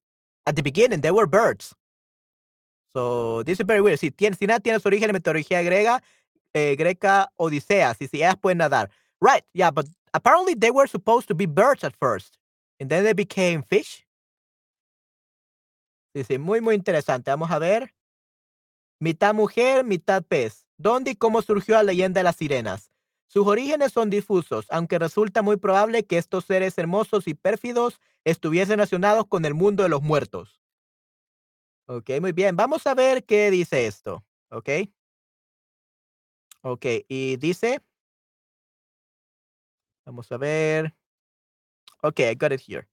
at 0.47 0.57
the 0.57 0.62
beginning, 0.62 1.01
they 1.01 1.11
were 1.11 1.27
birds. 1.27 1.75
So 2.95 3.43
this 3.43 3.59
is 3.59 3.67
very 3.67 3.81
weird. 3.81 3.99
Si 3.99 4.11
tiene, 4.11 4.37
Sirena 4.37 4.61
tiene 4.61 4.79
su 4.79 4.89
origen 4.89 5.11
en 5.11 5.15
mitología 5.15 5.62
griega, 5.62 6.03
eh, 6.55 6.77
greca, 6.77 7.33
Odisea. 7.37 7.95
Si, 7.95 8.07
si 8.07 8.19
ellas 8.19 8.37
pueden 8.37 8.59
nadar. 8.59 8.91
Right, 9.21 9.45
yeah, 9.53 9.71
but 9.71 9.87
apparently 10.12 10.55
they 10.55 10.71
were 10.71 10.87
supposed 10.87 11.29
to 11.29 11.35
be 11.35 11.47
birds 11.47 11.83
at 11.83 11.97
first. 11.97 12.39
And 12.79 12.91
then 12.91 13.05
they 13.05 13.12
became 13.12 13.62
fish. 13.62 14.07
Muy, 16.39 16.61
muy 16.61 16.77
interesante. 16.77 17.31
Vamos 17.31 17.51
a 17.51 17.59
ver. 17.59 17.93
Mitad 19.01 19.35
mujer, 19.35 19.85
mitad 19.85 20.23
pez. 20.23 20.65
¿Dónde 20.79 21.12
y 21.12 21.17
cómo 21.17 21.43
surgió 21.43 21.75
la 21.77 21.83
leyenda 21.83 22.21
de 22.21 22.25
las 22.25 22.37
sirenas? 22.37 22.91
Sus 23.27 23.47
orígenes 23.47 23.93
son 23.93 24.11
difusos, 24.11 24.66
aunque 24.70 24.99
resulta 24.99 25.43
muy 25.43 25.57
probable 25.57 26.05
que 26.05 26.18
estos 26.18 26.45
seres 26.45 26.79
hermosos 26.79 27.27
y 27.27 27.35
pérfidos 27.35 28.01
estuviesen 28.25 28.77
relacionados 28.77 29.27
con 29.27 29.45
el 29.45 29.55
mundo 29.55 29.83
de 29.83 29.89
los 29.89 30.03
muertos. 30.03 30.61
Ok, 31.87 32.11
muy 32.20 32.33
bien. 32.33 32.57
Vamos 32.57 32.87
a 32.87 32.95
ver 32.95 33.25
qué 33.25 33.51
dice 33.51 33.87
esto. 33.87 34.25
Ok. 34.51 34.68
Ok, 36.62 36.87
y 37.09 37.37
dice. 37.37 37.81
Vamos 40.07 40.31
a 40.33 40.39
ver. 40.39 40.95
Ok, 42.03 42.20
I 42.20 42.35
got 42.35 42.53
it 42.53 42.61
here. 42.66 42.89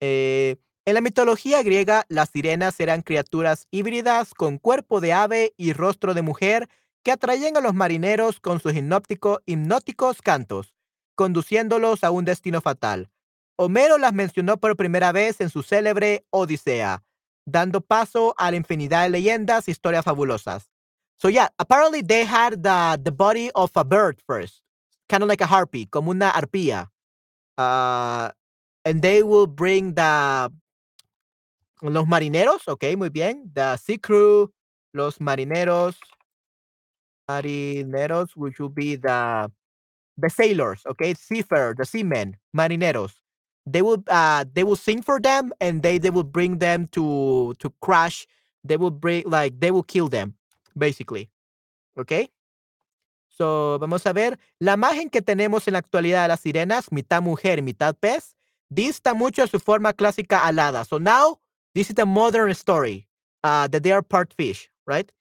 Eh, 0.00 0.56
en 0.84 0.94
la 0.94 1.00
mitología 1.00 1.62
griega, 1.62 2.04
las 2.08 2.30
sirenas 2.30 2.78
eran 2.80 3.02
criaturas 3.02 3.66
híbridas 3.70 4.34
con 4.34 4.58
cuerpo 4.58 5.00
de 5.00 5.12
ave 5.12 5.54
y 5.56 5.72
rostro 5.72 6.14
de 6.14 6.22
mujer 6.22 6.68
que 7.02 7.12
atraían 7.12 7.56
a 7.56 7.60
los 7.60 7.74
marineros 7.74 8.40
con 8.40 8.60
sus 8.60 8.74
hipnóticos 8.74 10.22
cantos, 10.22 10.74
conduciéndolos 11.14 12.04
a 12.04 12.10
un 12.10 12.24
destino 12.24 12.60
fatal. 12.60 13.10
Homero 13.56 13.98
las 13.98 14.12
mencionó 14.12 14.58
por 14.58 14.76
primera 14.76 15.12
vez 15.12 15.40
en 15.40 15.50
su 15.50 15.62
célebre 15.62 16.24
Odisea, 16.30 17.02
dando 17.44 17.80
paso 17.80 18.34
a 18.38 18.50
la 18.50 18.56
infinidad 18.56 19.02
de 19.02 19.10
leyendas 19.10 19.68
e 19.68 19.72
historias 19.72 20.04
fabulosas. 20.04 20.70
So 21.16 21.28
yeah, 21.28 21.50
apparently 21.58 22.02
they 22.02 22.24
had 22.24 22.62
the, 22.62 22.98
the 23.02 23.10
body 23.10 23.50
of 23.54 23.70
a 23.76 23.84
bird 23.84 24.22
first, 24.26 24.62
kind 25.08 25.22
of 25.22 25.28
like 25.28 25.42
a 25.42 25.46
harpy, 25.46 25.86
como 25.86 26.10
una 26.10 26.30
arpía. 26.30 26.90
Uh, 27.58 28.30
and 28.86 29.02
they 29.02 29.22
will 29.22 29.46
bring 29.46 29.94
the 29.94 30.50
los 31.82 32.06
marineros, 32.06 32.66
okay, 32.68 32.96
muy 32.96 33.10
bien, 33.10 33.50
the 33.54 33.76
sea 33.76 33.98
crew, 33.98 34.50
los 34.92 35.20
marineros, 35.20 35.96
marineros, 37.30 38.30
which 38.34 38.58
would 38.58 38.74
be 38.74 38.96
the 38.96 39.50
the 40.18 40.28
sailors, 40.28 40.82
okay, 40.86 41.14
seafarer, 41.14 41.74
the 41.76 41.84
seamen, 41.84 42.36
marineros. 42.56 43.12
They 43.66 43.82
will 43.82 44.02
uh 44.08 44.44
they 44.52 44.64
will 44.64 44.76
sing 44.76 45.02
for 45.02 45.20
them 45.20 45.52
and 45.60 45.82
they 45.82 45.98
they 45.98 46.10
will 46.10 46.24
bring 46.24 46.58
them 46.58 46.88
to 46.92 47.54
to 47.58 47.72
crash 47.80 48.26
they 48.64 48.76
will 48.76 48.90
bring 48.90 49.22
like 49.26 49.60
they 49.60 49.70
will 49.70 49.82
kill 49.84 50.08
them 50.08 50.34
basically 50.76 51.30
okay? 51.98 52.30
So 53.28 53.78
vamos 53.78 54.06
a 54.06 54.12
ver. 54.12 54.38
La 54.58 54.74
imagen 54.74 55.10
que 55.10 55.22
tenemos 55.22 55.68
en 55.68 55.74
la 55.74 55.78
actualidad 55.80 56.22
de 56.22 56.28
las 56.28 56.40
sirenas 56.40 56.90
mitad 56.90 57.22
mujer 57.22 57.62
mitad 57.62 57.94
pez 57.94 58.34
dista 58.70 59.14
mucho 59.14 59.42
de 59.42 59.48
su 59.48 59.60
forma 59.60 59.92
clásica 59.92 60.46
alada. 60.46 60.84
So 60.84 60.98
now 60.98 61.38
this 61.74 61.90
is 61.90 61.98
a 61.98 62.06
modern 62.06 62.54
story 62.54 63.08
uh 63.44 63.68
that 63.68 63.82
they 63.82 63.92
are 63.92 64.02
part 64.02 64.34
fish 64.34 64.70
right 64.86 65.12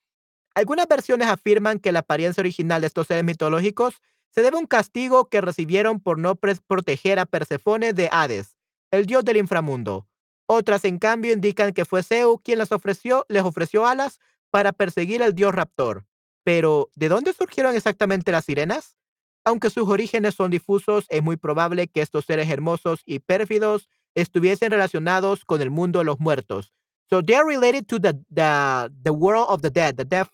algunas 0.55 0.87
versiones 0.87 1.27
afirman 1.27 1.79
que 1.79 1.91
la 1.91 1.99
apariencia 1.99 2.41
original 2.41 2.81
de 2.81 2.87
estos 2.87 3.07
seres 3.07 3.23
mitológicos 3.23 4.01
se 4.31 4.41
debe 4.41 4.57
un 4.57 4.67
castigo 4.67 5.29
que 5.29 5.41
recibieron 5.41 5.99
por 5.99 6.17
no 6.17 6.35
proteger 6.35 7.19
a 7.19 7.25
Persefone 7.25 7.93
de 7.93 8.09
Hades, 8.11 8.55
el 8.91 9.05
dios 9.05 9.23
del 9.25 9.37
inframundo. 9.37 10.07
Otras, 10.45 10.85
en 10.85 10.97
cambio, 10.97 11.33
indican 11.33 11.73
que 11.73 11.85
fue 11.85 12.03
Zeus 12.03 12.39
quien 12.43 12.59
les 12.59 12.71
ofreció, 12.71 13.25
les 13.29 13.43
ofreció 13.43 13.85
alas 13.85 14.19
para 14.49 14.71
perseguir 14.71 15.21
al 15.21 15.35
dios 15.35 15.53
raptor. 15.53 16.05
Pero, 16.43 16.89
¿de 16.95 17.09
dónde 17.09 17.33
surgieron 17.33 17.75
exactamente 17.75 18.31
las 18.31 18.45
sirenas? 18.45 18.97
Aunque 19.45 19.69
sus 19.69 19.87
orígenes 19.87 20.35
son 20.35 20.51
difusos, 20.51 21.05
es 21.09 21.21
muy 21.21 21.37
probable 21.37 21.87
que 21.87 22.01
estos 22.01 22.25
seres 22.25 22.49
hermosos 22.49 23.01
y 23.05 23.19
pérfidos 23.19 23.87
estuviesen 24.15 24.71
relacionados 24.71 25.45
con 25.45 25.61
el 25.61 25.69
mundo 25.69 25.99
de 25.99 26.05
los 26.05 26.19
muertos. 26.19 26.73
So 27.09 27.23
they 27.23 27.35
are 27.35 27.45
related 27.45 27.85
to 27.87 27.99
the, 27.99 28.13
the, 28.29 28.91
the 29.03 29.11
world 29.11 29.47
of 29.49 29.61
the 29.61 29.69
dead, 29.69 29.95
the 29.95 30.05
death, 30.05 30.29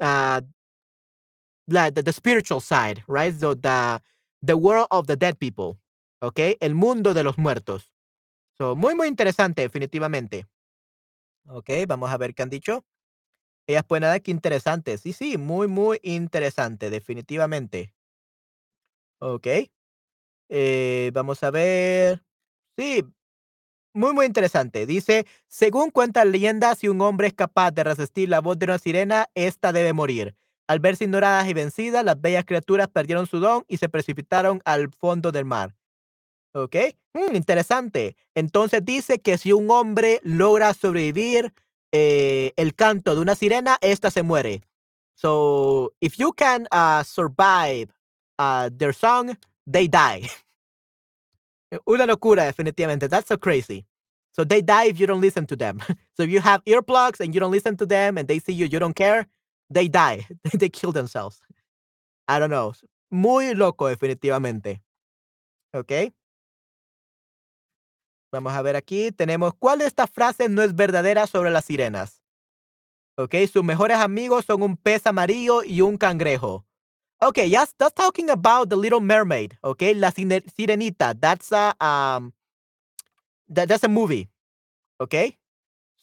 uh, 0.00 0.40
the, 1.66 2.12
spiritual 2.12 2.60
side, 2.60 3.02
right? 3.08 3.34
So 3.34 3.54
the, 3.54 4.00
the 4.42 4.56
world 4.56 4.88
of 4.90 5.06
the 5.06 5.16
dead 5.16 5.38
people, 5.38 5.78
¿ok? 6.22 6.56
El 6.60 6.74
mundo 6.74 7.14
de 7.14 7.22
los 7.22 7.36
muertos. 7.38 7.90
So, 8.58 8.74
muy, 8.74 8.94
muy 8.94 9.08
interesante, 9.08 9.62
definitivamente. 9.62 10.46
Ok, 11.48 11.70
vamos 11.86 12.10
a 12.10 12.16
ver 12.16 12.34
qué 12.34 12.42
han 12.42 12.50
dicho. 12.50 12.84
Ellas 13.68 13.84
pueden 13.84 14.02
dar 14.02 14.22
que 14.22 14.30
interesante. 14.30 14.96
Sí, 14.98 15.12
sí, 15.12 15.38
muy, 15.38 15.68
muy 15.68 15.98
interesante, 16.02 16.90
definitivamente. 16.90 17.92
Ok. 19.20 19.46
Eh, 20.48 21.10
vamos 21.12 21.42
a 21.42 21.50
ver. 21.50 22.22
Sí, 22.78 23.04
muy, 23.96 24.12
muy 24.12 24.26
interesante. 24.26 24.86
Dice, 24.86 25.26
según 25.48 25.90
cuenta 25.90 26.24
la 26.24 26.30
leyenda, 26.30 26.74
si 26.74 26.88
un 26.88 27.00
hombre 27.00 27.28
es 27.28 27.34
capaz 27.34 27.70
de 27.72 27.82
resistir 27.82 28.28
la 28.28 28.40
voz 28.40 28.58
de 28.58 28.66
una 28.66 28.78
sirena, 28.78 29.28
esta 29.34 29.72
debe 29.72 29.92
morir. 29.92 30.36
Al 30.68 30.80
verse 30.80 31.04
ignoradas 31.04 31.48
y 31.48 31.54
vencidas, 31.54 32.04
las 32.04 32.20
bellas 32.20 32.44
criaturas 32.44 32.88
perdieron 32.88 33.26
su 33.26 33.40
don 33.40 33.64
y 33.68 33.78
se 33.78 33.88
precipitaron 33.88 34.60
al 34.64 34.90
fondo 34.92 35.32
del 35.32 35.44
mar. 35.44 35.74
¿Ok? 36.52 36.76
Mm, 37.14 37.34
interesante. 37.34 38.16
Entonces 38.34 38.84
dice 38.84 39.20
que 39.20 39.38
si 39.38 39.52
un 39.52 39.70
hombre 39.70 40.20
logra 40.22 40.74
sobrevivir 40.74 41.52
eh, 41.92 42.52
el 42.56 42.74
canto 42.74 43.14
de 43.14 43.20
una 43.20 43.34
sirena, 43.34 43.78
esta 43.80 44.10
se 44.10 44.22
muere. 44.22 44.62
So, 45.14 45.94
if 46.00 46.16
you 46.18 46.32
can 46.32 46.66
uh, 46.72 47.02
survive 47.02 47.88
uh, 48.38 48.68
their 48.76 48.92
song, 48.92 49.36
they 49.66 49.88
die. 49.88 50.28
Una 51.86 52.06
locura, 52.06 52.44
definitivamente. 52.44 53.08
That's 53.08 53.28
so 53.28 53.38
crazy. 53.38 53.86
So 54.32 54.44
they 54.44 54.60
die 54.62 54.86
if 54.88 55.00
you 55.00 55.06
don't 55.06 55.20
listen 55.20 55.46
to 55.46 55.56
them. 55.56 55.80
so 56.16 56.22
if 56.22 56.30
you 56.30 56.40
have 56.40 56.62
earplugs 56.64 57.20
and 57.20 57.34
you 57.34 57.40
don't 57.40 57.50
listen 57.50 57.76
to 57.78 57.86
them 57.86 58.18
and 58.18 58.28
they 58.28 58.38
see 58.38 58.52
you, 58.52 58.66
you 58.66 58.78
don't 58.78 58.94
care, 58.94 59.26
they 59.70 59.88
die, 59.88 60.26
they 60.52 60.68
kill 60.68 60.92
themselves. 60.92 61.40
I 62.28 62.38
don't 62.38 62.50
know. 62.50 62.74
Muy 63.10 63.54
loco, 63.54 63.88
definitivamente. 63.88 64.82
¿Ok? 65.72 66.12
Vamos 68.32 68.52
a 68.52 68.62
ver 68.62 68.76
aquí. 68.76 69.10
Tenemos, 69.12 69.54
¿cuál 69.54 69.78
de 69.78 69.86
estas 69.86 70.10
frases 70.10 70.50
no 70.50 70.62
es 70.62 70.74
verdadera 70.74 71.26
sobre 71.26 71.50
las 71.50 71.64
sirenas? 71.64 72.22
¿Ok? 73.16 73.34
Sus 73.50 73.64
mejores 73.64 73.96
amigos 73.96 74.44
son 74.44 74.62
un 74.62 74.76
pez 74.76 75.06
amarillo 75.06 75.62
y 75.64 75.80
un 75.80 75.96
cangrejo. 75.96 76.66
Ok, 77.22 77.38
yes, 77.48 77.74
that's 77.78 77.94
talking 77.94 78.28
about 78.28 78.68
the 78.68 78.76
Little 78.76 79.00
Mermaid. 79.00 79.56
Ok, 79.64 79.94
la 79.94 80.10
sirenita. 80.10 81.18
That's 81.18 81.50
a, 81.50 81.74
um, 81.80 82.32
that, 83.48 83.68
that's 83.68 83.84
a 83.84 83.88
movie. 83.88 84.28
Ok. 85.00 85.38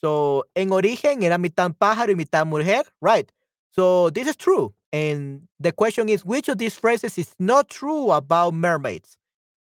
So, 0.02 0.44
en 0.54 0.72
origen 0.74 1.24
era 1.24 1.38
mitad 1.38 1.72
pájaro 1.78 2.12
y 2.12 2.16
mitad 2.16 2.46
mujer. 2.46 2.84
Right. 3.00 3.32
So 3.72 4.10
this 4.10 4.28
is 4.28 4.36
true. 4.36 4.74
And 4.92 5.48
the 5.60 5.72
question 5.72 6.10
is, 6.10 6.26
which 6.26 6.50
of 6.50 6.58
these 6.58 6.76
phrases 6.76 7.18
is 7.18 7.34
not 7.40 7.70
true 7.70 8.12
about 8.12 8.54
mermaids? 8.54 9.18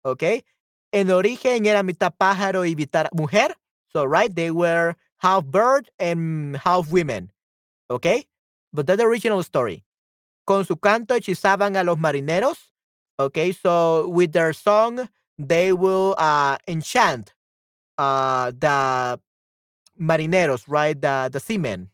Okay. 0.03 0.43
En 0.91 1.09
origen 1.09 1.65
era 1.65 1.83
mitad 1.83 2.13
pájaro 2.19 2.67
y 2.67 2.75
mitad 2.75 3.07
mujer. 3.13 3.55
So, 3.87 4.03
right, 4.03 4.35
they 4.35 4.51
were 4.51 4.95
half 5.19 5.45
bird 5.45 5.89
and 5.99 6.57
half 6.57 6.91
women. 6.91 7.31
Okay. 7.89 8.25
But 8.73 8.87
that's 8.87 8.97
the 8.97 9.05
original 9.05 9.41
story. 9.41 9.84
Con 10.45 10.65
su 10.65 10.77
canto 10.77 11.15
hechizaban 11.15 11.75
a 11.75 11.83
los 11.83 11.97
marineros. 11.97 12.71
Okay. 13.17 13.51
So, 13.51 14.07
with 14.07 14.31
their 14.31 14.53
song, 14.53 15.09
they 15.37 15.73
will 15.73 16.15
uh, 16.17 16.57
enchant 16.67 17.33
uh, 17.97 18.51
the 18.51 19.19
marineros, 19.99 20.65
right? 20.67 20.99
The, 20.99 21.29
the 21.31 21.39
seamen. 21.39 21.89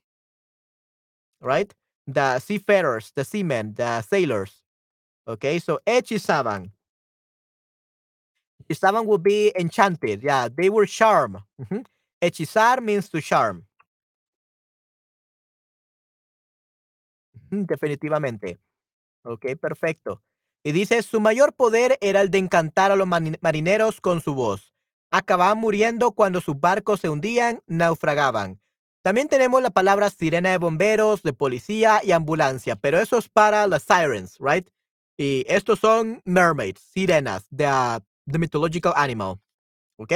Right? 1.39 1.74
the 2.08 2.39
seafarers, 2.39 3.12
the 3.16 3.24
seamen, 3.24 3.74
the 3.76 4.02
sailors. 4.02 4.62
Okay, 5.28 5.60
so 5.60 5.80
hechizaban. 5.86 6.72
Hechizaban 8.64 9.06
would 9.06 9.24
be 9.24 9.52
enchanted. 9.58 10.24
Yeah, 10.24 10.49
they 10.49 10.70
were 10.70 10.86
charmed. 10.86 11.39
Hechizar 12.22 12.82
means 12.82 13.10
to 13.10 13.22
charm. 13.22 13.66
Definitivamente. 17.52 18.60
Ok, 19.24 19.45
perfecto. 19.60 20.24
Y 20.64 20.72
dice, 20.72 21.04
su 21.04 21.20
mayor 21.20 21.54
poder 21.54 21.97
era 22.02 22.22
el 22.22 22.32
de 22.32 22.38
encantar 22.38 22.91
a 22.91 22.95
los 22.95 23.08
marineros 23.08 23.99
con 23.99 24.22
su 24.22 24.34
voz. 24.34 24.74
Acababan 25.12 25.58
muriendo 25.58 26.14
cuando 26.14 26.39
sus 26.39 26.60
barcos 26.60 27.02
se 27.02 27.10
hundían, 27.10 27.62
naufragaban. 27.68 28.62
También 29.04 29.28
tenemos 29.28 29.62
la 29.62 29.72
palabra 29.72 30.10
sirena 30.10 30.52
de 30.52 30.58
bomberos, 30.60 31.24
de 31.24 31.34
policía 31.34 32.02
y 32.04 32.12
ambulancia, 32.12 32.76
pero 32.76 32.99
eso 32.99 33.18
es 33.18 33.28
para 33.28 33.68
las 33.68 33.84
sirens, 33.84 34.38
right? 34.39 34.70
Y 35.18 35.43
estos 35.47 35.80
son 35.80 36.22
mermaids, 36.24 36.82
sirenas, 36.82 37.47
the, 37.49 37.68
uh, 37.68 37.99
the 38.32 38.38
mythological 38.38 38.93
animal. 38.95 39.39
¿Ok? 39.97 40.14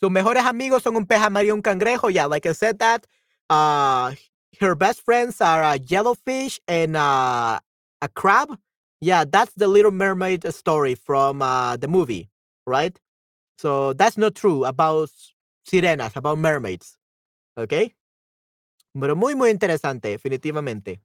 Sus 0.00 0.10
mejores 0.10 0.44
amigos 0.44 0.82
son 0.82 0.96
un 0.96 1.06
pez 1.06 1.20
amarillo 1.20 1.54
y 1.54 1.56
un 1.56 1.62
cangrejo. 1.62 2.10
Yeah, 2.10 2.26
like 2.26 2.48
I 2.48 2.54
said 2.54 2.78
that. 2.78 3.06
Uh, 3.48 4.16
her 4.62 4.74
best 4.74 5.04
friends 5.04 5.40
are 5.40 5.62
a 5.62 5.78
jellyfish 5.78 6.60
and 6.66 6.96
uh, 6.96 7.60
a 8.00 8.08
crab. 8.08 8.58
Yeah, 9.00 9.24
that's 9.28 9.52
the 9.54 9.68
Little 9.68 9.90
Mermaid 9.90 10.46
story 10.54 10.94
from 10.94 11.42
uh, 11.42 11.76
the 11.76 11.88
movie, 11.88 12.30
right? 12.66 12.98
So 13.58 13.92
that's 13.92 14.16
not 14.16 14.34
true 14.34 14.64
about 14.64 15.10
sirenas, 15.68 16.16
about 16.16 16.38
mermaids. 16.38 16.96
Okay? 17.58 17.94
Pero 18.98 19.16
muy, 19.16 19.34
muy 19.34 19.50
interesante, 19.50 20.10
definitivamente. 20.10 21.00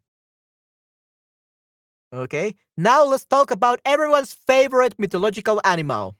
Okay. 2.13 2.55
Now 2.77 3.03
let's 3.03 3.25
talk 3.25 3.51
about 3.51 3.79
everyone's 3.83 4.33
favorite 4.33 4.95
mythological 4.97 5.59
animal. 5.63 6.15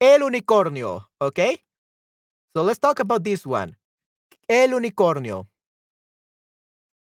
El 0.00 0.20
unicornio. 0.20 1.06
Okay. 1.20 1.58
So 2.54 2.62
let's 2.62 2.78
talk 2.78 3.00
about 3.00 3.24
this 3.24 3.46
one. 3.46 3.76
El 4.48 4.74
unicornio. 4.74 5.46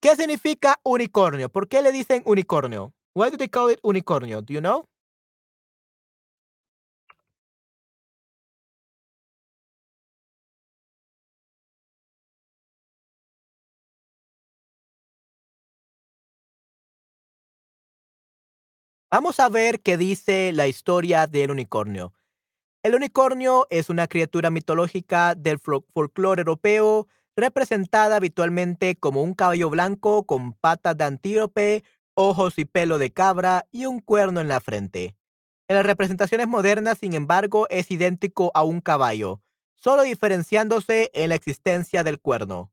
¿Qué 0.00 0.16
significa 0.16 0.80
unicornio? 0.82 1.50
¿Por 1.50 1.68
qué 1.68 1.82
le 1.82 1.92
dicen 1.92 2.22
unicornio? 2.24 2.94
Why 3.14 3.30
do 3.30 3.36
they 3.36 3.48
call 3.48 3.70
it 3.70 3.78
unicornio? 3.82 4.40
Do 4.40 4.54
you 4.54 4.60
know? 4.60 4.86
Vamos 19.12 19.40
a 19.40 19.48
ver 19.48 19.80
qué 19.80 19.98
dice 19.98 20.52
la 20.52 20.66
historia 20.66 21.26
del 21.26 21.50
unicornio. 21.50 22.14
El 22.82 22.94
unicornio 22.94 23.66
es 23.70 23.90
una 23.90 24.06
criatura 24.06 24.50
mitológica 24.50 25.34
del 25.34 25.58
folclore 25.58 26.40
europeo 26.40 27.08
representada 27.40 28.16
habitualmente 28.16 28.96
como 28.96 29.22
un 29.22 29.34
caballo 29.34 29.70
blanco 29.70 30.24
con 30.24 30.52
patas 30.52 30.96
de 30.96 31.04
antílope, 31.04 31.84
ojos 32.14 32.58
y 32.58 32.64
pelo 32.64 32.98
de 32.98 33.12
cabra 33.12 33.66
y 33.70 33.86
un 33.86 34.00
cuerno 34.00 34.40
en 34.40 34.48
la 34.48 34.60
frente. 34.60 35.16
En 35.68 35.76
las 35.76 35.86
representaciones 35.86 36.48
modernas, 36.48 36.98
sin 36.98 37.14
embargo, 37.14 37.66
es 37.70 37.90
idéntico 37.90 38.50
a 38.54 38.64
un 38.64 38.80
caballo, 38.80 39.40
solo 39.74 40.02
diferenciándose 40.02 41.10
en 41.14 41.30
la 41.30 41.36
existencia 41.36 42.04
del 42.04 42.20
cuerno. 42.20 42.72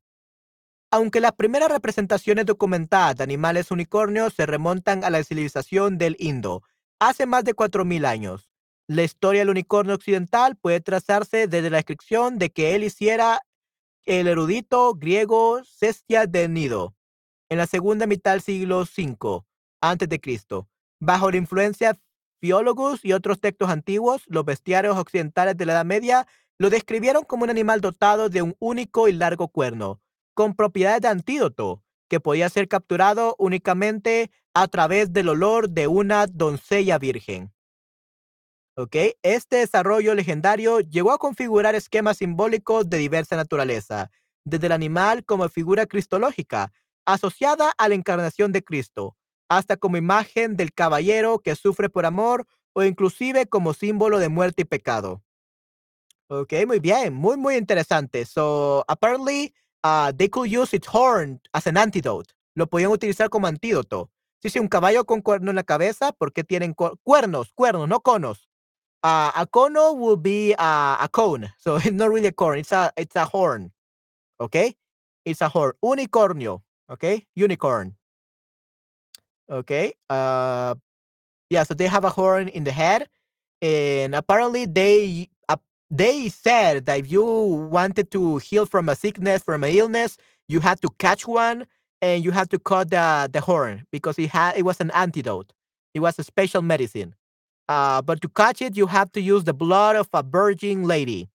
Aunque 0.90 1.20
las 1.20 1.32
primeras 1.32 1.70
representaciones 1.70 2.46
documentadas 2.46 3.16
de 3.16 3.24
animales 3.24 3.70
unicornios 3.70 4.34
se 4.34 4.46
remontan 4.46 5.04
a 5.04 5.10
la 5.10 5.22
civilización 5.22 5.98
del 5.98 6.16
Indo, 6.18 6.62
hace 6.98 7.26
más 7.26 7.44
de 7.44 7.54
4.000 7.54 8.06
años, 8.06 8.50
la 8.88 9.02
historia 9.02 9.42
del 9.42 9.50
unicornio 9.50 9.94
occidental 9.94 10.56
puede 10.56 10.80
trazarse 10.80 11.46
desde 11.46 11.68
la 11.68 11.76
descripción 11.76 12.38
de 12.38 12.50
que 12.50 12.74
él 12.74 12.84
hiciera 12.84 13.42
el 14.08 14.26
erudito 14.26 14.94
griego 14.94 15.62
Cestia 15.64 16.26
de 16.26 16.48
Nido 16.48 16.94
en 17.50 17.58
la 17.58 17.66
segunda 17.66 18.06
mitad 18.06 18.32
del 18.32 18.40
siglo 18.40 18.80
V 18.80 19.44
a.C. 19.82 20.40
Bajo 20.98 21.30
la 21.30 21.36
influencia 21.36 22.00
biólogos 22.40 23.04
y 23.04 23.12
otros 23.12 23.38
textos 23.38 23.68
antiguos, 23.68 24.22
los 24.26 24.46
bestiarios 24.46 24.96
occidentales 24.96 25.58
de 25.58 25.66
la 25.66 25.72
Edad 25.74 25.84
Media 25.84 26.26
lo 26.56 26.70
describieron 26.70 27.24
como 27.24 27.44
un 27.44 27.50
animal 27.50 27.82
dotado 27.82 28.30
de 28.30 28.40
un 28.40 28.56
único 28.60 29.08
y 29.08 29.12
largo 29.12 29.48
cuerno, 29.48 30.00
con 30.32 30.54
propiedades 30.54 31.02
de 31.02 31.08
antídoto, 31.08 31.84
que 32.08 32.18
podía 32.18 32.48
ser 32.48 32.66
capturado 32.66 33.36
únicamente 33.38 34.30
a 34.54 34.68
través 34.68 35.12
del 35.12 35.28
olor 35.28 35.68
de 35.68 35.86
una 35.86 36.26
doncella 36.26 36.98
virgen. 36.98 37.52
¿Ok? 38.80 38.94
Este 39.24 39.56
desarrollo 39.56 40.14
legendario 40.14 40.78
llegó 40.78 41.10
a 41.10 41.18
configurar 41.18 41.74
esquemas 41.74 42.18
simbólicos 42.18 42.88
de 42.88 42.98
diversa 42.98 43.34
naturaleza, 43.34 44.12
desde 44.44 44.66
el 44.66 44.72
animal 44.72 45.24
como 45.24 45.48
figura 45.48 45.86
cristológica, 45.86 46.72
asociada 47.04 47.72
a 47.76 47.88
la 47.88 47.96
encarnación 47.96 48.52
de 48.52 48.62
Cristo, 48.62 49.16
hasta 49.48 49.76
como 49.76 49.96
imagen 49.96 50.56
del 50.56 50.72
caballero 50.72 51.40
que 51.40 51.56
sufre 51.56 51.88
por 51.88 52.06
amor 52.06 52.46
o 52.72 52.84
inclusive 52.84 53.46
como 53.46 53.74
símbolo 53.74 54.20
de 54.20 54.28
muerte 54.28 54.62
y 54.62 54.66
pecado. 54.66 55.24
Ok, 56.28 56.52
muy 56.64 56.78
bien, 56.78 57.14
muy, 57.14 57.36
muy 57.36 57.56
interesante. 57.56 58.24
So, 58.26 58.84
apparently, 58.86 59.52
uh, 59.82 60.12
they 60.16 60.28
could 60.28 60.56
use 60.56 60.72
its 60.76 60.86
horn 60.86 61.40
as 61.52 61.66
an 61.66 61.78
antidote. 61.78 62.32
Lo 62.54 62.68
podían 62.68 62.92
utilizar 62.92 63.28
como 63.28 63.48
antídoto. 63.48 64.12
Si 64.40 64.50
sí, 64.50 64.60
un 64.60 64.68
caballo 64.68 65.04
con 65.04 65.20
cuerno 65.20 65.50
en 65.50 65.56
la 65.56 65.64
cabeza, 65.64 66.12
¿por 66.12 66.32
qué 66.32 66.44
tienen 66.44 66.74
cuernos? 66.74 67.50
Cuernos, 67.56 67.88
no 67.88 68.02
conos. 68.02 68.47
Uh, 69.02 69.30
a 69.36 69.46
cono 69.46 69.92
would 69.92 70.22
be 70.22 70.54
uh, 70.54 70.96
a 71.00 71.08
cone. 71.10 71.50
So 71.58 71.76
it's 71.76 71.90
not 71.90 72.10
really 72.10 72.28
a 72.28 72.32
corn. 72.32 72.58
It's 72.58 72.72
a, 72.72 72.92
it's 72.96 73.16
a 73.16 73.24
horn. 73.24 73.70
Okay? 74.40 74.74
It's 75.24 75.40
a 75.40 75.48
horn. 75.48 75.72
Unicornio. 75.82 76.62
Okay? 76.90 77.26
Unicorn. 77.36 77.94
Okay? 79.50 79.92
Uh, 80.10 80.74
yeah, 81.50 81.62
so 81.62 81.74
they 81.74 81.86
have 81.86 82.04
a 82.04 82.10
horn 82.10 82.48
in 82.48 82.64
the 82.64 82.72
head. 82.72 83.08
And 83.60 84.14
apparently 84.14 84.66
they 84.66 85.28
they 85.90 86.28
said 86.28 86.86
that 86.86 87.00
if 87.00 87.10
you 87.10 87.24
wanted 87.24 88.10
to 88.10 88.38
heal 88.38 88.66
from 88.66 88.88
a 88.88 88.96
sickness, 88.96 89.42
from 89.42 89.64
an 89.64 89.70
illness, 89.70 90.18
you 90.48 90.60
had 90.60 90.80
to 90.82 90.88
catch 90.98 91.26
one 91.26 91.66
and 92.02 92.24
you 92.24 92.30
had 92.30 92.50
to 92.50 92.58
cut 92.58 92.90
the, 92.90 93.28
the 93.32 93.40
horn 93.40 93.86
because 93.90 94.18
it 94.18 94.30
had 94.30 94.56
it 94.56 94.64
was 94.64 94.80
an 94.80 94.90
antidote. 94.92 95.52
It 95.94 96.00
was 96.00 96.18
a 96.18 96.24
special 96.24 96.62
medicine. 96.62 97.14
Uh, 97.68 98.00
but 98.02 98.20
to 98.22 98.28
catch 98.28 98.62
it, 98.62 98.76
you 98.76 98.86
have 98.86 99.12
to 99.12 99.20
use 99.20 99.44
the 99.44 99.52
blood 99.52 99.96
of 99.96 100.08
a 100.14 100.22
virgin 100.22 100.84
lady, 100.84 101.28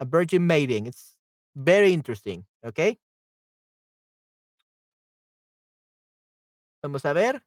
a 0.00 0.04
virgin 0.04 0.46
maiden. 0.46 0.86
It's 0.86 1.16
very 1.54 1.92
interesting. 1.92 2.44
Okay. 2.64 2.98
Vamos 6.82 7.04
a 7.04 7.12
ver. 7.12 7.42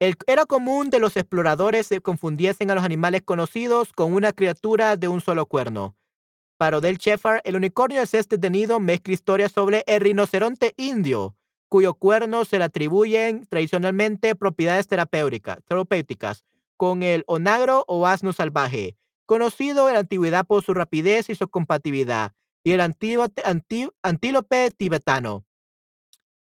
era 0.00 0.46
común 0.46 0.88
de 0.88 0.98
los 0.98 1.16
exploradores 1.16 1.86
se 1.86 2.00
confundiesen 2.00 2.70
a 2.70 2.74
los 2.74 2.84
animales 2.84 3.22
conocidos 3.22 3.92
con 3.92 4.14
una 4.14 4.32
criatura 4.32 4.96
de 4.96 5.08
un 5.08 5.20
solo 5.20 5.44
cuerno. 5.44 5.94
Para 6.56 6.78
Odell 6.78 6.96
Shepard, 6.96 7.40
el 7.44 7.56
unicornio 7.56 8.00
es 8.00 8.14
este 8.14 8.38
tenido 8.38 8.80
mezcla 8.80 9.12
historias 9.12 9.52
sobre 9.52 9.84
el 9.86 10.00
rinoceronte 10.00 10.72
indio, 10.76 11.36
cuyo 11.70 11.94
cuerno 11.94 12.44
se 12.44 12.58
le 12.58 12.64
atribuyen 12.64 13.46
tradicionalmente 13.46 14.34
propiedades 14.34 14.86
terapéuticas, 14.86 16.44
con 16.76 17.02
el 17.02 17.24
onagro 17.26 17.86
o 17.88 18.06
asno 18.06 18.34
salvaje, 18.34 18.98
conocido 19.24 19.88
en 19.88 19.94
la 19.94 20.00
antigüedad 20.00 20.44
por 20.46 20.62
su 20.62 20.74
rapidez 20.74 21.30
y 21.30 21.34
su 21.34 21.48
compatibilidad, 21.48 22.32
y 22.62 22.72
el 22.72 22.80
antílope 22.82 24.70
tibetano, 24.76 25.46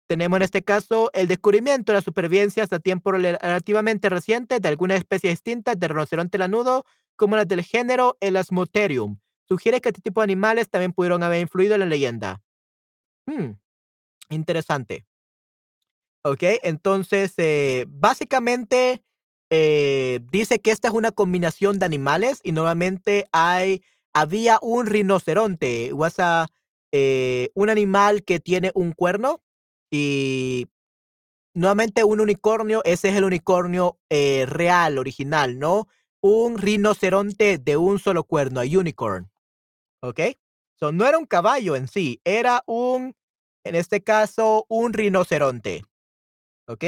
tenemos 0.07 0.38
en 0.38 0.43
este 0.43 0.61
caso 0.61 1.09
el 1.13 1.28
descubrimiento 1.28 1.91
de 1.91 1.97
la 1.97 2.01
supervivencia 2.01 2.63
hasta 2.63 2.80
tiempo 2.80 3.11
relativamente 3.11 4.09
reciente 4.09 4.59
de 4.59 4.67
algunas 4.67 4.99
especies 4.99 5.34
distintas 5.34 5.80
de 5.80 5.88
rinoceronte 5.88 6.38
lanudo, 6.38 6.86
como 7.15 7.36
las 7.36 7.47
del 7.47 7.63
género 7.63 8.17
Elasmotherium. 8.19 9.17
Sugiere 9.47 9.82
que 9.82 9.89
este 9.89 10.01
tipo 10.01 10.21
de 10.21 10.26
animales 10.26 10.69
también 10.69 10.93
pudieron 10.93 11.23
haber 11.23 11.41
influido 11.41 11.73
en 11.73 11.80
la 11.80 11.86
leyenda. 11.88 12.41
Hmm, 13.26 13.53
interesante. 14.30 15.05
Ok, 16.28 16.41
entonces, 16.63 17.36
eh, 17.38 17.86
básicamente 17.88 19.03
eh, 19.51 20.21
dice 20.32 20.59
que 20.59 20.71
esta 20.71 20.88
es 20.88 20.93
una 20.95 21.11
combinación 21.11 21.78
de 21.78 21.86
animales 21.86 22.39
y 22.43 22.51
nuevamente 22.51 23.28
hay, 23.32 23.84
había 24.11 24.57
un 24.63 24.88
rinoceronte, 24.88 25.91
o 25.93 26.09
sea, 26.09 26.47
eh, 26.91 27.51
un 27.53 27.69
animal 27.69 28.23
que 28.23 28.39
tiene 28.39 28.71
un 28.73 28.93
cuerno 28.93 29.43
y 29.91 30.65
nuevamente 31.53 32.03
un 32.03 32.19
unicornio, 32.19 32.84
ese 32.86 33.09
es 33.09 33.15
el 33.17 33.26
unicornio 33.26 33.99
eh, 34.09 34.47
real, 34.47 34.97
original, 34.97 35.59
¿no? 35.59 35.88
Un 36.21 36.57
rinoceronte 36.57 37.59
de 37.59 37.78
un 37.78 37.99
solo 37.99 38.23
cuerno, 38.23 38.61
a 38.61 38.63
unicorn. 38.63 39.30
¿Ok? 40.01 40.21
So, 40.80 40.91
no 40.91 41.05
era 41.05 41.19
un 41.19 41.28
caballo 41.28 41.76
en 41.76 41.88
sí, 41.88 42.19
era 42.23 42.63
un, 42.65 43.15
en 43.63 43.76
este 43.76 44.03
caso, 44.03 44.65
un 44.69 44.93
rinoceronte. 44.93 45.84
¿Ok? 46.68 46.84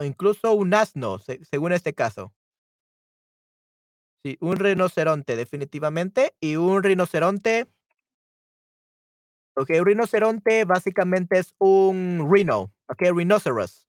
O 0.00 0.04
incluso 0.04 0.52
un 0.52 0.74
asno, 0.74 1.18
según 1.18 1.72
este 1.72 1.94
caso. 1.94 2.32
Sí, 4.24 4.36
un 4.40 4.56
rinoceronte, 4.56 5.36
definitivamente. 5.36 6.34
Y 6.40 6.56
un 6.56 6.82
rinoceronte 6.82 7.68
Ok, 9.54 9.70
un 9.80 9.84
rinoceronte 9.84 10.64
básicamente 10.64 11.38
es 11.38 11.54
un 11.58 12.26
rhino, 12.30 12.72
ok, 12.88 13.02
rhinoceros. 13.14 13.86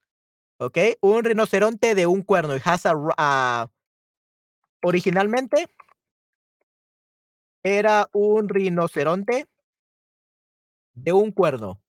Ok, 0.60 0.78
un 1.01 1.24
rinoceronte 1.24 1.95
de 1.95 2.06
un 2.06 2.22
cuerno. 2.22 2.54
Has 2.66 2.86
a, 2.86 3.70
originalmente 4.84 5.68
era 7.64 8.10
un 8.12 8.49
rinoceronte 8.49 9.47
de 10.95 11.14
un 11.14 11.32
cuerno. 11.32 11.82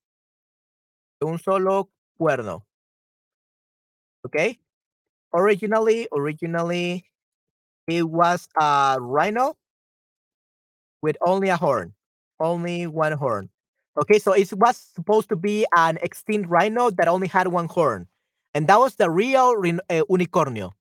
De 1.21 1.27
un 1.27 1.41
solo 1.41 1.91
cuerno. 2.25 2.63
Okay. 4.25 4.59
Originally, 5.35 6.09
originally, 6.13 7.05
it 7.87 8.09
was 8.09 8.49
a 8.59 8.97
rhino 9.01 9.57
with 11.03 11.17
only 11.27 11.51
a 11.51 11.57
horn, 11.57 11.93
only 12.41 12.87
one 12.87 13.13
horn. 13.13 13.51
Okay, 14.01 14.19
so 14.19 14.33
it 14.33 14.53
was 14.55 14.77
supposed 14.95 15.29
to 15.29 15.37
be 15.37 15.67
an 15.77 15.99
extinct 16.03 16.49
rhino 16.49 16.91
that 16.91 17.09
only 17.09 17.29
had 17.29 17.49
one 17.49 17.67
horn, 17.67 18.09
and 18.55 18.67
that 18.69 18.79
was 18.79 18.95
the 18.97 19.11
real 19.11 19.55
uh, 19.91 20.03
unicornio. 20.09 20.73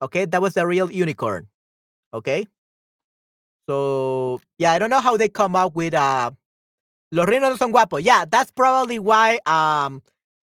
Okay, 0.00 0.24
that 0.26 0.40
was 0.40 0.54
the 0.54 0.66
real 0.66 0.90
unicorn. 0.90 1.48
Okay, 2.14 2.46
so 3.68 4.40
yeah, 4.58 4.72
I 4.72 4.78
don't 4.78 4.90
know 4.90 5.00
how 5.00 5.16
they 5.16 5.28
come 5.28 5.56
up 5.56 5.74
with 5.74 5.94
uh, 5.94 6.30
los 7.12 7.26
rhinos 7.26 7.50
no 7.50 7.56
son 7.56 7.72
guapos. 7.72 8.04
Yeah, 8.04 8.24
that's 8.28 8.50
probably 8.50 8.98
why 8.98 9.40
um 9.46 10.02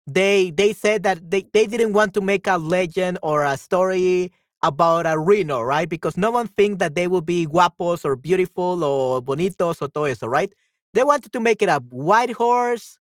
they 0.08 0.52
they 0.52 0.74
said 0.74 1.04
that 1.04 1.30
they, 1.30 1.46
they 1.54 1.68
didn't 1.68 1.94
want 1.94 2.14
to 2.16 2.22
make 2.22 2.48
a 2.48 2.58
legend 2.58 3.20
or 3.22 3.44
a 3.44 3.58
story 3.58 4.32
about 4.64 5.08
a 5.08 5.18
rhino, 5.18 5.62
right? 5.62 5.90
Because 5.90 6.18
no 6.18 6.32
one 6.32 6.48
thinks 6.48 6.80
that 6.80 6.96
they 6.96 7.08
will 7.08 7.22
be 7.22 7.46
guapos 7.46 8.06
or 8.06 8.16
beautiful 8.16 8.84
or 8.84 9.22
bonitos 9.22 9.82
or 9.82 9.88
todo 9.88 10.06
eso, 10.06 10.28
right? 10.28 10.54
They 10.94 11.04
wanted 11.04 11.34
to 11.34 11.40
make 11.40 11.62
it 11.62 11.70
a 11.70 11.82
white 11.90 12.32
horse 12.32 12.98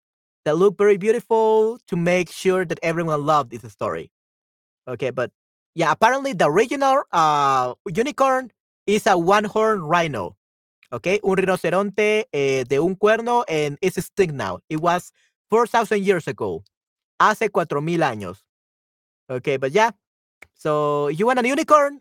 that 0.44 0.56
looked 0.56 0.78
very 0.78 0.96
beautiful 0.96 1.78
to 1.88 1.96
make 1.96 2.30
sure 2.30 2.64
that 2.64 2.78
everyone 2.82 3.26
loved 3.26 3.50
this 3.50 3.72
story. 3.72 4.10
Okay, 4.86 5.10
but 5.10 5.30
yeah, 5.74 5.92
apparently 5.92 6.32
the 6.32 6.46
original 6.48 7.02
uh, 7.12 7.74
unicorn 7.86 8.50
is 8.86 9.06
a 9.06 9.18
one-horn 9.18 9.82
rhino. 9.82 10.36
Okay, 10.90 11.20
un 11.22 11.36
rinoceronte 11.36 12.24
eh, 12.32 12.64
de 12.64 12.78
un 12.78 12.96
cuerno 12.96 13.44
and 13.48 13.76
it's 13.82 13.98
extinct 13.98 14.34
now. 14.34 14.60
It 14.70 14.80
was 14.80 15.12
4,000 15.50 16.02
years 16.02 16.26
ago. 16.26 16.64
Hace 17.18 17.50
4,000 17.50 18.02
años. 18.02 18.44
Okay, 19.28 19.56
but 19.58 19.72
yeah. 19.72 19.90
So 20.54 21.08
you 21.08 21.26
want 21.26 21.38
a 21.38 21.46
unicorn? 21.46 22.00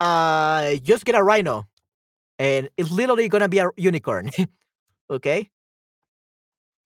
Uh, 0.00 0.76
just 0.82 1.04
get 1.04 1.14
a 1.14 1.22
rhino. 1.22 1.66
And 2.38 2.68
it's 2.76 2.90
literally 2.90 3.28
gonna 3.28 3.48
be 3.48 3.58
a 3.58 3.70
unicorn. 3.76 4.30
okay. 5.10 5.50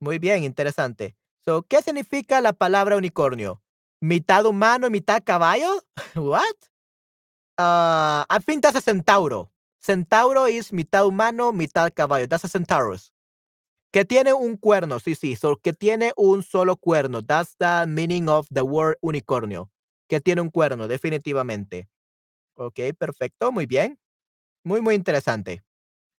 Muy 0.00 0.18
bien, 0.18 0.44
interesante. 0.44 1.14
So, 1.44 1.62
¿qué 1.62 1.82
significa 1.82 2.40
la 2.40 2.52
palabra 2.52 2.96
unicornio? 2.96 3.60
¿Mitad 4.00 4.46
humano 4.46 4.90
mitad 4.90 5.22
caballo? 5.24 5.82
What? 6.14 6.56
Uh, 7.58 8.24
I 8.28 8.38
think 8.44 8.62
that's 8.62 8.76
a 8.76 8.80
centauro. 8.80 9.50
Centauro 9.80 10.46
is 10.46 10.72
mitad 10.72 11.04
humano, 11.04 11.52
mitad 11.52 11.92
caballo. 11.94 12.26
That's 12.26 12.44
a 12.44 12.48
centaurus. 12.48 13.12
Que 13.92 14.04
tiene 14.06 14.32
un 14.32 14.56
cuerno, 14.56 15.00
sí, 15.00 15.14
sí. 15.14 15.36
So, 15.36 15.56
que 15.56 15.72
tiene 15.74 16.12
un 16.16 16.42
solo 16.42 16.76
cuerno. 16.76 17.22
That's 17.22 17.56
the 17.58 17.86
meaning 17.86 18.28
of 18.28 18.48
the 18.52 18.62
word 18.62 18.96
unicornio. 19.02 19.70
Que 20.08 20.20
tiene 20.20 20.40
un 20.40 20.50
cuerno, 20.50 20.88
definitivamente. 20.88 21.88
Ok, 22.54 22.80
perfecto, 22.98 23.52
muy 23.52 23.66
bien. 23.66 23.98
Muy, 24.64 24.80
muy 24.80 24.94
interesante. 24.94 25.62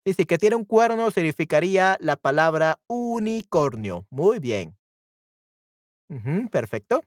Sí, 0.04 0.26
que 0.26 0.36
tiene 0.36 0.56
un 0.56 0.64
cuerno 0.64 1.10
significaría 1.10 1.96
la 2.00 2.16
palabra 2.16 2.80
unicornio. 2.88 4.06
Muy 4.10 4.38
bien. 4.38 4.76
perfecto. 6.50 7.02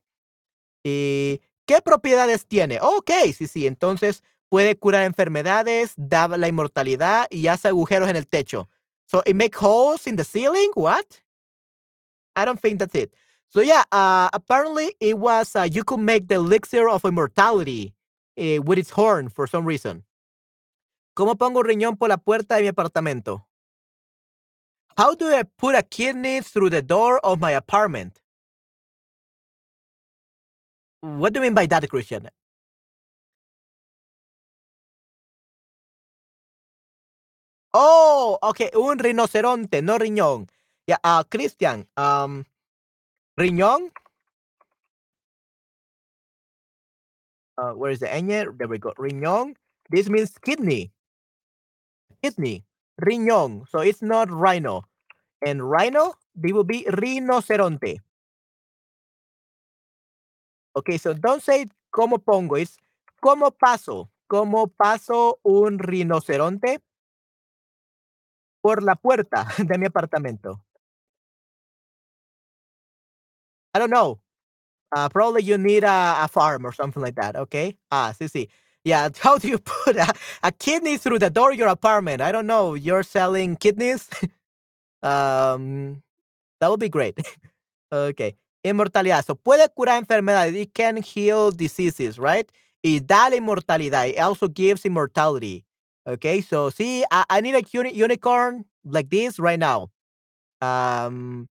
¿Y 0.84 1.42
qué 1.68 1.82
propiedades 1.84 2.48
tiene? 2.48 2.80
Ok, 2.82 3.12
sí, 3.36 3.48
sí. 3.48 3.68
Entonces 3.68 4.24
puede 4.50 4.78
curar 4.78 5.04
enfermedades, 5.04 5.94
da 5.98 6.28
la 6.28 6.48
inmortalidad 6.48 7.28
y 7.30 7.48
hace 7.48 7.68
agujeros 7.68 8.10
en 8.10 8.16
el 8.16 8.28
techo. 8.28 8.70
So 9.08 9.22
it 9.26 9.36
make 9.36 9.56
holes 9.56 10.08
in 10.08 10.16
the 10.16 10.24
ceiling? 10.24 10.72
What? 10.74 11.22
I 12.36 12.46
don't 12.46 12.60
think 12.60 12.80
that's 12.80 12.96
it. 12.96 13.14
So 13.50 13.62
yeah, 13.62 13.84
uh, 13.92 14.30
apparently 14.34 14.96
it 15.00 15.18
was 15.18 15.56
uh, 15.56 15.68
you 15.72 15.84
could 15.84 16.00
make 16.00 16.28
the 16.28 16.36
elixir 16.36 16.90
of 16.90 17.06
immortality 17.06 17.94
uh, 18.40 18.62
with 18.62 18.78
its 18.80 18.92
horn 18.92 19.30
for 19.30 19.48
some 19.48 19.66
reason. 19.66 20.04
¿Cómo 21.16 21.38
pongo 21.38 21.64
riñón 21.64 21.98
por 21.98 22.10
la 22.10 22.18
puerta 22.18 22.56
de 22.56 22.64
mi 22.64 22.68
apartamento? 22.70 23.46
How 24.98 25.16
do 25.16 25.34
I 25.34 25.44
put 25.44 25.76
a 25.76 25.84
kidney 25.84 26.42
through 26.42 26.70
the 26.72 26.82
door 26.82 27.20
of 27.20 27.40
my 27.40 27.52
apartment? 27.52 28.20
What 31.02 31.34
do 31.34 31.40
you 31.40 31.44
mean 31.44 31.54
by 31.54 31.68
that, 31.68 31.90
Christian? 31.90 32.30
Oh, 37.78 38.40
okay, 38.42 38.72
un 38.74 38.98
rinoceronte, 38.98 39.82
no 39.82 39.98
riñón. 39.98 40.48
Yeah, 40.88 40.96
uh, 41.04 41.26
Christian, 41.28 41.86
um, 41.98 42.46
riñón. 43.38 43.92
Uh, 47.58 47.74
where 47.74 47.92
is 47.92 48.00
the 48.00 48.08
ñ? 48.08 48.58
There 48.58 48.70
we 48.70 48.78
go. 48.78 48.94
Riñón. 48.98 49.56
This 49.90 50.08
means 50.08 50.38
kidney. 50.40 50.94
Kidney. 52.24 52.64
Riñón. 53.02 53.68
So 53.68 53.80
it's 53.80 54.02
not 54.02 54.32
rhino. 54.32 54.84
And 55.46 55.62
rhino, 55.62 56.16
they 56.34 56.54
will 56.54 56.64
be 56.64 56.86
rinoceronte. 56.86 58.00
Okay, 60.78 60.98
so 60.98 61.14
don't 61.14 61.44
say 61.44 61.68
cómo 61.94 62.24
pongo, 62.24 62.56
es 62.56 62.78
cómo 63.22 63.52
paso, 63.52 64.10
cómo 64.30 64.68
paso 64.68 65.40
un 65.44 65.78
rinoceronte 65.78 66.80
por 68.66 68.82
la 68.82 68.96
puerta 68.96 69.46
de 69.60 69.78
mi 69.78 69.86
apartamento. 69.86 70.60
I 73.76 73.80
don't 73.80 73.92
know. 73.92 74.20
Uh, 74.92 75.08
probably 75.08 75.44
you 75.44 75.60
need 75.60 75.84
a, 75.84 76.24
a, 76.24 76.28
farm 76.28 76.66
or 76.66 76.72
something 76.72 77.04
like 77.04 77.14
that. 77.16 77.36
Okay. 77.36 77.78
Ah, 77.92 78.12
sí, 78.20 78.28
sí. 78.28 78.48
Yeah. 78.84 79.10
How 79.22 79.38
do 79.38 79.48
you 79.48 79.60
put 79.60 79.98
a, 79.98 80.12
a 80.42 80.52
kidney 80.52 80.98
through 80.98 81.20
the 81.20 81.30
door 81.30 81.52
of 81.52 81.60
your 81.60 81.68
apartment? 81.68 82.22
I 82.22 82.32
don't 82.32 82.48
know. 82.48 82.74
You're 82.74 83.04
selling 83.04 83.56
kidneys. 83.56 84.10
um, 85.04 86.02
that 86.60 86.72
would 86.72 86.80
be 86.80 86.90
great. 86.90 87.20
okay. 87.94 88.36
Inmortalidad. 88.66 89.26
So 89.26 89.36
puede 89.36 89.70
curar 89.76 90.02
enfermedades. 90.02 90.56
It 90.56 90.74
can 90.74 90.98
heal 90.98 91.52
diseases, 91.52 92.18
right? 92.18 92.52
Y 92.84 93.00
da 93.00 93.28
la 93.30 93.36
inmortalidad. 93.36 94.08
It 94.08 94.18
also 94.18 94.48
gives 94.48 94.86
immortality. 94.86 95.65
Okay. 96.08 96.42
So 96.42 96.70
see, 96.70 97.04
I, 97.12 97.26
I 97.30 97.42
need 97.42 97.56
a 97.56 97.64
uni 97.72 97.94
unicorn 97.94 98.66
like 98.86 99.10
this 99.10 99.40
right 99.40 99.60
now. 99.60 99.90
Um, 100.62 101.48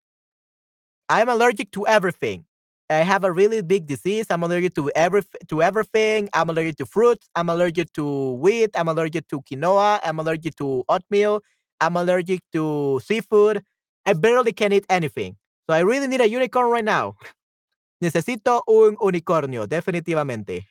I'm 1.09 1.29
allergic 1.29 1.71
to 1.71 1.85
everything. 1.87 2.45
I 2.89 2.95
have 3.07 3.23
a 3.23 3.31
really 3.31 3.61
big 3.61 3.87
disease. 3.87 4.27
I'm 4.29 4.43
allergic 4.43 4.75
to 4.75 4.91
every 4.95 5.23
to 5.47 5.61
everything. 5.61 6.29
I'm 6.33 6.49
allergic 6.49 6.75
to 6.77 6.85
fruits. 6.85 7.29
I'm 7.35 7.49
allergic 7.49 7.93
to 7.93 8.33
wheat. 8.33 8.71
I'm 8.75 8.87
allergic 8.89 9.27
to 9.29 9.41
quinoa. 9.41 9.99
I'm 10.03 10.19
allergic 10.19 10.55
to 10.57 10.83
oatmeal. 10.89 11.41
I'm 11.79 11.95
allergic 11.95 12.41
to 12.53 12.99
seafood. 13.03 13.63
I 14.05 14.13
barely 14.13 14.51
can 14.51 14.73
eat 14.73 14.85
anything. 14.89 15.37
So 15.69 15.75
I 15.75 15.79
really 15.81 16.07
need 16.07 16.21
a 16.21 16.27
unicorn 16.29 16.69
right 16.69 16.83
now. 16.83 17.15
Necesito 18.03 18.63
un 18.67 18.97
unicornio, 18.99 19.67
definitivamente. 19.67 20.65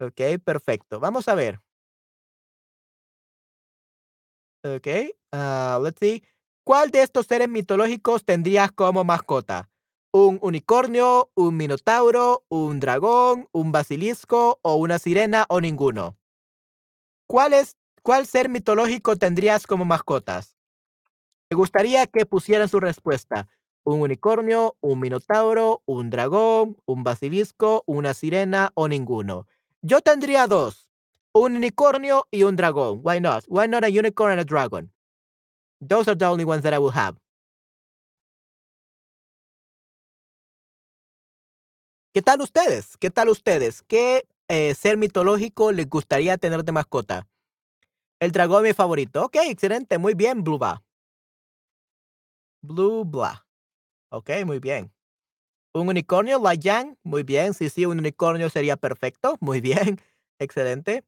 Ok, 0.00 0.38
perfecto. 0.44 1.00
Vamos 1.00 1.28
a 1.28 1.34
ver. 1.34 1.60
Ok, 4.64 4.86
uh, 5.32 5.82
let's 5.82 6.00
see. 6.00 6.24
¿Cuál 6.64 6.90
de 6.90 7.02
estos 7.02 7.26
seres 7.26 7.48
mitológicos 7.48 8.24
tendrías 8.24 8.72
como 8.72 9.04
mascota? 9.04 9.70
¿Un 10.10 10.38
unicornio, 10.42 11.30
un 11.34 11.56
minotauro, 11.56 12.44
un 12.48 12.80
dragón, 12.80 13.48
un 13.52 13.70
basilisco 13.72 14.58
o 14.62 14.74
una 14.74 14.98
sirena 14.98 15.46
o 15.48 15.60
ninguno? 15.60 16.18
¿Cuál, 17.26 17.52
es, 17.52 17.76
¿Cuál 18.02 18.26
ser 18.26 18.48
mitológico 18.48 19.16
tendrías 19.16 19.66
como 19.66 19.84
mascotas? 19.84 20.56
Me 21.50 21.56
gustaría 21.56 22.06
que 22.06 22.26
pusieran 22.26 22.68
su 22.68 22.80
respuesta. 22.80 23.48
¿Un 23.84 24.00
unicornio, 24.00 24.76
un 24.80 24.98
minotauro, 24.98 25.82
un 25.86 26.10
dragón, 26.10 26.76
un 26.84 27.04
basilisco, 27.04 27.84
una 27.86 28.12
sirena 28.12 28.72
o 28.74 28.88
ninguno? 28.88 29.46
Yo 29.82 30.00
tendría 30.00 30.46
dos. 30.46 30.87
Un 31.38 31.54
unicornio 31.54 32.26
y 32.32 32.42
un 32.42 32.56
dragón. 32.56 33.00
Why 33.04 33.20
not? 33.20 33.44
Why 33.46 33.68
not 33.68 33.84
a 33.84 33.88
unicorn 33.88 34.32
and 34.32 34.40
a 34.40 34.44
dragon? 34.44 34.90
Those 35.80 36.08
are 36.08 36.16
the 36.16 36.24
only 36.26 36.44
ones 36.44 36.62
that 36.64 36.74
I 36.74 36.78
will 36.78 36.90
have. 36.90 37.16
¿Qué 42.12 42.22
tal 42.22 42.40
ustedes? 42.40 42.96
¿Qué 42.96 43.10
tal 43.10 43.28
ustedes? 43.28 43.82
¿Qué 43.82 44.26
eh, 44.48 44.74
ser 44.74 44.96
mitológico 44.96 45.70
les 45.70 45.88
gustaría 45.88 46.36
tener 46.38 46.64
de 46.64 46.72
mascota? 46.72 47.28
El 48.18 48.32
dragón 48.32 48.64
mi 48.64 48.72
favorito. 48.72 49.26
Ok, 49.26 49.36
excelente. 49.44 49.96
Muy 49.98 50.14
bien, 50.14 50.42
Blue 50.42 50.58
Ba. 50.58 50.82
Blue 52.62 53.04
Blah. 53.04 53.46
Ok, 54.10 54.30
muy 54.44 54.58
bien. 54.58 54.92
Un 55.72 55.88
unicornio, 55.88 56.40
la 56.40 56.54
Yang. 56.54 56.98
Muy 57.04 57.22
bien. 57.22 57.54
Sí, 57.54 57.70
sí, 57.70 57.86
un 57.86 58.00
unicornio 58.00 58.50
sería 58.50 58.76
perfecto. 58.76 59.36
Muy 59.38 59.60
bien. 59.60 60.00
Excelente. 60.40 61.04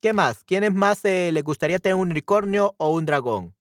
¿Qué 0.00 0.12
más? 0.14 0.44
¿Quiénes 0.44 0.74
más 0.74 1.04
eh, 1.04 1.32
gustaría 1.44 1.78
tener 1.80 1.96
un 1.96 2.10
unicornio 2.10 2.74
o 2.78 2.90
un 2.94 3.06
dragón? 3.06 3.54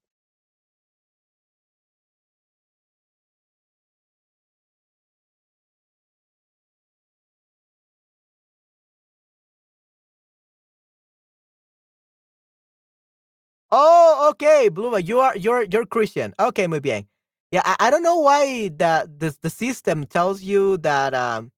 Oh, 13.72 14.30
okay, 14.32 14.70
Blue, 14.70 14.98
you 15.00 15.22
are 15.22 15.38
you're 15.38 15.64
you're 15.66 15.86
Christian. 15.88 16.34
Okay, 16.40 16.68
muy 16.68 16.80
bien. 16.82 17.08
Yeah, 17.52 17.62
I, 17.66 17.88
I 17.88 17.92
don't 17.92 18.04
know 18.04 18.20
why 18.20 18.70
the 18.70 19.10
the 19.20 19.36
the 19.44 19.50
system 19.52 20.06
tells 20.08 20.42
you 20.44 20.78
that 20.80 21.14
um 21.14 21.52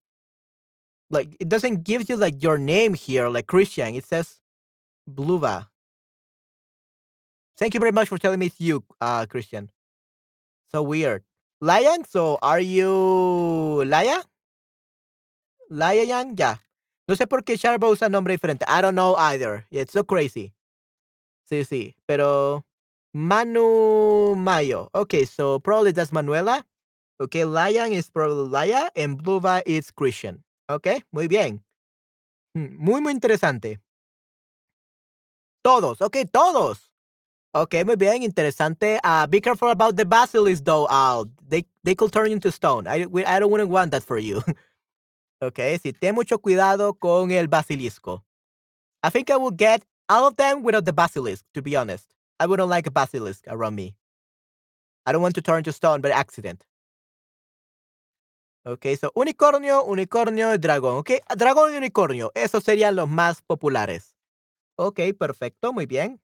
like 1.12 1.38
it 1.39 1.49
doesn't 1.49 1.84
give 1.86 2.10
you 2.10 2.18
like 2.18 2.43
your 2.43 2.60
name 2.60 2.95
here 2.95 3.30
like 3.30 3.47
Christian. 3.47 3.95
It 3.95 4.06
says 4.08 4.41
Bluva. 5.10 5.68
Thank 7.58 7.74
you 7.74 7.80
very 7.80 7.91
much 7.91 8.10
for 8.10 8.18
telling 8.18 8.39
me 8.39 8.47
it's 8.47 8.60
you, 8.60 8.84
uh, 8.99 9.26
Christian. 9.28 9.70
So 10.72 10.82
weird. 10.82 11.24
Lion, 11.62 12.06
so 12.06 12.39
are 12.41 12.60
you 12.60 13.84
Laya? 13.86 14.24
Laya 15.70 16.04
Yang, 16.04 16.38
ya. 16.38 16.56
No 17.08 17.16
sé 17.16 17.28
por 17.28 17.43
qué 17.43 17.58
Sharba 17.58 17.89
usa 17.89 18.10
nombre 18.10 18.36
diferente. 18.38 18.64
I 18.68 18.82
don't 18.82 18.95
know 18.95 19.16
either. 19.16 19.66
It's 19.70 19.93
so 19.93 20.04
crazy. 20.04 20.54
Sí, 21.49 21.66
sí. 21.66 21.93
Pero 22.08 22.64
Manu 23.14 24.36
Mayo. 24.36 24.89
Okay, 24.95 25.26
so 25.26 25.60
probably 25.60 25.91
that's 25.91 26.12
Manuela. 26.12 26.66
Okay, 27.20 27.45
Lion 27.45 27.91
is 27.91 28.10
probably 28.10 28.49
Laya 28.49 28.89
and 28.95 29.22
Bluva 29.22 29.62
is 29.66 29.91
Christian. 29.91 30.43
Okay, 30.70 31.04
muy 31.12 31.28
bien. 31.28 31.62
Mm, 32.58 32.78
Muy, 32.80 33.02
muy 33.02 33.12
interesante. 33.14 33.80
Todos, 35.64 36.01
okay, 36.01 36.26
todos. 36.26 36.91
Okay, 37.53 37.84
muy 37.84 37.97
bien, 37.97 38.24
interesante. 38.24 38.99
Uh, 39.03 39.28
be 39.28 39.41
careful 39.41 39.70
about 39.70 39.97
the 39.97 40.05
basilisk, 40.05 40.64
though. 40.64 40.86
Uh, 40.86 41.26
they 41.49 41.66
they 41.84 41.95
could 41.95 42.12
turn 42.12 42.32
into 42.32 42.49
stone. 42.49 42.88
I 42.88 43.05
I 43.28 43.39
don't 43.39 43.70
want 43.70 43.91
that 43.91 44.03
for 44.03 44.18
you. 44.18 44.41
okay, 45.41 45.78
sí, 45.78 45.91
ten 45.91 46.16
mucho 46.16 46.38
cuidado 46.39 46.97
con 46.97 47.30
el 47.32 47.47
basilisco. 47.47 48.24
I 49.03 49.09
think 49.09 49.30
I 49.30 49.36
will 49.36 49.51
get 49.51 49.84
all 50.07 50.28
of 50.28 50.38
them 50.38 50.64
without 50.64 50.86
the 50.86 50.93
basilisk. 50.93 51.43
To 51.53 51.62
be 51.62 51.76
honest, 51.76 52.07
I 52.39 52.45
wouldn't 52.45 52.70
like 52.70 52.88
a 52.88 52.91
basilisk 52.91 53.43
around 53.47 53.76
me. 53.76 53.95
I 55.05 55.12
don't 55.12 55.22
want 55.22 55.36
to 55.36 55.41
turn 55.41 55.64
to 55.64 55.74
stone 55.74 55.99
by 55.99 56.12
accident. 56.12 56.64
Okay, 58.66 58.95
so 58.95 59.12
unicornio, 59.16 59.84
unicornio 59.84 60.53
y 60.53 60.57
dragón. 60.57 60.99
Okay, 60.99 61.20
dragón 61.36 61.74
y 61.74 61.78
unicornio. 61.78 62.32
Esos 62.34 62.64
serían 62.64 62.95
los 62.95 63.09
más 63.09 63.41
populares. 63.41 64.11
Okay, 64.78 65.14
perfecto, 65.14 65.74
muy 65.74 65.86
bien. 65.86 66.22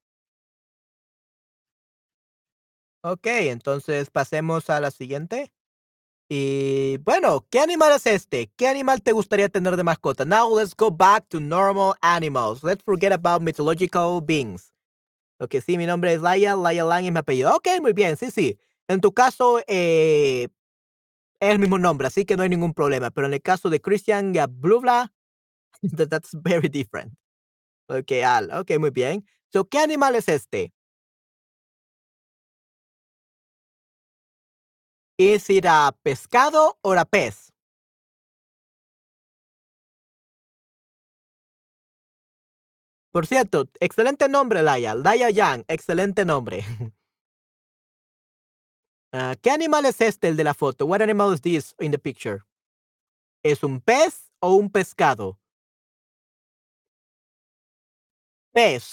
Ok, 3.03 3.27
entonces 3.27 4.09
pasemos 4.09 4.69
a 4.69 4.79
la 4.81 4.91
siguiente. 4.91 5.51
Y 6.29 6.97
bueno, 6.99 7.45
¿qué 7.49 7.59
animal 7.59 7.93
es 7.93 8.05
este? 8.07 8.51
¿Qué 8.57 8.67
animal 8.67 9.01
te 9.01 9.13
gustaría 9.13 9.49
tener 9.49 9.77
de 9.77 9.83
mascota? 9.83 10.25
Now 10.25 10.57
let's 10.57 10.75
go 10.75 10.91
back 10.91 11.27
to 11.29 11.39
normal 11.39 11.93
animals. 12.01 12.63
Let's 12.63 12.83
forget 12.83 13.13
about 13.13 13.41
mythological 13.41 14.21
beings. 14.21 14.73
Ok, 15.39 15.55
sí, 15.65 15.77
mi 15.77 15.85
nombre 15.85 16.13
es 16.13 16.21
Laia, 16.21 16.55
Laia 16.55 16.83
Lang 16.83 17.05
es 17.05 17.11
mi 17.11 17.19
apellido. 17.19 17.55
Ok, 17.55 17.67
muy 17.81 17.93
bien, 17.93 18.17
sí, 18.17 18.31
sí. 18.31 18.59
En 18.87 19.01
tu 19.01 19.13
caso, 19.13 19.61
eh, 19.67 20.49
es 21.39 21.49
el 21.51 21.59
mismo 21.59 21.77
nombre, 21.79 22.07
así 22.07 22.25
que 22.25 22.37
no 22.37 22.43
hay 22.43 22.49
ningún 22.49 22.73
problema. 22.73 23.11
Pero 23.11 23.27
en 23.27 23.33
el 23.33 23.41
caso 23.41 23.69
de 23.69 23.81
Christian 23.81 24.33
Bluvla, 24.59 25.13
that's 26.09 26.31
very 26.33 26.69
different. 26.69 27.13
Ok, 27.89 28.11
Al, 28.25 28.51
ok, 28.51 28.71
muy 28.79 28.89
bien. 28.91 29.25
So, 29.51 29.67
¿qué 29.69 29.79
animal 29.79 30.15
es 30.15 30.27
este? 30.27 30.73
¿Es 35.17 35.49
ir 35.49 35.67
a 35.67 35.91
pescado 36.03 36.77
o 36.81 36.93
a 36.93 37.05
pez? 37.05 37.51
Por 43.11 43.25
cierto, 43.25 43.65
excelente 43.79 44.29
nombre, 44.29 44.61
Laia. 44.61 44.93
Laia 44.93 45.29
Yang, 45.31 45.65
excelente 45.67 46.25
nombre. 46.25 46.63
Ah, 49.13 49.35
¿Qué 49.41 49.49
animal 49.49 49.85
es 49.85 50.01
este, 50.01 50.27
el 50.27 50.35
de 50.35 50.43
la 50.43 50.53
foto? 50.53 50.85
What 50.85 51.01
animal 51.01 51.33
is 51.33 51.41
this 51.41 51.73
in 51.79 51.91
the 51.91 51.97
picture? 51.97 52.43
¿Es 53.41 53.63
un 53.63 53.79
pez 53.79 54.31
o 54.41 54.55
un 54.55 54.69
pescado? 54.69 55.39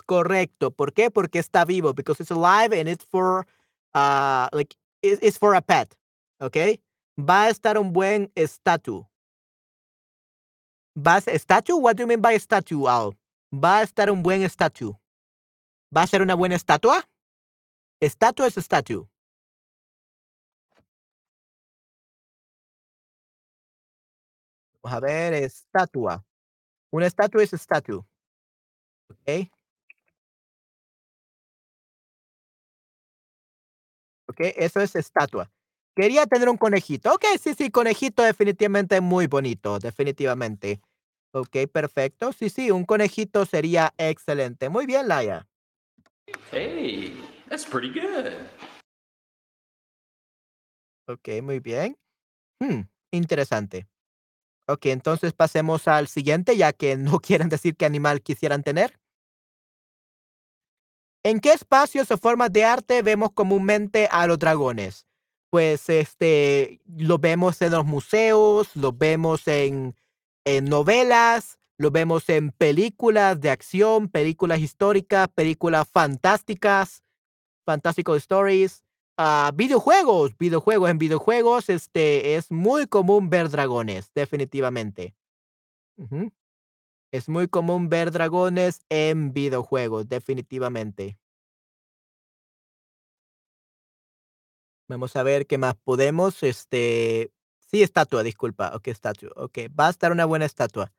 Correcto. 0.06 0.70
¿Por 0.70 0.92
qué? 0.92 1.10
Porque 1.10 1.38
está 1.38 1.64
vivo. 1.64 1.94
Because 1.94 2.20
it's 2.22 2.30
alive 2.30 2.72
and 2.78 2.88
it's 2.88 3.04
for, 3.06 3.46
uh, 3.94 4.48
like, 4.52 4.76
it- 5.02 5.18
it's 5.22 5.38
for 5.38 5.54
a 5.54 5.60
pet. 5.62 5.94
¿Ok? 6.40 6.56
Va 7.18 7.44
a 7.44 7.50
estar 7.50 7.78
un 7.78 7.92
buen 7.92 8.30
estatus. 8.34 9.04
¿Va 10.96 11.16
a 11.16 11.20
statue? 11.38 11.74
What 11.80 11.96
do 11.96 12.02
you 12.02 12.06
mean 12.06 12.20
by 12.20 12.38
statue, 12.38 12.86
Al? 12.88 13.12
Va 13.52 13.78
a 13.80 13.82
estar 13.82 14.10
un 14.10 14.22
buen 14.22 14.42
statue. 14.48 14.94
¿Va 15.96 16.02
a 16.02 16.06
ser 16.06 16.22
una 16.22 16.34
buena 16.34 16.56
estatua? 16.56 17.04
Estatua 18.00 18.46
es 18.48 18.56
statue. 18.58 19.06
Vamos 24.82 24.96
a 24.98 25.00
ver, 25.00 25.34
estatua. 25.34 26.24
Una 26.92 27.06
estatua 27.06 27.42
es 27.42 27.52
statue. 27.52 28.02
¿Ok? 29.08 29.50
¿Ok? 34.28 34.40
Eso 34.56 34.80
es 34.80 34.96
estatua. 34.96 35.50
Quería 35.94 36.26
tener 36.26 36.48
un 36.48 36.56
conejito. 36.56 37.12
Ok, 37.12 37.24
sí, 37.40 37.54
sí, 37.54 37.70
conejito 37.70 38.22
definitivamente 38.22 39.00
muy 39.00 39.26
bonito, 39.26 39.78
definitivamente. 39.78 40.80
Ok, 41.32 41.56
perfecto. 41.72 42.32
Sí, 42.32 42.48
sí, 42.48 42.70
un 42.70 42.84
conejito 42.84 43.46
sería 43.46 43.94
excelente. 43.96 44.68
Muy 44.68 44.86
bien, 44.86 45.08
Laia. 45.08 45.46
Hey, 46.50 47.20
that's 47.48 47.64
pretty 47.64 47.88
good. 47.88 48.32
Ok, 51.06 51.42
muy 51.42 51.60
bien. 51.60 51.96
Hmm, 52.60 52.82
interesante. 53.10 53.86
Ok, 54.66 54.86
entonces 54.86 55.32
pasemos 55.32 55.88
al 55.88 56.08
siguiente, 56.08 56.56
ya 56.56 56.72
que 56.72 56.96
no 56.96 57.18
quieren 57.20 57.48
decir 57.48 57.76
qué 57.76 57.84
animal 57.84 58.22
quisieran 58.22 58.62
tener. 58.62 58.98
¿En 61.22 61.40
qué 61.40 61.52
espacios 61.52 62.10
o 62.10 62.18
formas 62.18 62.52
de 62.52 62.64
arte 62.64 63.02
vemos 63.02 63.30
comúnmente 63.32 64.08
a 64.10 64.26
los 64.26 64.38
dragones? 64.38 65.06
Pues 65.50 65.88
este, 65.88 66.80
lo 66.86 67.18
vemos 67.18 67.62
en 67.62 67.72
los 67.72 67.86
museos, 67.86 68.74
lo 68.76 68.92
vemos 68.92 69.48
en, 69.48 69.94
en 70.44 70.64
novelas, 70.66 71.58
lo 71.78 71.90
vemos 71.90 72.28
en 72.28 72.50
películas 72.50 73.40
de 73.40 73.50
acción, 73.50 74.08
películas 74.08 74.60
históricas, 74.60 75.28
películas 75.28 75.88
fantásticas, 75.90 77.02
fantástico 77.64 78.16
stories, 78.16 78.83
ah, 79.16 79.52
videojuegos, 79.54 80.36
videojuegos, 80.38 80.90
en 80.90 80.98
videojuegos, 80.98 81.68
este, 81.68 82.36
es 82.36 82.50
muy 82.50 82.86
común 82.86 83.30
ver 83.30 83.48
dragones, 83.50 84.10
definitivamente. 84.14 85.14
Es 87.12 87.28
muy 87.28 87.48
común 87.48 87.88
ver 87.88 88.10
dragones 88.10 88.82
en 88.88 89.32
videojuegos, 89.32 90.08
definitivamente. 90.08 91.18
Vamos 94.88 95.16
a 95.16 95.22
ver 95.22 95.46
qué 95.46 95.58
más 95.58 95.76
podemos. 95.76 96.42
Este. 96.42 97.32
Sí, 97.70 97.82
estatua, 97.82 98.22
disculpa. 98.22 98.72
Ok, 98.74 98.88
estatua. 98.88 99.30
Ok, 99.36 99.58
va 99.78 99.86
a 99.86 99.90
estar 99.90 100.12
una 100.12 100.26
buena 100.26 100.44
estatua. 100.44 100.92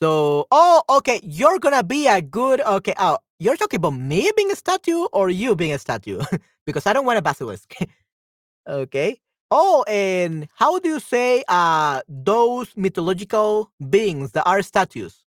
So, 0.00 0.46
oh, 0.50 0.82
okay, 0.88 1.20
you're 1.22 1.58
gonna 1.60 1.82
be 1.82 2.08
a 2.08 2.20
good. 2.20 2.60
Okay, 2.60 2.94
oh, 2.98 3.18
you're 3.42 3.56
talking 3.56 3.78
about 3.78 3.94
me 3.94 4.30
being 4.36 4.50
a 4.50 4.56
statue 4.56 5.06
or 5.12 5.28
you 5.30 5.56
being 5.56 5.72
a 5.72 5.78
statue? 5.78 6.20
because 6.66 6.86
I 6.86 6.92
don't 6.92 7.04
want 7.04 7.18
a 7.18 7.22
basilisk. 7.22 7.74
okay. 8.68 9.20
Oh, 9.50 9.84
and 9.86 10.48
how 10.54 10.78
do 10.78 10.88
you 10.88 11.00
say 11.00 11.44
uh 11.48 12.00
those 12.08 12.72
mythological 12.76 13.70
beings 13.90 14.32
that 14.32 14.44
are 14.46 14.62
statues? 14.62 15.24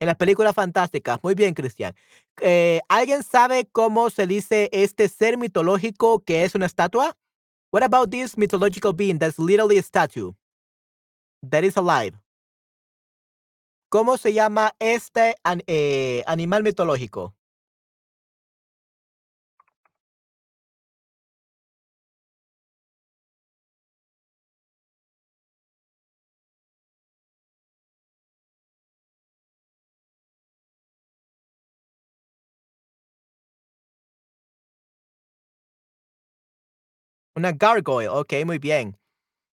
En 0.00 0.06
las 0.06 0.16
películas 0.16 0.54
fantásticas. 0.54 1.18
Muy 1.24 1.34
bien, 1.34 1.54
Cristian. 1.54 1.92
Eh, 2.40 2.80
¿Alguien 2.88 3.24
sabe 3.24 3.66
cómo 3.72 4.10
se 4.10 4.28
dice 4.28 4.68
este 4.72 5.08
ser 5.08 5.36
mitológico 5.36 6.20
que 6.24 6.44
es 6.44 6.54
una 6.54 6.66
estatua? 6.66 7.16
What 7.72 7.82
about 7.82 8.10
this 8.10 8.38
mythological 8.38 8.92
being 8.92 9.18
that's 9.18 9.38
literally 9.38 9.76
a 9.76 9.82
statue? 9.82 10.32
That 11.42 11.64
is 11.64 11.76
alive. 11.76 12.14
¿Cómo 13.90 14.18
se 14.18 14.34
llama 14.34 14.74
este 14.78 15.36
an- 15.44 15.62
eh, 15.66 16.22
animal 16.26 16.62
mitológico? 16.62 17.34
Una 37.36 37.52
gargoyle, 37.52 38.08
ok, 38.10 38.32
muy 38.44 38.58
bien. 38.58 38.98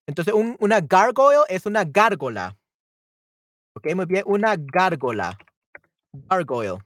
Entonces, 0.09 0.35
un- 0.35 0.57
una 0.61 0.81
gargoyle 0.83 1.45
es 1.51 1.67
una 1.67 1.85
gárgola. 1.85 2.59
Ok, 3.75 3.95
muy 3.95 4.07
bien. 4.07 4.25
Una 4.27 4.57
gárgola. 4.57 5.39
Gargoyle. 6.13 6.79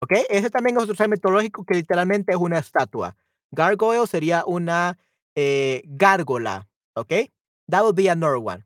Ok, 0.00 0.12
ese 0.28 0.50
también 0.50 0.76
es 0.76 0.82
otro 0.82 0.94
ser 0.94 1.08
mitológico 1.08 1.64
que 1.64 1.74
literalmente 1.74 2.32
es 2.32 2.38
una 2.38 2.58
estatua. 2.58 3.16
Gargoyle 3.50 4.06
sería 4.06 4.44
una 4.46 4.98
eh, 5.34 5.82
gárgola. 5.86 6.68
Ok, 6.94 7.12
that 7.70 7.82
would 7.82 7.96
be 7.96 8.10
another 8.10 8.36
one. 8.36 8.64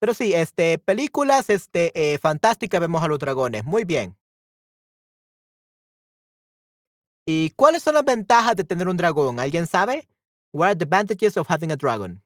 Pero 0.00 0.12
sí, 0.12 0.34
este, 0.34 0.78
películas 0.78 1.48
este, 1.48 1.92
eh, 1.94 2.18
fantásticas 2.18 2.80
vemos 2.80 3.02
a 3.02 3.08
los 3.08 3.18
dragones. 3.18 3.64
Muy 3.64 3.84
bien. 3.84 4.16
¿Y 7.26 7.50
cuáles 7.50 7.82
son 7.82 7.94
las 7.94 8.04
ventajas 8.04 8.54
de 8.56 8.64
tener 8.64 8.86
un 8.88 8.96
dragón? 8.96 9.40
¿Alguien 9.40 9.66
sabe? 9.66 10.06
What 10.52 10.66
are 10.68 10.76
the 10.76 10.84
advantages 10.84 11.36
of 11.36 11.50
having 11.50 11.72
a 11.72 11.76
dragon? 11.76 12.23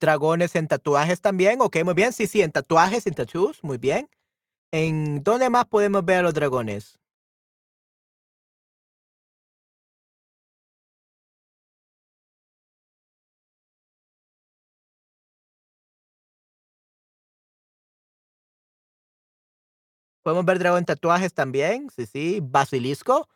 Dragones 0.00 0.56
en 0.56 0.68
tatuajes 0.68 1.20
también. 1.20 1.60
Ok, 1.60 1.78
muy 1.84 1.94
bien. 1.94 2.12
Sí, 2.12 2.26
sí, 2.26 2.42
en 2.42 2.52
tatuajes, 2.52 3.06
en 3.06 3.14
tattoos. 3.14 3.62
Muy 3.62 3.78
bien. 3.78 4.08
¿En 4.72 5.22
dónde 5.24 5.50
más 5.50 5.66
podemos 5.66 6.04
ver 6.04 6.18
a 6.18 6.22
los 6.22 6.34
dragones? 6.34 6.98
Podemos 20.22 20.44
ver 20.44 20.58
dragón 20.58 20.80
en 20.80 20.84
tatuajes 20.86 21.34
también. 21.34 21.90
Sí, 21.96 22.06
sí. 22.06 22.40
Basilisco. 22.42 23.28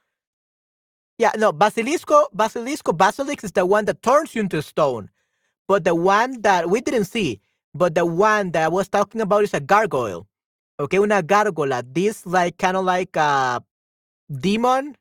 Yeah, 1.18 1.32
no, 1.38 1.52
basilisco, 1.52 2.28
basilisco, 2.32 2.92
basilisk 2.92 3.44
is 3.44 3.52
the 3.52 3.64
one 3.64 3.84
that 3.86 4.02
turns 4.02 4.34
you 4.34 4.40
into 4.42 4.60
stone. 4.62 5.10
But 5.66 5.84
the 5.84 5.94
one 5.94 6.40
that 6.42 6.68
we 6.68 6.80
didn't 6.80 7.06
see, 7.06 7.40
but 7.74 7.94
the 7.94 8.04
one 8.04 8.52
that 8.52 8.64
I 8.64 8.68
was 8.68 8.88
talking 8.88 9.20
about 9.20 9.44
is 9.44 9.54
a 9.54 9.60
gargoyle. 9.60 10.26
Okay, 10.78 10.98
una 10.98 11.22
gárgola. 11.22 11.82
This 11.84 12.26
like 12.26 12.58
kind 12.58 12.76
of 12.76 12.84
like 12.84 13.16
a 13.16 13.62
demon 14.30 14.96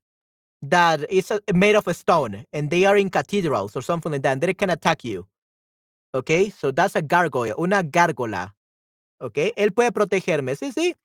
that 0.62 1.06
is 1.12 1.32
made 1.54 1.76
of 1.76 1.94
stone, 1.96 2.46
and 2.54 2.70
they 2.70 2.86
are 2.86 2.98
in 2.98 3.10
cathedrals 3.10 3.76
or 3.76 3.82
something 3.82 4.12
like 4.12 4.22
that. 4.22 4.34
And 4.34 4.42
they 4.42 4.54
can 4.54 4.70
attack 4.70 5.04
you. 5.04 5.28
Okay, 6.16 6.50
so 6.52 6.72
that's 6.72 6.96
a 6.96 7.02
gargoyle, 7.02 7.56
una 7.58 7.84
gárgola. 7.84 8.54
Okay, 9.20 9.54
él 9.56 9.72
puede 9.74 9.92
protegerme. 9.92 10.56
Sí, 10.56 10.72
sí. 10.72 10.96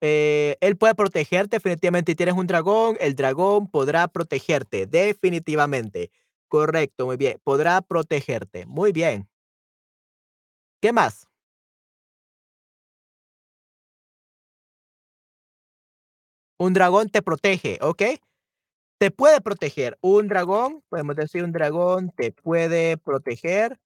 Eh, 0.00 0.56
él 0.60 0.76
puede 0.76 0.94
protegerte 0.94 1.56
definitivamente. 1.56 2.12
Si 2.12 2.16
tienes 2.16 2.34
un 2.34 2.46
dragón, 2.46 2.96
el 3.00 3.14
dragón 3.14 3.68
podrá 3.68 4.08
protegerte 4.08 4.86
definitivamente. 4.86 6.10
Correcto, 6.50 7.06
muy 7.06 7.16
bien. 7.16 7.38
Podrá 7.44 7.80
protegerte. 7.80 8.66
Muy 8.66 8.90
bien. 8.90 9.28
¿Qué 10.82 10.92
más? 10.92 11.26
Un 16.58 16.74
dragón 16.74 17.08
te 17.08 17.22
protege, 17.22 17.78
¿ok? 17.80 18.02
Te 18.98 19.10
puede 19.10 19.40
proteger. 19.40 19.98
Un 20.02 20.28
dragón, 20.28 20.82
podemos 20.90 21.16
decir 21.16 21.44
un 21.44 21.52
dragón 21.52 22.12
te 22.16 22.32
puede 22.32 22.98
proteger 22.98 23.78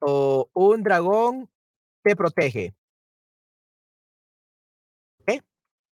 o 0.00 0.50
un 0.54 0.82
dragón 0.82 1.50
te 2.04 2.16
protege. 2.16 2.74
¿Ok? 5.20 5.42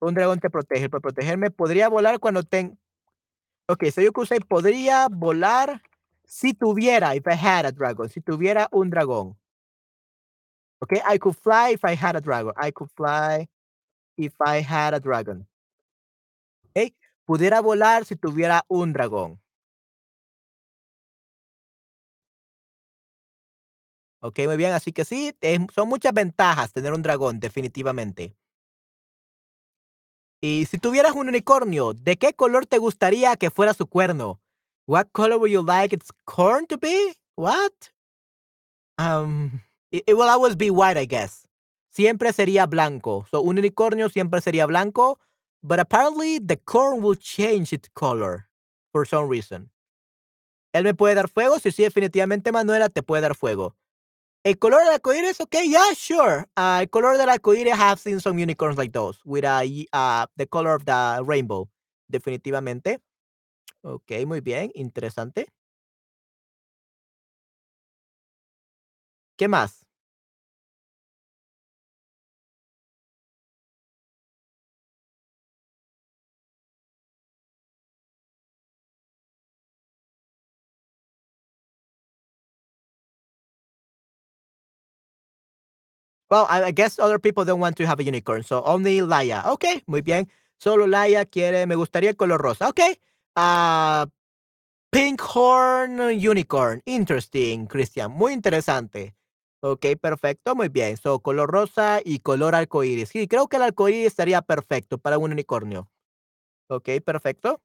Un 0.01 0.15
dragón 0.15 0.41
te 0.41 0.51
protege. 0.51 0.89
Por 0.91 1.03
protegerme, 1.03 1.51
podría 1.51 1.89
volar 1.89 2.21
cuando 2.21 2.43
tenga... 2.45 2.75
Ok, 3.69 3.85
so 3.95 4.03
yo 4.03 4.11
usé 4.17 4.41
podría 4.41 5.09
volar 5.11 5.83
si 6.31 6.55
tuviera, 6.55 7.17
if 7.17 7.27
I 7.27 7.35
had 7.35 7.67
a 7.67 7.73
dragon, 7.73 8.09
si 8.09 8.21
tuviera 8.21 8.69
un 8.71 8.89
dragón. 8.89 9.37
Ok, 10.81 10.93
I 11.05 11.19
could 11.19 11.37
fly 11.37 11.73
if 11.73 11.85
I 11.85 11.97
had 11.97 12.15
a 12.15 12.21
dragon. 12.21 12.53
I 12.57 12.71
could 12.71 12.89
fly 12.93 13.49
if 14.17 14.35
I 14.41 14.63
had 14.63 14.95
a 14.95 15.01
dragon. 15.01 15.49
Ok, 16.73 16.95
pudiera 17.25 17.61
volar 17.61 18.05
si 18.05 18.15
tuviera 18.15 18.65
un 18.69 18.93
dragón. 18.93 19.41
Ok, 24.21 24.39
muy 24.47 24.57
bien, 24.57 24.73
así 24.73 24.93
que 24.93 25.05
sí, 25.05 25.35
son 25.75 25.89
muchas 25.89 26.13
ventajas 26.13 26.73
tener 26.73 26.93
un 26.93 27.03
dragón, 27.03 27.41
definitivamente. 27.41 28.37
Y 30.41 30.67
si 30.67 30.79
tuvieras 30.79 31.13
un 31.13 31.29
unicornio, 31.29 31.93
¿de 31.93 32.17
qué 32.17 32.35
color 32.35 32.67
te 32.67 32.79
gustaría 32.79 33.37
que 33.37 33.51
fuera 33.51 33.75
su 33.75 33.89
cuerno? 33.89 34.41
What 34.91 35.13
color 35.13 35.39
would 35.39 35.53
you 35.53 35.63
like 35.63 35.93
its 35.93 36.11
corn 36.27 36.67
to 36.67 36.77
be? 36.77 37.15
What? 37.37 37.91
Um, 38.99 39.63
it, 39.93 40.17
will 40.17 40.29
always 40.29 40.57
be 40.57 40.69
white, 40.69 40.97
I 40.97 41.05
guess. 41.05 41.47
Siempre 41.93 42.33
sería 42.33 42.69
blanco. 42.69 43.25
So, 43.31 43.41
un 43.41 43.57
unicornio 43.57 44.11
siempre 44.11 44.41
sería 44.41 44.67
blanco, 44.67 45.21
but 45.63 45.79
apparently 45.79 46.41
the 46.41 46.57
corn 46.57 47.03
will 47.03 47.15
change 47.15 47.73
its 47.73 47.89
color 47.95 48.49
for 48.91 49.05
some 49.05 49.29
reason. 49.29 49.71
Él 50.75 50.83
me 50.83 50.95
puede 50.95 51.15
dar 51.15 51.29
fuego, 51.29 51.61
sí, 51.61 51.71
sí, 51.71 51.85
definitivamente 51.85 52.51
Manuela 52.51 52.89
te 52.89 53.05
puede 53.05 53.21
dar 53.23 53.37
fuego. 53.37 53.77
El 54.45 54.59
color 54.59 54.83
del 54.83 54.95
arcoíris, 54.95 55.41
okay, 55.41 55.69
yeah, 55.71 55.95
sure. 55.95 56.47
Uh, 56.57 56.81
el 56.81 56.91
color 56.91 57.17
del 57.17 57.29
arcoíris, 57.29 57.75
I 57.75 57.77
have 57.77 58.01
seen 58.01 58.19
some 58.19 58.41
unicorns 58.41 58.77
like 58.77 58.91
those 58.91 59.21
with 59.25 59.45
uh, 59.45 59.63
uh, 59.93 60.27
the 60.37 60.47
color 60.49 60.75
of 60.75 60.85
the 60.85 61.23
rainbow, 61.25 61.69
definitivamente. 62.11 62.99
Ok, 63.85 64.11
muy 64.27 64.41
bien, 64.41 64.71
interesante. 64.75 65.53
¿Qué 69.37 69.49
más? 69.49 69.85
Well, 86.31 86.47
I, 86.49 86.71
guess 86.71 86.99
other 87.01 87.19
people 87.19 87.45
don't 87.45 87.59
want 87.61 87.77
to 87.79 87.87
have 87.87 87.99
a 87.99 88.05
unicorn, 88.05 88.45
so 88.45 88.63
only 88.63 89.01
Laia. 89.03 89.43
Ok, 89.47 89.83
muy 89.87 90.01
bien. 90.01 90.31
Solo 90.59 90.87
Laia 90.87 91.25
quiere, 91.25 91.67
me 91.67 91.75
gustaría 91.75 92.11
el 92.11 92.17
color 92.17 92.41
rosa. 92.41 92.69
Ok. 92.69 92.81
Uh, 93.37 94.07
pink 94.91 95.21
horn 95.21 96.01
unicorn. 96.19 96.83
Interesting, 96.87 97.67
Christian. 97.67 98.11
Muy 98.11 98.33
interesante. 98.33 99.15
Ok, 99.63 99.87
perfecto, 100.01 100.55
muy 100.55 100.69
bien. 100.69 100.97
So, 100.97 101.21
color 101.21 101.51
rosa 101.51 102.01
y 102.05 102.21
color 102.21 102.55
arcoíris. 102.55 103.11
Sí, 103.11 103.29
creo 103.29 103.47
que 103.49 103.57
el 103.57 103.63
arcoíris 103.63 104.07
estaría 104.07 104.41
perfecto 104.43 104.99
para 104.99 105.19
un 105.19 105.33
unicornio. 105.33 105.91
Ok, 106.69 106.89
perfecto. 107.05 107.61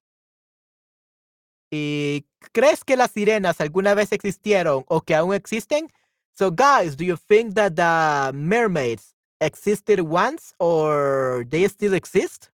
¿Y 1.72 2.26
crees 2.52 2.84
que 2.84 2.98
las 2.98 3.12
sirenas 3.12 3.62
alguna 3.62 3.94
vez 3.94 4.12
existieron 4.12 4.84
o 4.88 5.02
que 5.02 5.16
aún 5.16 5.34
existen? 5.34 5.92
So, 6.38 6.52
guys, 6.52 6.98
do 6.98 7.06
you 7.06 7.18
think 7.18 7.56
that 7.56 7.76
the 7.76 8.38
mermaids 8.38 9.16
existed 9.40 10.02
once 10.02 10.54
or 10.60 11.46
they 11.50 11.66
still 11.68 11.94
exist? 11.94 12.52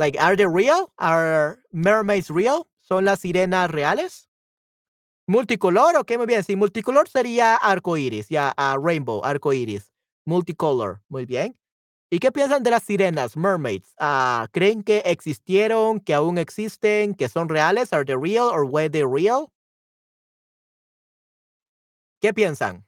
Like, 0.00 0.18
are 0.18 0.34
they 0.34 0.46
real? 0.46 0.90
Are 0.96 1.58
mermaids 1.72 2.30
real? 2.30 2.66
¿Son 2.80 3.04
las 3.04 3.20
sirenas 3.20 3.70
reales? 3.70 4.30
Multicolor, 5.26 5.94
ok, 5.94 6.16
muy 6.16 6.24
bien. 6.24 6.42
Sí, 6.42 6.56
multicolor 6.56 7.06
sería 7.06 7.54
arcoiris, 7.56 8.30
ya, 8.30 8.54
a 8.56 8.78
rainbow, 8.78 9.20
arcoiris. 9.22 9.92
Multicolor, 10.24 11.02
muy 11.10 11.26
bien. 11.26 11.54
¿Y 12.10 12.18
qué 12.18 12.32
piensan 12.32 12.62
de 12.62 12.70
las 12.70 12.82
sirenas, 12.84 13.36
mermaids? 13.36 13.94
Uh, 14.00 14.46
¿Creen 14.52 14.82
que 14.82 15.02
existieron, 15.04 16.00
que 16.00 16.14
aún 16.14 16.38
existen, 16.38 17.14
que 17.14 17.28
son 17.28 17.50
reales? 17.50 17.92
¿Are 17.92 18.06
they 18.06 18.16
real 18.16 18.48
or 18.48 18.64
were 18.64 18.88
they 18.88 19.04
real? 19.04 19.52
¿Qué 22.22 22.32
piensan? 22.32 22.86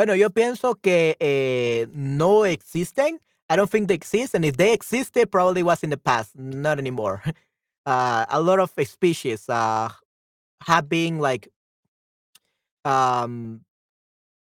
Bueno, 0.00 0.14
yo 0.14 0.30
pienso 0.30 0.76
que 0.76 1.18
eh, 1.20 1.86
no 1.92 2.46
existen. 2.46 3.20
I 3.50 3.56
don't 3.56 3.70
think 3.70 3.86
they 3.86 3.94
exist, 3.94 4.34
and 4.34 4.46
if 4.46 4.56
they 4.56 4.72
existed, 4.72 5.30
probably 5.30 5.62
was 5.62 5.82
in 5.82 5.90
the 5.90 5.98
past, 5.98 6.34
not 6.34 6.78
anymore. 6.78 7.22
Uh, 7.86 8.24
a 8.28 8.40
lot 8.40 8.60
of 8.60 8.70
species 8.86 9.48
uh, 9.48 9.88
have 10.62 10.88
been 10.88 11.18
like 11.18 11.48
um, 12.84 13.62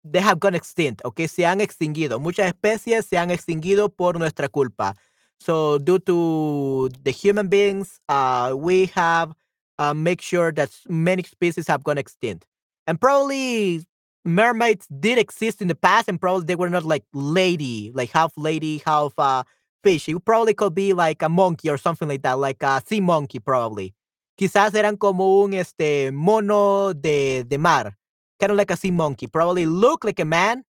they 0.04 0.20
have 0.20 0.38
gone 0.40 0.54
extinct, 0.54 1.02
okay? 1.04 1.26
Se 1.26 1.42
han 1.42 1.60
extinguido. 1.60 2.20
Muchas 2.20 2.52
especies 2.52 3.04
se 3.04 3.16
han 3.16 3.30
extinguido 3.30 3.88
por 3.88 4.14
nuestra 4.18 4.48
culpa. 4.48 4.94
So 5.40 5.78
due 5.78 5.98
to 6.00 6.88
the 7.02 7.10
human 7.10 7.48
beings, 7.48 8.00
uh, 8.08 8.54
we 8.56 8.86
have 8.94 9.34
uh, 9.78 9.92
make 9.92 10.22
sure 10.22 10.50
that 10.52 10.70
many 10.88 11.24
species 11.24 11.66
have 11.66 11.82
gone 11.84 11.98
extinct. 11.98 12.46
And 12.86 13.00
probably 13.00 13.84
mermaids 14.26 14.86
did 14.88 15.18
exist 15.18 15.62
in 15.62 15.68
the 15.68 15.74
past, 15.74 16.08
and 16.08 16.20
probably 16.20 16.46
they 16.46 16.56
were 16.56 16.70
not 16.70 16.84
like 16.84 17.04
lady, 17.12 17.92
like 17.94 18.10
half 18.10 18.32
lady, 18.36 18.82
half 18.84 19.12
uh, 19.18 19.44
fish. 19.82 20.08
It 20.08 20.24
probably 20.24 20.54
could 20.54 20.74
be 20.74 20.92
like 20.92 21.22
a 21.22 21.28
monkey 21.28 21.70
or 21.70 21.78
something 21.78 22.08
like 22.08 22.22
that, 22.22 22.38
like 22.38 22.62
a 22.62 22.82
sea 22.86 23.00
monkey, 23.00 23.38
probably. 23.38 23.94
Quizás 24.38 24.74
eran 24.74 24.96
como 24.96 25.42
un 25.44 25.54
este 25.54 26.10
mono 26.12 26.92
de, 26.92 27.44
de 27.44 27.58
mar, 27.58 27.96
kind 28.38 28.52
of 28.52 28.58
like 28.58 28.70
a 28.70 28.76
sea 28.76 28.90
monkey. 28.90 29.26
Probably 29.26 29.64
look 29.64 30.04
like 30.04 30.20
a 30.20 30.24
man, 30.26 30.64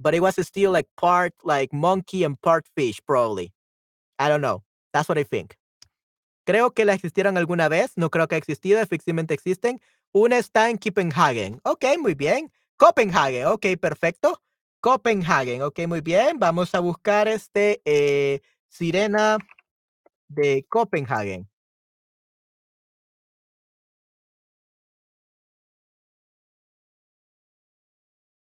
but 0.00 0.14
it 0.14 0.20
was 0.20 0.36
still 0.46 0.70
like 0.72 0.88
part 0.96 1.34
like 1.44 1.72
monkey 1.72 2.24
and 2.24 2.40
part 2.40 2.66
fish, 2.74 3.00
probably. 3.06 3.52
I 4.18 4.28
don't 4.28 4.40
know. 4.40 4.62
That's 4.92 5.08
what 5.08 5.18
I 5.18 5.24
think. 5.24 5.56
Creo 6.46 6.74
que 6.74 6.84
la 6.84 6.94
existieron 6.94 7.36
alguna 7.36 7.68
vez. 7.68 7.92
No 7.96 8.10
creo 8.10 8.28
que 8.28 8.36
ha 8.36 8.38
existido. 8.38 8.80
Efectivamente 8.80 9.34
existen. 9.34 9.80
Una 10.12 10.38
está 10.38 10.70
en 10.70 10.78
Copenhagen. 10.78 11.60
Ok, 11.64 11.84
muy 11.98 12.14
bien. 12.14 12.50
Copenhagen. 12.76 13.46
Ok, 13.46 13.66
perfecto. 13.80 14.42
Copenhagen. 14.80 15.62
Ok, 15.62 15.80
muy 15.86 16.00
bien. 16.00 16.38
Vamos 16.38 16.74
a 16.74 16.80
buscar 16.80 17.28
este 17.28 17.80
eh, 17.84 18.40
sirena 18.68 19.38
de 20.28 20.66
Copenhagen. 20.68 21.48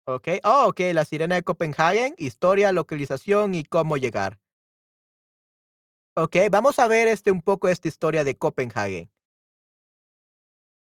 Ok. 0.06 0.28
Oh, 0.44 0.66
ok. 0.68 0.80
La 0.92 1.04
sirena 1.04 1.34
de 1.36 1.42
Copenhagen. 1.42 2.14
Historia, 2.18 2.72
localización 2.72 3.54
y 3.54 3.64
cómo 3.64 3.96
llegar. 3.96 4.38
Ok, 6.16 6.36
vamos 6.50 6.78
a 6.78 6.86
ver 6.86 7.08
este 7.08 7.32
un 7.32 7.42
poco 7.42 7.68
esta 7.68 7.88
historia 7.88 8.22
de 8.22 8.36
Copenhague. 8.36 9.10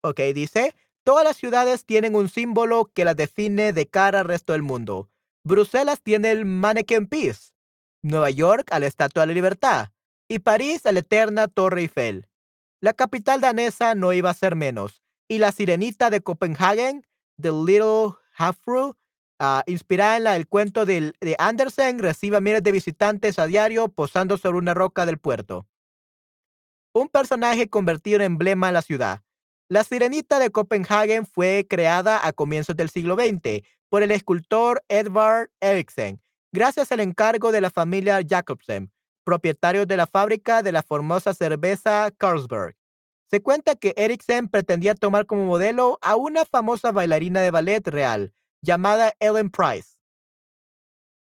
Ok, 0.01 0.19
dice, 0.33 0.73
todas 1.09 1.25
las 1.25 1.37
ciudades 1.37 1.87
tienen 1.87 2.13
un 2.13 2.29
símbolo 2.29 2.91
que 2.93 3.03
las 3.03 3.15
define 3.15 3.73
de 3.73 3.87
cara 3.87 4.19
al 4.19 4.27
resto 4.27 4.53
del 4.53 4.61
mundo. 4.61 5.09
Bruselas 5.43 6.03
tiene 6.03 6.29
el 6.29 6.45
Mannequin 6.45 7.07
Peace, 7.07 7.51
Nueva 8.03 8.29
York 8.29 8.67
a 8.69 8.77
la 8.77 8.85
Estatua 8.85 9.23
de 9.23 9.27
la 9.29 9.33
Libertad 9.33 9.89
y 10.27 10.37
París 10.37 10.85
a 10.85 10.91
la 10.91 10.99
eterna 10.99 11.47
Torre 11.47 11.81
Eiffel. 11.81 12.27
La 12.79 12.93
capital 12.93 13.41
danesa 13.41 13.95
no 13.95 14.13
iba 14.13 14.29
a 14.29 14.35
ser 14.35 14.55
menos, 14.55 15.01
y 15.27 15.39
la 15.39 15.51
sirenita 15.51 16.11
de 16.11 16.21
Copenhagen, 16.21 17.07
The 17.41 17.53
Little 17.53 18.13
Half-Fru, 18.37 18.95
Uh, 19.41 19.63
inspirada 19.67 20.17
en 20.17 20.27
el 20.41 20.49
cuento 20.49 20.85
de, 20.85 21.13
de 21.21 21.35
Andersen, 21.39 21.99
recibe 21.99 22.41
miles 22.41 22.61
de 22.61 22.73
visitantes 22.73 23.39
a 23.39 23.45
diario 23.45 23.87
posando 23.87 24.37
sobre 24.37 24.57
una 24.57 24.73
roca 24.73 25.05
del 25.05 25.17
puerto. 25.17 25.65
Un 26.93 27.07
personaje 27.07 27.69
convertido 27.69 28.17
en 28.17 28.23
emblema 28.23 28.67
de 28.67 28.73
la 28.73 28.81
ciudad. 28.81 29.23
La 29.71 29.83
sirenita 29.83 30.39
de 30.39 30.49
Copenhagen 30.49 31.27
fue 31.27 31.67
creada 31.69 32.25
a 32.25 32.33
comienzos 32.33 32.75
del 32.75 32.89
siglo 32.89 33.13
XX 33.13 33.63
por 33.87 34.01
el 34.01 34.09
escultor 34.09 34.83
Edvard 34.89 35.51
Eriksen, 35.61 36.19
gracias 36.51 36.91
al 36.91 37.01
encargo 37.01 37.51
de 37.51 37.61
la 37.61 37.69
familia 37.69 38.19
Jacobsen, 38.27 38.91
propietarios 39.23 39.85
de 39.85 39.95
la 39.95 40.07
fábrica 40.07 40.63
de 40.63 40.71
la 40.71 40.81
famosa 40.81 41.35
cerveza 41.35 42.09
Carlsberg. 42.17 42.75
Se 43.29 43.43
cuenta 43.43 43.75
que 43.75 43.93
Eriksen 43.95 44.47
pretendía 44.47 44.95
tomar 44.95 45.27
como 45.27 45.45
modelo 45.45 45.99
a 46.01 46.15
una 46.15 46.45
famosa 46.45 46.91
bailarina 46.91 47.41
de 47.41 47.51
ballet 47.51 47.87
real, 47.87 48.33
llamada 48.63 49.13
Ellen 49.19 49.51
Price. 49.51 49.99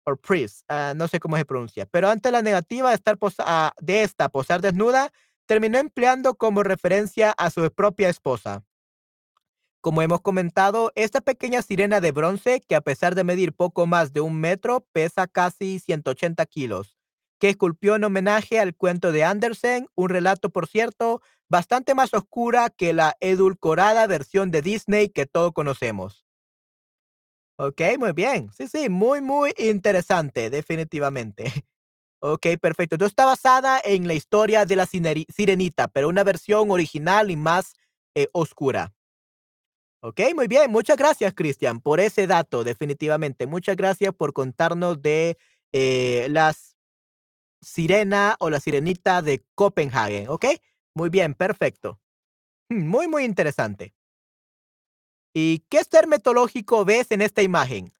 O 0.05 0.17
Price, 0.17 0.65
uh, 0.71 0.95
no 0.97 1.07
sé 1.07 1.21
cómo 1.21 1.37
se 1.37 1.45
pronuncia. 1.45 1.85
Pero 1.85 2.09
ante 2.09 2.31
la 2.31 2.41
negativa 2.41 2.89
de, 2.89 2.95
estar 2.95 3.19
uh, 3.21 3.71
de 3.79 4.03
esta 4.03 4.31
posar 4.31 4.63
desnuda, 4.63 5.13
terminó 5.47 5.79
empleando 5.79 6.35
como 6.35 6.63
referencia 6.63 7.33
a 7.33 7.51
su 7.51 7.71
propia 7.73 8.09
esposa. 8.09 8.65
Como 9.81 10.01
hemos 10.01 10.21
comentado, 10.21 10.93
esta 10.95 11.21
pequeña 11.21 11.61
sirena 11.61 12.01
de 12.01 12.13
bronce, 12.13 12.61
que 12.61 12.77
a 12.77 12.81
pesar 12.81 13.17
de 13.17 13.25
medir 13.25 13.53
poco 13.53 13.87
más 13.87 14.13
de 14.13 14.21
un 14.21 14.39
metro, 14.41 14.87
pesa 14.93 15.27
casi 15.27 15.81
180 15.81 16.47
kilos, 16.47 16.97
que 17.41 17.49
esculpió 17.49 17.97
en 17.97 18.05
homenaje 18.05 18.61
al 18.61 18.77
cuento 18.77 19.11
de 19.11 19.25
Andersen, 19.25 19.89
un 19.97 20.09
relato, 20.09 20.51
por 20.51 20.69
cierto, 20.69 21.21
bastante 21.49 21.95
más 21.97 22.15
oscura 22.15 22.71
que 22.71 22.93
la 22.93 23.17
edulcorada 23.19 24.07
versión 24.07 24.53
de 24.53 24.63
Disney 24.63 25.09
que 25.09 25.27
todos 25.27 25.53
conocemos. 25.53 26.25
Ok, 27.57 27.81
muy 27.99 28.13
bien. 28.13 28.51
Sí, 28.53 28.69
sí, 28.69 28.89
muy, 28.89 29.21
muy 29.21 29.53
interesante, 29.59 30.49
definitivamente. 30.49 31.53
Ok, 32.25 32.47
perfecto. 32.61 32.95
Entonces 32.95 33.13
está 33.13 33.25
basada 33.25 33.81
en 33.85 34.07
la 34.07 34.15
historia 34.15 34.65
de 34.65 34.77
la 34.77 34.87
sirenita, 34.87 35.89
pero 35.89 36.09
una 36.09 36.23
versión 36.23 36.71
original 36.71 37.33
y 37.33 37.37
más 37.37 37.75
eh, 38.15 38.29
oscura. 38.33 38.95
Ok, 40.01 40.21
muy 40.37 40.47
bien. 40.47 40.71
Muchas 40.71 40.97
gracias, 40.97 41.35
Cristian, 41.35 41.81
por 41.81 41.99
ese 41.99 42.29
dato, 42.29 42.63
definitivamente. 42.63 43.49
Muchas 43.49 43.77
gracias 43.77 44.15
por 44.15 44.33
contarnos 44.33 45.03
de 45.03 45.37
eh, 45.73 46.29
las 46.31 46.77
sirena 47.61 48.37
o 48.39 48.51
la 48.51 48.61
sirenita 48.61 49.21
de 49.21 49.45
Copenhague. 49.57 50.29
Ok, 50.29 50.47
muy 50.95 51.09
bien, 51.09 51.35
perfecto. 51.35 52.01
Muy, 52.69 53.09
muy 53.09 53.25
interesante. 53.25 53.95
¿Y 55.35 55.61
qué 55.69 55.83
ser 55.83 56.07
mitológico 56.07 56.85
ves 56.85 57.11
en 57.11 57.23
esta 57.23 57.43
imagen? 57.43 57.93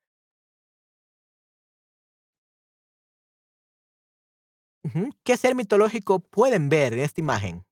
¿Qué 5.25 5.37
ser 5.37 5.55
mitológico 5.55 6.21
pueden 6.21 6.69
ver 6.69 6.93
en 6.93 7.01
esta 7.01 7.21
imagen? 7.21 7.65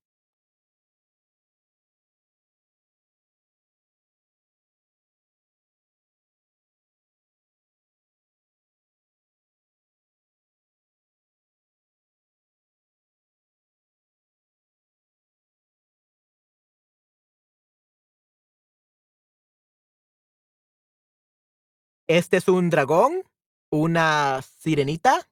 Este 22.08 22.38
es 22.38 22.48
un 22.48 22.70
dragón, 22.70 23.22
una 23.70 24.42
sirenita, 24.42 25.29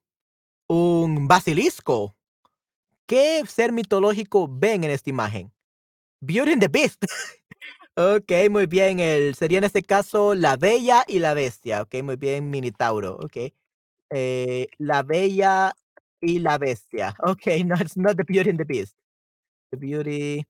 un 0.69 1.27
basilisco. 1.27 2.15
¿Qué 3.07 3.43
ser 3.47 3.73
mitológico 3.73 4.49
ven 4.49 4.85
en 4.85 4.91
esta 4.91 5.11
imagen? 5.11 5.53
Beauty 6.21 6.53
and 6.53 6.61
the 6.61 6.69
Beast. 6.69 7.05
ok, 7.97 8.51
muy 8.51 8.67
bien. 8.67 9.01
El, 9.01 9.35
sería 9.35 9.59
en 9.59 9.65
este 9.65 9.83
caso 9.83 10.35
la 10.35 10.57
Bella 10.57 11.05
y 11.09 11.19
la 11.19 11.35
Bestia. 11.35 11.83
Ok, 11.83 12.03
muy 12.03 12.17
bien, 12.17 12.51
Minitauro. 12.51 13.17
Ok. 13.17 13.53
Eh, 14.11 14.69
la 14.79 15.03
Bella 15.03 15.75
y 16.21 16.39
la 16.39 16.59
Bestia. 16.59 17.17
Ok, 17.23 17.47
no, 17.65 17.75
it's 17.77 17.97
not 17.97 18.17
the 18.17 18.25
Beauty 18.25 18.51
and 18.51 18.59
the 18.59 18.65
Beast. 18.65 18.95
The 19.71 19.79
Beauty 19.79 20.47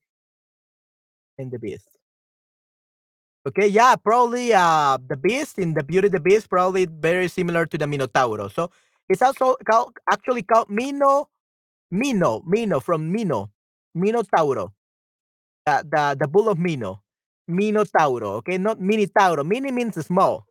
and 1.38 1.50
the 1.50 1.58
Beast. 1.58 1.88
Okay, 3.46 3.68
yeah, 3.68 3.96
probably 3.96 4.52
uh, 4.52 4.98
the 5.08 5.16
beast 5.16 5.58
in 5.58 5.72
the 5.72 5.82
Beauty 5.82 6.08
of 6.08 6.12
the 6.12 6.20
Beast, 6.20 6.50
probably 6.50 6.86
very 6.86 7.28
similar 7.28 7.64
to 7.64 7.78
the 7.78 7.86
Minotauro. 7.86 8.52
So 8.52 8.70
it's 9.08 9.22
also 9.22 9.56
called, 9.68 9.96
actually 10.10 10.42
called 10.42 10.68
Mino, 10.70 11.28
Mino, 11.90 12.42
Mino 12.46 12.80
from 12.80 13.10
Mino, 13.10 13.50
Minotauro, 13.96 14.72
uh, 15.66 15.82
the 15.82 16.16
the 16.20 16.28
bull 16.28 16.48
of 16.48 16.58
Mino, 16.58 17.02
Minotauro. 17.50 18.36
Okay, 18.38 18.58
not 18.58 18.78
Minitauro. 18.78 19.44
Mini 19.44 19.72
means 19.72 20.04
small. 20.04 20.46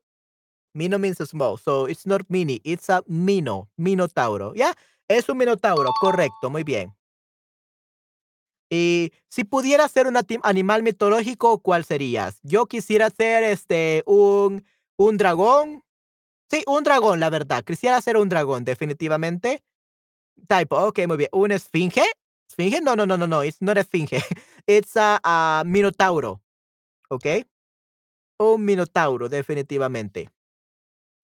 Mino 0.77 0.99
means 0.99 1.17
small, 1.27 1.57
so 1.57 1.85
it's 1.85 2.05
not 2.05 2.21
mini, 2.29 2.61
it's 2.63 2.87
a 2.89 3.01
Mino, 3.07 3.67
Minotauro. 3.79 4.53
Yeah, 4.55 4.73
es 5.09 5.27
un 5.27 5.37
Minotauro, 5.37 5.91
correcto, 5.99 6.51
muy 6.51 6.63
bien. 6.63 6.93
Y 8.69 9.11
si 9.29 9.43
pudiera 9.43 9.87
ser 9.87 10.07
un 10.07 10.17
animal 10.43 10.83
mitológico, 10.83 11.59
¿cuál 11.59 11.83
serías? 11.83 12.39
Yo 12.43 12.67
quisiera 12.67 13.09
ser 13.09 13.43
este 13.43 14.03
un, 14.05 14.65
un 14.97 15.17
dragón. 15.17 15.83
Sí, 16.49 16.63
un 16.67 16.83
dragón, 16.83 17.19
la 17.19 17.29
verdad. 17.29 17.63
Quisiera 17.63 18.01
ser 18.01 18.17
un 18.17 18.29
dragón, 18.29 18.63
definitivamente. 18.63 19.63
Type, 20.47 20.75
ok, 20.75 20.99
muy 21.07 21.17
bien. 21.17 21.29
¿Un 21.33 21.51
esfinge? 21.51 22.03
¿Esfinge? 22.49 22.81
No, 22.81 22.95
no, 22.95 23.05
no, 23.05 23.17
no, 23.17 23.27
no. 23.27 23.43
It's 23.43 23.61
not 23.61 23.77
esfinge. 23.77 24.21
It's 24.67 24.97
a, 24.97 25.19
a 25.23 25.63
minotauro. 25.65 26.41
Ok. 27.09 27.25
Un 28.39 28.65
minotauro, 28.65 29.29
definitivamente. 29.29 30.29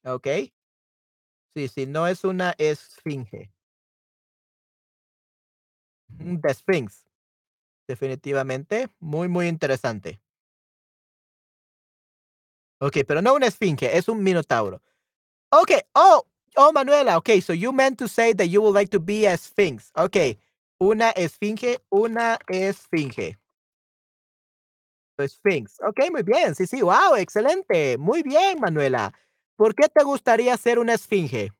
Ok. 0.05 0.27
Sí, 1.55 1.67
sí, 1.67 1.85
no 1.87 2.07
es 2.07 2.23
una 2.23 2.53
esfinge. 2.57 3.51
The 6.41 6.53
Sphinx. 6.53 7.05
Definitivamente. 7.87 8.89
Muy, 8.99 9.27
muy 9.29 9.47
interesante. 9.47 10.21
Ok, 12.79 12.97
pero 13.07 13.21
no 13.21 13.33
una 13.33 13.47
esfinge, 13.47 13.97
es 13.97 14.07
un 14.09 14.23
minotauro. 14.23 14.81
Okay. 15.53 15.81
Oh, 15.95 16.23
oh, 16.57 16.71
Manuela. 16.71 17.17
Okay, 17.17 17.39
so 17.39 17.53
you 17.53 17.71
meant 17.71 17.99
to 17.99 18.07
say 18.07 18.33
that 18.33 18.47
you 18.47 18.61
would 18.61 18.73
like 18.73 18.89
to 18.91 18.99
be 18.99 19.25
a 19.27 19.37
sphinx. 19.37 19.91
Okay. 19.97 20.37
Una 20.81 21.13
esfinge, 21.15 21.77
una 21.93 22.37
esfinge. 22.51 23.35
Sphinx. 25.27 25.79
Ok, 25.87 26.09
muy 26.11 26.23
bien. 26.23 26.55
Sí, 26.55 26.65
sí. 26.67 26.81
Wow, 26.81 27.15
excelente. 27.17 27.97
Muy 27.97 28.23
bien, 28.23 28.59
Manuela. 28.59 29.13
¿Por 29.55 29.75
qué 29.75 29.87
te 29.87 30.03
gustaría 30.03 30.57
ser 30.57 30.79
una 30.79 30.93
esfinge? 30.95 31.51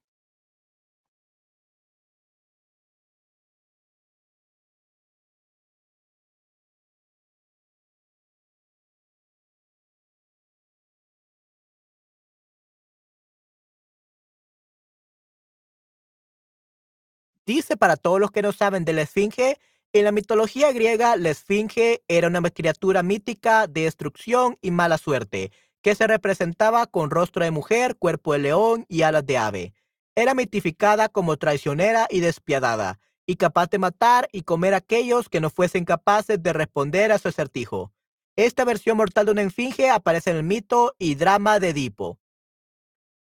Dice 17.46 17.76
para 17.76 17.98
todos 17.98 18.20
los 18.20 18.32
que 18.32 18.42
no 18.42 18.52
saben 18.54 18.86
de 18.86 18.94
la 18.94 19.02
esfinge, 19.02 19.58
en 19.92 20.06
la 20.06 20.12
mitología 20.12 20.72
griega 20.72 21.16
la 21.18 21.30
esfinge 21.30 22.04
era 22.08 22.28
una 22.28 22.42
criatura 22.50 23.04
mítica 23.04 23.68
de 23.68 23.82
destrucción 23.82 24.58
y 24.62 24.72
mala 24.72 24.98
suerte, 24.98 25.52
que 25.82 25.94
se 25.94 26.08
representaba 26.08 26.88
con 26.88 27.12
rostro 27.12 27.44
de 27.44 27.52
mujer, 27.52 27.98
cuerpo 27.98 28.34
de 28.34 28.40
león 28.40 28.86
y 28.88 29.02
alas 29.02 29.26
de 29.26 29.38
ave. 29.38 29.74
Era 30.16 30.34
mitificada 30.34 31.10
como 31.10 31.38
traicionera 31.38 32.08
y 32.10 32.22
despiadada, 32.22 33.00
y 33.26 33.36
capaz 33.36 33.70
de 33.70 33.80
matar 33.80 34.30
y 34.32 34.44
comer 34.44 34.74
a 34.74 34.78
aquellos 34.78 35.28
que 35.28 35.42
no 35.42 35.50
fuesen 35.50 35.86
capaces 35.86 36.42
de 36.42 36.54
responder 36.54 37.12
a 37.12 37.18
su 37.18 37.28
acertijo. 37.28 37.92
Esta 38.36 38.66
versión 38.66 38.98
mortal 38.98 39.26
de 39.26 39.34
una 39.34 39.42
esfinge 39.44 39.90
aparece 39.90 40.32
en 40.32 40.38
el 40.38 40.44
mito 40.44 40.96
y 40.98 41.16
drama 41.16 41.60
de 41.60 41.70
Edipo. 41.70 42.20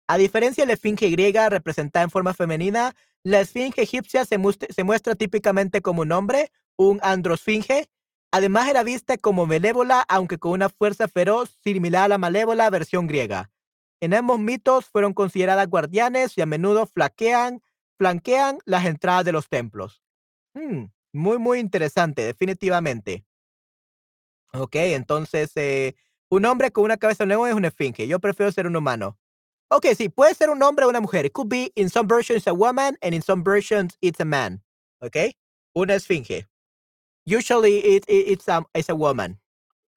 A 0.09 0.19
diferencia 0.19 0.63
de 0.63 0.69
la 0.69 0.75
esfinge 0.75 1.11
griega 1.11 1.49
representada 1.49 2.05
en 2.05 2.11
forma 2.11 2.33
femenina, 2.33 2.95
la 3.25 3.41
esfinge 3.41 3.83
egipcia 3.83 4.25
se, 4.25 4.39
muestra 4.39 5.15
típicamente 5.17 5.83
como 5.83 6.03
un 6.03 6.13
hombre, 6.13 6.53
un 6.77 7.01
androsfinge. 7.03 7.89
Además 8.31 8.69
era 8.69 8.85
vista 8.85 9.17
como 9.19 9.47
benévola, 9.47 10.05
aunque 10.09 10.39
con 10.39 10.53
una 10.53 10.69
fuerza 10.69 11.09
feroz 11.09 11.59
similar 11.63 12.05
a 12.05 12.09
la 12.09 12.19
malévola 12.19 12.71
versión 12.71 13.09
griega. 13.09 13.51
En 14.01 14.15
ambos 14.15 14.39
mitos 14.39 14.87
fueron 14.87 15.13
consideradas 15.13 15.69
guardianes 15.69 16.37
y 16.39 16.43
a 16.43 16.47
menudo 16.47 16.87
flanquean, 16.87 17.63
flanquean 17.99 18.59
las 18.65 18.85
entradas 18.85 19.25
de 19.25 19.33
los 19.33 19.49
templos. 19.49 20.03
Hmm, 20.55 20.85
muy, 21.13 21.39
muy 21.39 21.59
interesante, 21.59 22.23
definitivamente. 22.23 23.25
Ok, 24.53 24.77
entonces, 24.77 25.51
eh, 25.57 25.97
un 26.29 26.45
hombre 26.45 26.71
con 26.71 26.85
una 26.85 26.97
cabeza 26.97 27.25
de 27.25 27.29
león 27.29 27.49
es 27.49 27.55
una 27.55 27.69
esfinge. 27.69 28.07
Yo 28.07 28.21
prefiero 28.21 28.53
ser 28.53 28.67
un 28.67 28.77
humano. 28.77 29.19
Okay, 29.69 29.95
sí, 29.97 30.09
puede 30.09 30.35
ser 30.35 30.51
un 30.51 30.63
hombre 30.63 30.85
o 30.85 30.89
una 30.89 31.01
mujer. 31.01 31.27
It 31.27 31.33
could 31.33 31.49
be 31.49 31.73
in 31.75 31.91
some 31.91 32.07
versions 32.07 32.47
a 32.47 32.53
woman 32.53 32.97
and 33.03 33.15
in 33.15 33.23
some 33.23 33.43
versions 33.43 33.97
it's 34.01 34.21
a 34.21 34.25
man. 34.25 34.63
Okay? 35.03 35.35
Una 35.75 35.95
esfinge. 35.95 36.47
Usually 37.27 37.79
it, 37.79 38.05
it's, 38.09 38.49
a, 38.49 38.65
it's 38.75 38.89
a 38.89 38.95
woman. 38.95 39.41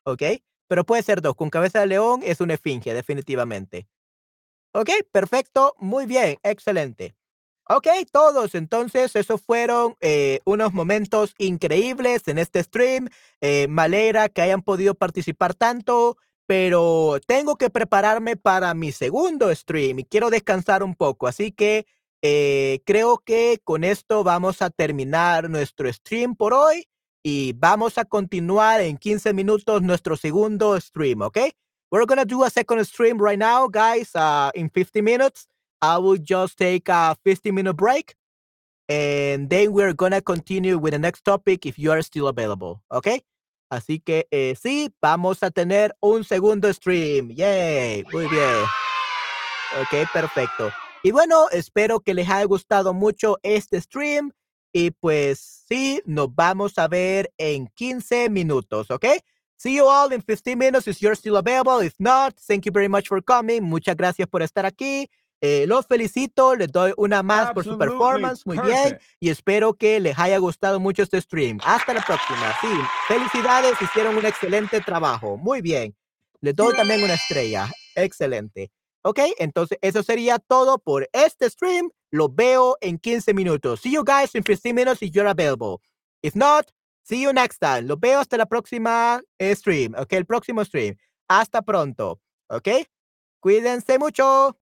Okay? 0.06 0.41
Pero 0.68 0.84
puede 0.84 1.04
ser 1.04 1.22
dos. 1.22 1.36
Con 1.36 1.50
cabeza 1.50 1.80
de 1.80 1.88
león 1.88 2.22
es 2.24 2.41
una 2.41 2.56
esfinge, 2.56 2.94
definitivamente. 2.94 3.88
Ok, 4.74 4.90
perfecto. 5.12 5.76
Muy 5.80 6.06
bien. 6.06 6.38
Excelente. 6.44 7.16
Ok, 7.68 7.88
todos. 8.12 8.56
Entonces, 8.56 9.16
esos 9.16 9.41
fueron 9.41 9.96
eh, 10.02 10.40
unos 10.46 10.74
momentos 10.74 11.36
increíbles 11.38 12.28
en 12.28 12.40
este 12.40 12.64
stream. 12.64 13.10
Eh, 13.41 13.68
me 13.70 13.84
alegra 13.84 14.30
que 14.30 14.41
hayan 14.41 14.64
podido 14.64 14.96
participar 14.96 15.54
tanto 15.54 16.18
pero 16.49 17.19
tengo 17.27 17.57
que 17.57 17.69
prepararme 17.69 18.35
para 18.35 18.73
mi 18.73 18.91
segundo 18.91 19.53
stream 19.53 19.99
y 19.99 20.03
quiero 20.03 20.31
descansar 20.31 20.81
un 20.81 20.95
poco. 20.95 21.27
Así 21.27 21.51
que 21.51 21.85
eh, 22.23 22.81
creo 22.88 23.19
que 23.19 23.59
con 23.63 23.84
esto 23.84 24.23
vamos 24.23 24.63
a 24.63 24.71
terminar 24.71 25.47
nuestro 25.47 25.93
stream 25.93 26.35
por 26.35 26.55
hoy 26.55 26.88
y 27.21 27.53
vamos 27.53 27.99
a 27.99 28.05
continuar 28.05 28.81
en 28.81 28.97
15 28.97 29.31
minutos 29.31 29.84
nuestro 29.84 30.17
segundo 30.17 30.81
stream, 30.81 31.21
¿ok? 31.21 31.38
We're 31.91 32.07
to 32.07 32.26
do 32.26 32.43
a 32.43 32.49
second 32.49 32.84
stream 32.84 33.19
right 33.19 33.38
now, 33.38 33.67
guys, 33.69 34.15
uh, 34.15 34.49
in 34.55 34.71
50 34.71 35.03
minutes. 35.03 35.47
I 35.84 35.99
will 35.99 36.17
just 36.19 36.57
take 36.57 36.89
a 36.89 37.15
15 37.23 37.53
minute 37.53 37.76
break 37.76 38.15
and 38.88 39.51
then 39.51 39.71
we're 39.71 39.93
to 39.93 40.21
continue 40.23 40.80
with 40.80 40.93
the 40.93 40.99
next 40.99 41.23
topic 41.23 41.67
if 41.67 41.77
you 41.77 41.91
are 41.91 42.01
still 42.01 42.27
available, 42.27 42.81
¿ok? 42.89 43.21
Así 43.70 44.00
que 44.00 44.28
eh, 44.32 44.56
sí, 44.60 44.94
vamos 45.02 45.44
a 45.44 45.52
tener 45.52 45.96
un 46.00 46.24
segundo 46.24 46.72
stream. 46.74 47.30
Yay, 47.30 48.04
muy 48.12 48.28
bien. 48.28 48.56
Ok, 49.82 50.10
perfecto. 50.12 50.72
Y 51.04 51.12
bueno, 51.12 51.48
espero 51.52 52.00
que 52.00 52.14
les 52.14 52.28
haya 52.30 52.44
gustado 52.46 52.94
mucho 52.94 53.38
este 53.44 53.80
stream. 53.80 54.32
Y 54.74 54.91
pues 54.91 55.64
sí, 55.68 56.02
nos 56.06 56.34
vamos 56.34 56.78
a 56.78 56.88
ver 56.88 57.32
en 57.38 57.68
15 57.68 58.30
minutos, 58.30 58.91
¿ok? 58.91 59.06
See 59.56 59.76
you 59.76 59.86
all 59.88 60.14
in 60.14 60.22
15 60.22 60.56
minutes 60.56 60.88
if 60.88 61.00
you're 61.00 61.16
still 61.16 61.38
available. 61.38 61.86
If 61.86 61.96
not, 62.00 62.36
thank 62.48 62.66
you 62.66 62.72
very 62.72 62.88
much 62.88 63.08
for 63.08 63.22
coming. 63.22 63.62
Muchas 63.64 63.96
gracias 63.96 64.28
por 64.28 64.41
estar 64.41 64.66
aquí. 64.66 65.10
Eh, 65.41 65.66
los 65.68 65.88
felicito, 65.88 66.56
les 66.56 66.70
doy 66.70 66.94
una 66.98 67.24
más 67.24 67.53
por 67.53 67.64
su 67.64 67.78
performance, 67.78 68.45
muy 68.45 68.60
bien, 68.60 68.99
y 69.22 69.30
espero 69.30 69.74
que 69.74 69.99
les 70.02 70.20
haya 70.20 70.38
gustado 70.38 70.80
mucho 70.82 71.03
este 71.03 71.22
stream. 71.22 71.60
Hasta 71.64 71.94
la 71.94 72.02
próxima. 72.02 72.53
Sí, 72.60 72.68
felicidades, 73.07 73.82
hicieron 73.82 74.18
un 74.18 74.26
excelente 74.26 74.82
trabajo. 74.82 75.38
Muy 75.38 75.61
bien. 75.61 75.95
Les 76.41 76.56
doy 76.56 76.76
también 76.76 77.03
una 77.03 77.14
estrella. 77.14 77.70
Excelente. 77.95 78.72
Ok, 79.02 79.20
entonces 79.38 79.78
eso 79.82 80.03
sería 80.03 80.40
todo 80.40 80.78
por 80.78 81.10
este 81.14 81.49
stream. 81.49 81.90
Lo 82.11 82.28
veo 82.28 82.78
en 82.82 82.98
15 82.98 83.34
minutos. 83.34 83.82
See 83.82 83.91
you 83.91 84.03
guys 84.03 84.36
in 84.36 84.44
15 84.44 84.74
minutes 84.74 85.02
if 85.02 85.11
you're 85.11 85.30
available. 85.30 85.82
If 86.22 86.36
not, 86.36 86.70
see 87.03 87.22
you 87.22 87.32
next 87.32 87.60
time. 87.60 87.84
Lo 87.84 87.95
veo 87.95 88.20
hasta 88.20 88.36
la 88.36 88.45
próxima 88.45 89.22
eh, 89.38 89.56
stream. 89.56 89.95
Ok, 89.98 90.14
el 90.14 90.26
próximo 90.26 90.66
stream. 90.66 90.98
Hasta 91.30 91.61
pronto. 91.61 92.20
Ok, 92.49 92.68
cuídense 93.40 93.98
mucho. 93.99 94.57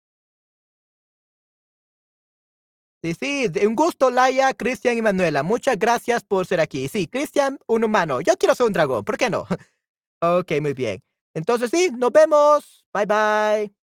Sí, 3.13 3.47
sí, 3.53 3.65
un 3.65 3.75
gusto, 3.75 4.09
Laia, 4.09 4.53
Cristian 4.53 4.97
y 4.97 5.01
Manuela. 5.01 5.43
Muchas 5.43 5.77
gracias 5.77 6.23
por 6.23 6.45
ser 6.47 6.59
aquí. 6.59 6.87
Sí, 6.87 7.07
Cristian, 7.07 7.59
un 7.67 7.83
humano. 7.83 8.21
Yo 8.21 8.33
quiero 8.37 8.55
ser 8.55 8.65
un 8.65 8.73
dragón, 8.73 9.03
¿por 9.03 9.17
qué 9.17 9.29
no? 9.29 9.45
ok, 10.21 10.51
muy 10.61 10.73
bien. 10.73 11.01
Entonces 11.33 11.69
sí, 11.69 11.91
nos 11.95 12.11
vemos. 12.11 12.85
Bye 12.93 13.05
bye. 13.05 13.84